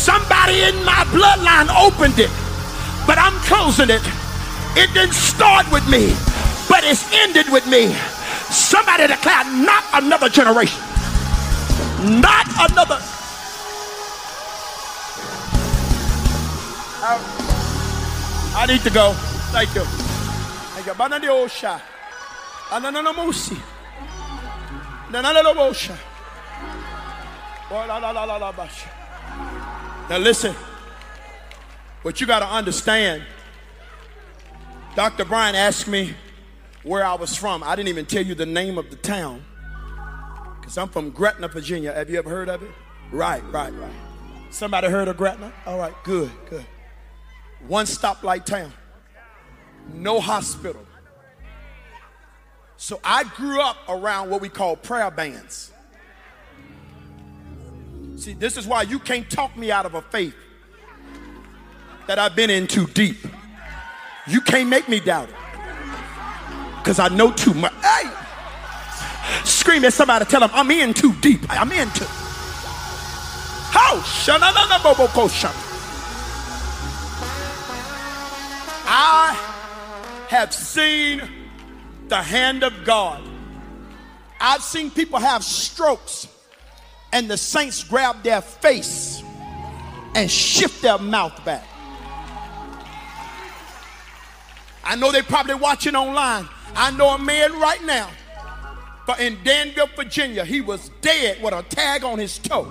Somebody 0.04 0.64
in 0.64 0.76
my 0.84 1.08
bloodline 1.16 1.72
opened 1.80 2.20
it, 2.20 2.30
but 3.08 3.18
I'm 3.18 3.32
closing 3.48 3.90
it. 3.90 4.04
It 4.76 4.94
didn't 4.94 5.14
start 5.14 5.66
with 5.72 5.88
me, 5.88 6.12
but 6.68 6.84
it's 6.84 7.08
ended 7.14 7.48
with 7.50 7.66
me. 7.68 7.96
Somebody 8.52 9.08
declared, 9.08 9.48
not 9.48 9.82
another 9.94 10.28
generation. 10.28 10.82
Not 12.20 12.48
another. 12.70 13.00
I, 18.60 18.66
need 18.68 18.82
to 18.82 18.90
go. 18.90 19.14
Thank 19.56 19.74
you. 19.74 19.84
Thank 20.76 20.86
you. 20.86 20.94
Banana 20.96 21.28
osha. 21.28 21.80
Anana 22.72 23.14
osha. 23.14 23.58
Oh 27.72 27.86
la 27.88 27.98
la 28.00 28.12
la 28.12 28.26
la 28.26 28.36
la 28.36 28.52
basha. 28.52 29.03
Now, 30.10 30.18
listen, 30.18 30.54
what 32.02 32.20
you 32.20 32.28
got 32.28 32.40
to 32.40 32.48
understand, 32.48 33.24
Dr. 34.96 35.26
Bryant 35.26 35.56
asked 35.56 35.88
me 35.88 36.14
where 36.84 37.06
I 37.06 37.16
was 37.16 37.36
from. 37.36 37.64
I 37.64 37.76
didn't 37.76 37.90
even 37.90 38.06
tell 38.06 38.24
you 38.24 38.36
the 38.36 38.46
name 38.46 38.78
of 38.78 38.90
the 38.90 38.96
town 38.96 39.44
because 40.60 40.78
I'm 40.78 40.90
from 40.90 41.10
Gretna, 41.10 41.48
Virginia. 41.48 41.94
Have 41.94 42.10
you 42.10 42.18
ever 42.18 42.30
heard 42.30 42.50
of 42.50 42.64
it? 42.64 42.72
Right, 43.12 43.44
right, 43.52 43.74
right. 43.74 43.92
Somebody 44.50 44.88
heard 44.88 45.08
of 45.08 45.18
Gretna? 45.18 45.52
All 45.66 45.78
right, 45.78 45.94
good, 46.04 46.32
good. 46.50 46.66
One 47.68 47.86
stoplight 47.86 48.46
town, 48.46 48.72
no 49.94 50.20
hospital. 50.20 50.86
So 52.78 53.00
I 53.04 53.24
grew 53.24 53.62
up 53.62 53.78
around 53.88 54.30
what 54.30 54.42
we 54.42 54.50
call 54.50 54.76
prayer 54.76 55.10
bands. 55.10 55.73
See, 58.16 58.34
this 58.34 58.58
is 58.58 58.68
why 58.68 58.84
you 58.84 59.00
can't 59.00 59.30
talk 59.30 59.58
me 59.58 59.72
out 59.72 59.86
of 59.86 59.96
a 59.96 60.02
faith 60.02 60.36
that 62.08 62.20
I've 62.20 62.36
been 62.36 62.50
in 62.50 62.68
too 62.68 62.88
deep. 62.88 63.18
You 64.28 64.42
can't 64.42 64.70
make 64.70 64.88
me 64.88 65.00
doubt 65.00 65.30
it. 65.30 65.36
Because 66.78 67.00
I 67.00 67.08
know 67.10 67.32
too 67.32 67.54
much. 67.54 67.74
Hey! 67.76 68.10
Scream 69.46 69.84
at 69.86 69.94
somebody, 69.94 70.26
tell 70.26 70.42
them 70.42 70.52
I'm 70.54 70.70
in 70.70 70.94
too 70.94 71.14
deep. 71.22 71.42
I'm 71.50 71.72
in 71.72 71.90
too. 71.92 72.06
How? 73.76 74.02
I 78.86 79.36
have 80.28 80.54
seen 80.54 81.22
the 82.10 82.22
hand 82.22 82.64
of 82.64 82.74
God. 82.86 83.24
I've 84.40 84.62
seen 84.62 84.92
people 84.92 85.20
have 85.20 85.44
strokes 85.44 86.28
and 87.14 87.30
the 87.30 87.38
saints 87.38 87.84
grab 87.84 88.24
their 88.24 88.42
face 88.42 89.24
and 90.16 90.30
shift 90.30 90.82
their 90.82 90.98
mouth 90.98 91.46
back. 91.46 91.64
I 94.84 94.96
know 94.96 95.12
they're 95.12 95.22
probably 95.22 95.56
watching 95.56 95.96
online. 95.96 96.50
I 96.76 96.90
know 96.92 97.10
a 97.10 97.20
man 97.20 97.54
right 97.60 97.82
now, 97.84 98.10
but 99.06 99.20
in 99.20 99.38
Danville, 99.44 99.90
Virginia, 99.96 100.44
he 100.44 100.60
was 100.60 100.90
dead 101.02 101.42
with 101.42 101.54
a 101.54 101.62
tag 101.64 102.04
on 102.04 102.18
his 102.18 102.40
toe. 102.40 102.68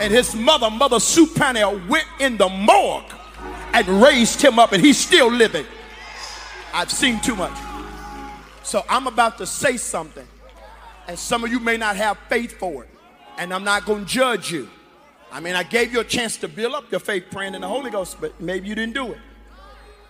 And 0.00 0.12
his 0.12 0.34
mother, 0.34 0.70
Mother 0.70 1.00
Sue 1.00 1.26
Pannell, 1.26 1.86
went 1.88 2.06
in 2.20 2.36
the 2.36 2.48
morgue 2.48 3.12
and 3.74 3.86
raised 4.00 4.40
him 4.40 4.60
up, 4.60 4.72
and 4.72 4.82
he's 4.82 4.96
still 4.96 5.30
living. 5.30 5.66
I've 6.72 6.90
seen 6.90 7.20
too 7.20 7.34
much. 7.34 7.58
So 8.62 8.84
I'm 8.88 9.08
about 9.08 9.38
to 9.38 9.46
say 9.46 9.76
something, 9.76 10.26
and 11.08 11.18
some 11.18 11.42
of 11.42 11.50
you 11.50 11.58
may 11.58 11.76
not 11.76 11.96
have 11.96 12.16
faith 12.28 12.52
for 12.52 12.84
it 12.84 12.89
and 13.40 13.54
I'm 13.54 13.64
not 13.64 13.86
going 13.86 14.04
to 14.04 14.10
judge 14.10 14.52
you. 14.52 14.68
I 15.32 15.40
mean, 15.40 15.54
I 15.54 15.62
gave 15.62 15.94
you 15.94 16.00
a 16.00 16.04
chance 16.04 16.36
to 16.38 16.48
build 16.48 16.74
up 16.74 16.90
your 16.90 17.00
faith 17.00 17.24
praying 17.30 17.54
in 17.54 17.62
the 17.62 17.68
Holy 17.68 17.90
Ghost, 17.90 18.18
but 18.20 18.38
maybe 18.38 18.68
you 18.68 18.74
didn't 18.74 18.94
do 18.94 19.12
it. 19.12 19.18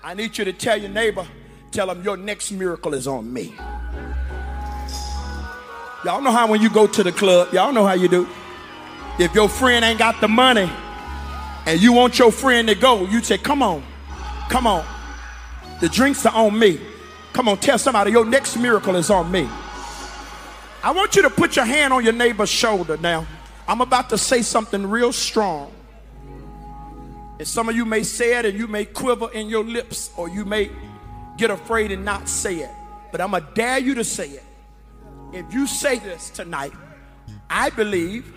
I 0.03 0.15
need 0.15 0.37
you 0.37 0.45
to 0.45 0.53
tell 0.53 0.77
your 0.77 0.91
neighbor, 0.91 1.25
tell 1.71 1.87
them 1.87 2.03
your 2.03 2.17
next 2.17 2.51
miracle 2.51 2.93
is 2.93 3.07
on 3.07 3.33
me. 3.33 3.55
Y'all 6.05 6.21
know 6.21 6.33
how 6.33 6.49
when 6.49 6.61
you 6.61 6.71
go 6.71 6.89
to 6.89 7.05
the 7.05 7.13
club, 7.13 7.55
y'all 7.55 7.73
know 7.73 7.87
how 7.87 7.93
you 7.93 8.09
do. 8.09 8.27
If 9.21 9.33
your 9.33 9.49
friend 9.49 9.85
ain't 9.85 10.01
got 10.01 10.21
the 10.21 10.27
money 10.27 10.69
and 11.67 11.81
you 11.81 11.93
want 11.93 12.19
your 12.19 12.33
friend 12.33 12.67
to 12.67 12.75
go, 12.75 13.07
you 13.07 13.23
say, 13.23 13.39
Come 13.39 13.63
on, 13.63 13.85
come 14.49 14.67
on. 14.67 14.85
The 15.81 15.89
drinks 15.89 16.27
are 16.27 16.35
on 16.35 16.59
me. 16.59 16.81
Come 17.33 17.49
on, 17.49 17.59
tell 17.59 17.79
somebody 17.79 18.11
your 18.11 18.25
next 18.25 18.57
miracle 18.57 18.97
is 18.97 19.09
on 19.09 19.31
me. 19.31 19.49
I 20.83 20.93
want 20.93 21.15
you 21.15 21.23
to 21.23 21.31
put 21.31 21.57
your 21.57 21.67
hand 21.67 21.93
on 21.93 22.03
your 22.05 22.15
neighbor's 22.15 22.49
shoulder 22.49 22.97
now. 22.97 23.27
I'm 23.69 23.83
about 23.83 24.09
to 24.11 24.19
say 24.19 24.41
something 24.41 24.87
real 24.87 25.13
strong. 25.13 25.73
And 27.39 27.47
some 27.47 27.69
of 27.69 27.77
you 27.77 27.85
may 27.85 28.03
say 28.03 28.39
it 28.39 28.47
and 28.47 28.59
you 28.59 28.67
may 28.67 28.87
quiver 28.87 29.31
in 29.33 29.49
your 29.49 29.63
lips 29.63 30.11
or 30.17 30.29
you 30.29 30.45
may 30.45 30.71
get 31.37 31.51
afraid 31.51 31.93
and 31.93 32.05
not 32.05 32.29
say 32.29 32.57
it. 32.57 32.71
But 33.13 33.21
I'm 33.21 33.31
going 33.33 33.45
to 33.45 33.49
dare 33.55 33.79
you 33.79 33.95
to 33.97 34.05
say 34.05 34.29
it. 34.31 34.45
If 35.33 35.53
you 35.53 35.67
say 35.67 35.99
this 35.99 36.31
tonight, 36.31 36.73
I 37.49 37.71
believe 37.71 38.33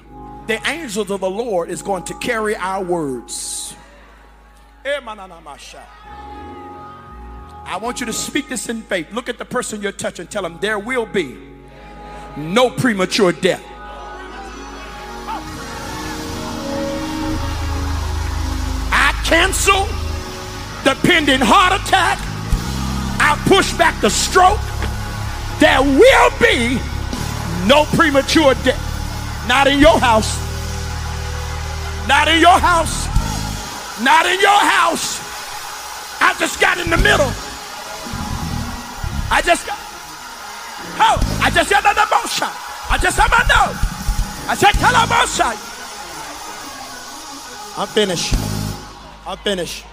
the 0.47 0.59
angels 0.67 1.11
of 1.11 1.21
the 1.21 1.29
Lord 1.29 1.69
is 1.69 1.81
going 1.81 2.03
to 2.03 2.13
carry 2.15 2.55
our 2.55 2.83
words. 2.83 3.73
Eh, 4.83 4.99
I 7.65 7.79
want 7.81 8.01
you 8.01 8.05
to 8.05 8.13
speak 8.13 8.49
this 8.49 8.67
in 8.67 8.81
faith. 8.81 9.11
Look 9.13 9.29
at 9.29 9.37
the 9.37 9.45
person 9.45 9.81
you're 9.81 9.93
touching. 9.93 10.27
Tell 10.27 10.43
them 10.43 10.57
there 10.61 10.77
will 10.77 11.05
be 11.05 11.52
no 12.37 12.69
premature 12.69 13.31
death. 13.31 13.63
I 18.91 19.11
cancel 19.25 19.85
the 20.83 20.95
pending 21.07 21.39
heart 21.41 21.79
attack. 21.81 22.19
I 23.19 23.41
push 23.47 23.73
back 23.77 23.99
the 24.01 24.09
stroke. 24.09 24.59
There 25.59 25.81
will 25.81 26.31
be 26.41 26.79
no 27.67 27.85
premature 27.95 28.53
death. 28.65 29.47
Not 29.47 29.67
in 29.67 29.79
your 29.79 29.99
house. 29.99 30.39
Not 32.07 32.27
in 32.27 32.41
your 32.41 32.57
house. 32.59 33.07
Not 34.01 34.25
in 34.25 34.39
your 34.41 34.49
house. 34.49 35.21
I 36.19 36.33
just 36.39 36.59
got 36.59 36.77
in 36.77 36.89
the 36.89 36.97
middle. 36.97 37.31
I 39.31 39.41
just 39.43 39.67
got. 39.67 39.82
I 40.99 41.51
just 41.53 41.69
said 41.69 41.81
the 41.81 42.07
motion. 42.11 42.47
I 42.89 42.97
just 43.01 43.15
said 43.15 43.27
no. 43.27 43.93
I 44.49 44.55
said 44.55 44.71
tell 44.73 44.91
Kalabosha. 44.91 45.73
I'm 47.77 47.87
finished. 47.87 48.33
I'm 49.25 49.37
finished. 49.37 49.85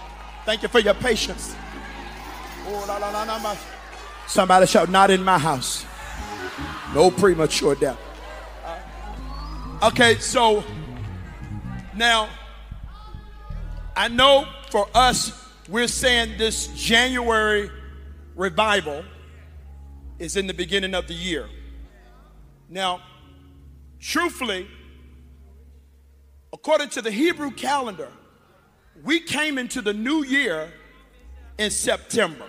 Thank 0.45 0.63
you 0.63 0.69
for 0.69 0.81
your 0.81 0.95
patience. 0.95 1.55
Oh, 2.67 2.85
la, 2.87 2.99
la, 2.99 3.25
la, 3.25 3.57
Somebody 4.27 4.67
shout, 4.67 4.89
not 4.89 5.11
in 5.11 5.23
my 5.23 5.39
house. 5.39 5.87
No 6.95 7.11
premature 7.11 7.75
death. 7.75 7.99
Uh, 8.65 9.89
okay, 9.89 10.17
so 10.17 10.63
now 11.97 12.29
I 13.97 14.09
know 14.09 14.47
for 14.71 14.89
us, 14.95 15.33
we're 15.69 15.89
saying 15.89 16.39
this 16.39 16.69
January 16.69 17.71
revival 18.37 19.05
is 20.21 20.37
in 20.37 20.47
the 20.47 20.55
beginning 20.55 20.95
of 20.95 21.09
the 21.09 21.15
year. 21.15 21.49
Now, 22.69 23.01
truthfully, 23.99 24.69
according 26.53 26.91
to 26.91 27.03
the 27.03 27.11
Hebrew 27.11 27.51
calendar, 27.51 28.13
we 29.03 29.19
came 29.19 29.59
into 29.59 29.81
the 29.81 29.95
new 29.95 30.23
year 30.23 30.73
in 31.59 31.71
September. 31.71 32.45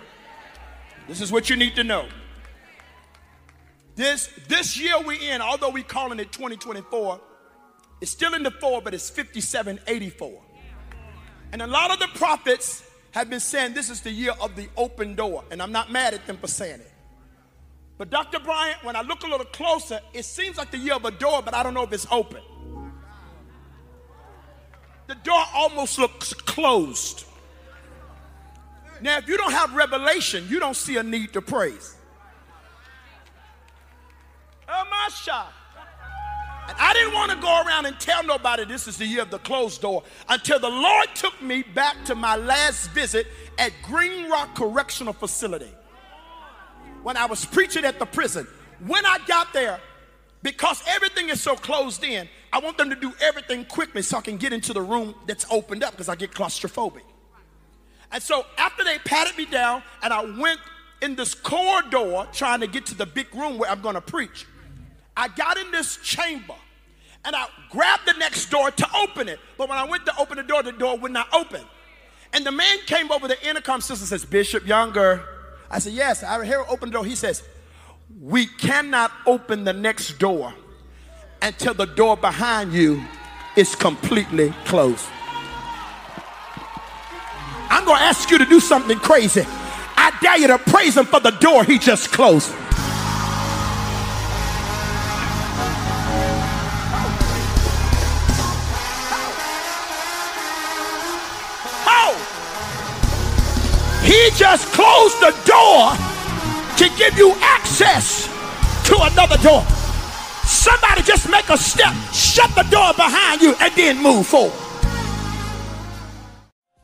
This 1.08 1.20
is 1.20 1.32
what 1.32 1.50
you 1.50 1.56
need 1.56 1.74
to 1.76 1.82
know. 1.82 2.06
This, 3.96 4.30
this 4.48 4.78
year 4.78 4.94
we're 5.04 5.20
in, 5.20 5.40
although 5.40 5.70
we're 5.70 5.82
calling 5.82 6.20
it 6.20 6.30
2024, 6.30 7.20
it's 8.00 8.10
still 8.10 8.34
in 8.34 8.42
the 8.42 8.50
four, 8.50 8.82
but 8.82 8.92
it's 8.94 9.08
5784. 9.08 10.42
And 11.52 11.62
a 11.62 11.66
lot 11.66 11.90
of 11.90 11.98
the 11.98 12.08
prophets 12.18 12.84
have 13.12 13.30
been 13.30 13.40
saying 13.40 13.74
this 13.74 13.90
is 13.90 14.02
the 14.02 14.10
year 14.10 14.32
of 14.40 14.56
the 14.56 14.68
open 14.76 15.14
door. 15.14 15.44
And 15.50 15.62
I'm 15.62 15.72
not 15.72 15.90
mad 15.90 16.14
at 16.14 16.26
them 16.26 16.36
for 16.36 16.48
saying 16.48 16.80
it. 16.80 16.91
But 18.02 18.10
Dr. 18.10 18.40
Bryant, 18.40 18.82
when 18.82 18.96
I 18.96 19.02
look 19.02 19.22
a 19.22 19.28
little 19.28 19.46
closer, 19.46 20.00
it 20.12 20.24
seems 20.24 20.58
like 20.58 20.72
the 20.72 20.76
year 20.76 20.94
of 20.94 21.04
a 21.04 21.12
door, 21.12 21.40
but 21.40 21.54
I 21.54 21.62
don't 21.62 21.72
know 21.72 21.84
if 21.84 21.92
it's 21.92 22.08
open. 22.10 22.42
The 25.06 25.14
door 25.14 25.40
almost 25.54 26.00
looks 26.00 26.32
closed. 26.32 27.26
Now, 29.00 29.18
if 29.18 29.28
you 29.28 29.36
don't 29.36 29.52
have 29.52 29.72
revelation, 29.74 30.48
you 30.50 30.58
don't 30.58 30.74
see 30.74 30.96
a 30.96 31.04
need 31.04 31.32
to 31.34 31.40
praise. 31.40 31.94
Shot. 35.22 35.52
And 36.68 36.76
I 36.80 36.92
didn't 36.94 37.14
want 37.14 37.30
to 37.30 37.36
go 37.36 37.62
around 37.64 37.86
and 37.86 38.00
tell 38.00 38.24
nobody 38.24 38.64
this 38.64 38.88
is 38.88 38.96
the 38.96 39.06
year 39.06 39.22
of 39.22 39.30
the 39.30 39.38
closed 39.38 39.80
door 39.80 40.02
until 40.28 40.58
the 40.58 40.68
Lord 40.68 41.06
took 41.14 41.40
me 41.40 41.62
back 41.62 42.04
to 42.06 42.16
my 42.16 42.34
last 42.34 42.90
visit 42.90 43.28
at 43.58 43.72
Green 43.84 44.28
Rock 44.28 44.56
Correctional 44.56 45.12
Facility 45.12 45.72
when 47.02 47.16
I 47.16 47.26
was 47.26 47.44
preaching 47.44 47.84
at 47.84 47.98
the 47.98 48.06
prison. 48.06 48.46
When 48.86 49.04
I 49.06 49.18
got 49.26 49.52
there, 49.52 49.80
because 50.42 50.82
everything 50.88 51.28
is 51.28 51.40
so 51.40 51.54
closed 51.54 52.02
in, 52.02 52.28
I 52.52 52.58
want 52.58 52.76
them 52.76 52.90
to 52.90 52.96
do 52.96 53.12
everything 53.20 53.64
quickly 53.64 54.02
so 54.02 54.18
I 54.18 54.20
can 54.20 54.36
get 54.36 54.52
into 54.52 54.72
the 54.72 54.82
room 54.82 55.14
that's 55.26 55.46
opened 55.50 55.84
up 55.84 55.92
because 55.92 56.08
I 56.08 56.16
get 56.16 56.32
claustrophobic. 56.32 57.02
And 58.10 58.22
so 58.22 58.44
after 58.58 58.84
they 58.84 58.98
patted 58.98 59.36
me 59.38 59.46
down 59.46 59.82
and 60.02 60.12
I 60.12 60.24
went 60.24 60.60
in 61.00 61.16
this 61.16 61.34
corridor 61.34 62.26
trying 62.32 62.60
to 62.60 62.66
get 62.66 62.86
to 62.86 62.94
the 62.94 63.06
big 63.06 63.34
room 63.34 63.56
where 63.56 63.70
I'm 63.70 63.80
going 63.80 63.94
to 63.94 64.00
preach, 64.00 64.46
I 65.16 65.28
got 65.28 65.56
in 65.58 65.70
this 65.70 65.96
chamber 65.98 66.54
and 67.24 67.34
I 67.36 67.46
grabbed 67.70 68.06
the 68.06 68.14
next 68.14 68.50
door 68.50 68.70
to 68.70 68.88
open 68.96 69.28
it. 69.28 69.38
But 69.56 69.68
when 69.68 69.78
I 69.78 69.84
went 69.84 70.04
to 70.06 70.12
open 70.18 70.36
the 70.36 70.42
door, 70.42 70.62
the 70.62 70.72
door 70.72 70.98
would 70.98 71.12
not 71.12 71.32
open. 71.32 71.62
And 72.32 72.44
the 72.44 72.52
man 72.52 72.78
came 72.86 73.12
over 73.12 73.28
the 73.28 73.48
intercom 73.48 73.80
system 73.80 74.02
and 74.02 74.08
says, 74.08 74.24
Bishop 74.24 74.66
Younger. 74.66 75.31
I 75.72 75.78
said, 75.78 75.94
Yes, 75.94 76.22
I 76.22 76.44
hear 76.44 76.62
open 76.68 76.90
the 76.90 76.92
door. 76.92 77.04
He 77.04 77.16
says, 77.16 77.42
We 78.20 78.46
cannot 78.46 79.10
open 79.26 79.64
the 79.64 79.72
next 79.72 80.18
door 80.18 80.54
until 81.40 81.74
the 81.74 81.86
door 81.86 82.16
behind 82.16 82.72
you 82.74 83.02
is 83.56 83.74
completely 83.74 84.50
closed. 84.66 85.06
I'm 87.70 87.86
going 87.86 87.98
to 87.98 88.04
ask 88.04 88.30
you 88.30 88.38
to 88.38 88.44
do 88.44 88.60
something 88.60 88.98
crazy. 88.98 89.44
I 89.96 90.16
dare 90.20 90.38
you 90.38 90.46
to 90.48 90.58
praise 90.58 90.96
him 90.96 91.06
for 91.06 91.20
the 91.20 91.30
door 91.30 91.64
he 91.64 91.78
just 91.78 92.12
closed. 92.12 92.52
Just 104.36 104.72
closed 104.72 105.18
the 105.20 105.34
door 105.44 105.92
to 106.78 106.96
give 106.96 107.16
you 107.18 107.34
access 107.40 108.26
to 108.88 108.96
another 109.00 109.36
door. 109.38 109.62
Somebody 110.44 111.02
just 111.02 111.30
make 111.30 111.48
a 111.48 111.56
step, 111.56 111.94
shut 112.12 112.50
the 112.54 112.64
door 112.64 112.92
behind 112.94 113.40
you, 113.40 113.54
and 113.60 113.72
then 113.74 114.02
move 114.02 114.26
forward. 114.26 114.52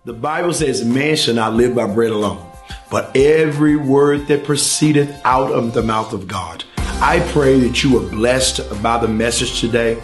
The 0.05 0.13
Bible 0.15 0.53
says, 0.53 0.85
Man 0.85 1.17
shall 1.17 1.35
not 1.35 1.55
live 1.55 1.75
by 1.75 1.87
bread 1.87 2.11
alone, 2.11 2.45
but 2.91 3.15
every 3.17 3.77
word 3.77 4.27
that 4.29 4.45
proceedeth 4.45 5.21
out 5.25 5.53
of 5.53 5.75
the 5.75 5.83
mouth 5.83 6.13
of 6.13 6.27
God. 6.27 6.65
I 7.01 7.21
pray 7.33 7.59
that 7.61 7.85
you 7.85 7.99
are 7.99 8.11
blessed 8.11 8.83
by 8.83 8.99
the 8.99 9.09
message 9.09 9.61
today. 9.61 10.01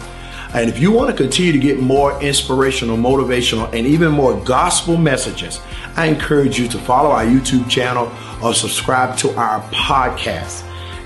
And 0.55 0.69
if 0.69 0.79
you 0.79 0.89
want 0.89 1.09
to 1.09 1.15
continue 1.21 1.51
to 1.51 1.59
get 1.59 1.81
more 1.81 2.17
inspirational, 2.23 2.95
motivational, 2.95 3.65
and 3.73 3.85
even 3.85 4.13
more 4.13 4.39
gospel 4.39 4.95
messages, 4.95 5.59
I 5.97 6.05
encourage 6.05 6.57
you 6.57 6.69
to 6.69 6.77
follow 6.77 7.09
our 7.09 7.25
YouTube 7.25 7.69
channel 7.69 8.09
or 8.41 8.53
subscribe 8.53 9.17
to 9.17 9.35
our 9.35 9.59
podcast. 9.71 10.63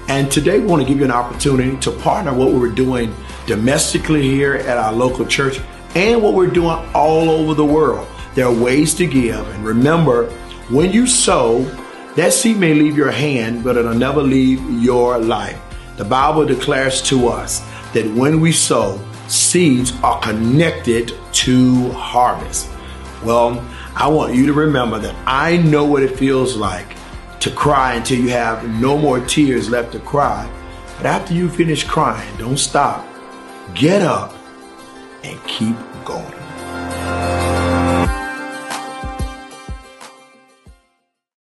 And 0.08 0.32
today 0.32 0.60
we 0.60 0.68
want 0.68 0.84
to 0.84 0.88
give 0.88 1.00
you 1.00 1.06
an 1.06 1.10
opportunity 1.10 1.76
to 1.78 1.90
partner 1.90 2.32
what 2.32 2.54
we're 2.54 2.70
doing 2.70 3.12
domestically 3.48 4.22
here 4.22 4.54
at 4.54 4.78
our 4.78 4.94
local 4.94 5.26
church 5.26 5.60
and 5.96 6.22
what 6.22 6.36
we're 6.36 6.46
doing 6.46 6.78
all 6.94 7.32
over 7.32 7.56
the 7.56 7.66
world. 7.66 8.08
There 8.36 8.46
are 8.46 8.54
ways 8.54 8.94
to 8.96 9.08
give. 9.08 9.48
And 9.50 9.66
remember, 9.66 10.30
when 10.70 10.92
you 10.92 11.08
sow, 11.08 11.64
that 12.16 12.34
seed 12.34 12.58
may 12.58 12.76
leave 12.76 12.96
your 12.96 13.10
hand, 13.10 13.64
but 13.64 13.78
it'll 13.78 13.96
never 13.96 14.22
leave 14.22 14.62
your 14.80 15.18
life. 15.18 15.60
The 15.98 16.06
Bible 16.06 16.46
declares 16.46 17.02
to 17.10 17.30
us 17.30 17.62
that 17.94 18.06
when 18.14 18.42
we 18.42 18.52
sow, 18.52 19.04
seeds 19.32 19.94
are 20.04 20.20
connected 20.20 21.14
to 21.34 21.90
harvest. 21.92 22.70
Well, 23.24 23.64
I 23.96 24.08
want 24.08 24.34
you 24.34 24.46
to 24.48 24.54
remember 24.54 25.00
that 25.00 25.16
I 25.26 25.58
know 25.58 25.86
what 25.86 26.04
it 26.04 26.18
feels 26.18 26.56
like 26.56 26.96
to 27.42 27.52
cry 27.52 27.96
until 27.96 28.20
you 28.20 28.30
have 28.30 28.68
no 28.80 28.98
more 28.98 29.20
tears 29.20 29.70
left 29.70 29.92
to 29.94 30.00
cry. 30.00 30.50
But 30.98 31.06
after 31.06 31.34
you 31.34 31.50
finish 31.50 31.84
crying, 31.84 32.36
don't 32.38 32.58
stop. 32.58 33.06
Get 33.76 34.02
up 34.02 34.36
and 35.24 35.42
keep 35.46 35.76
going. 36.06 36.39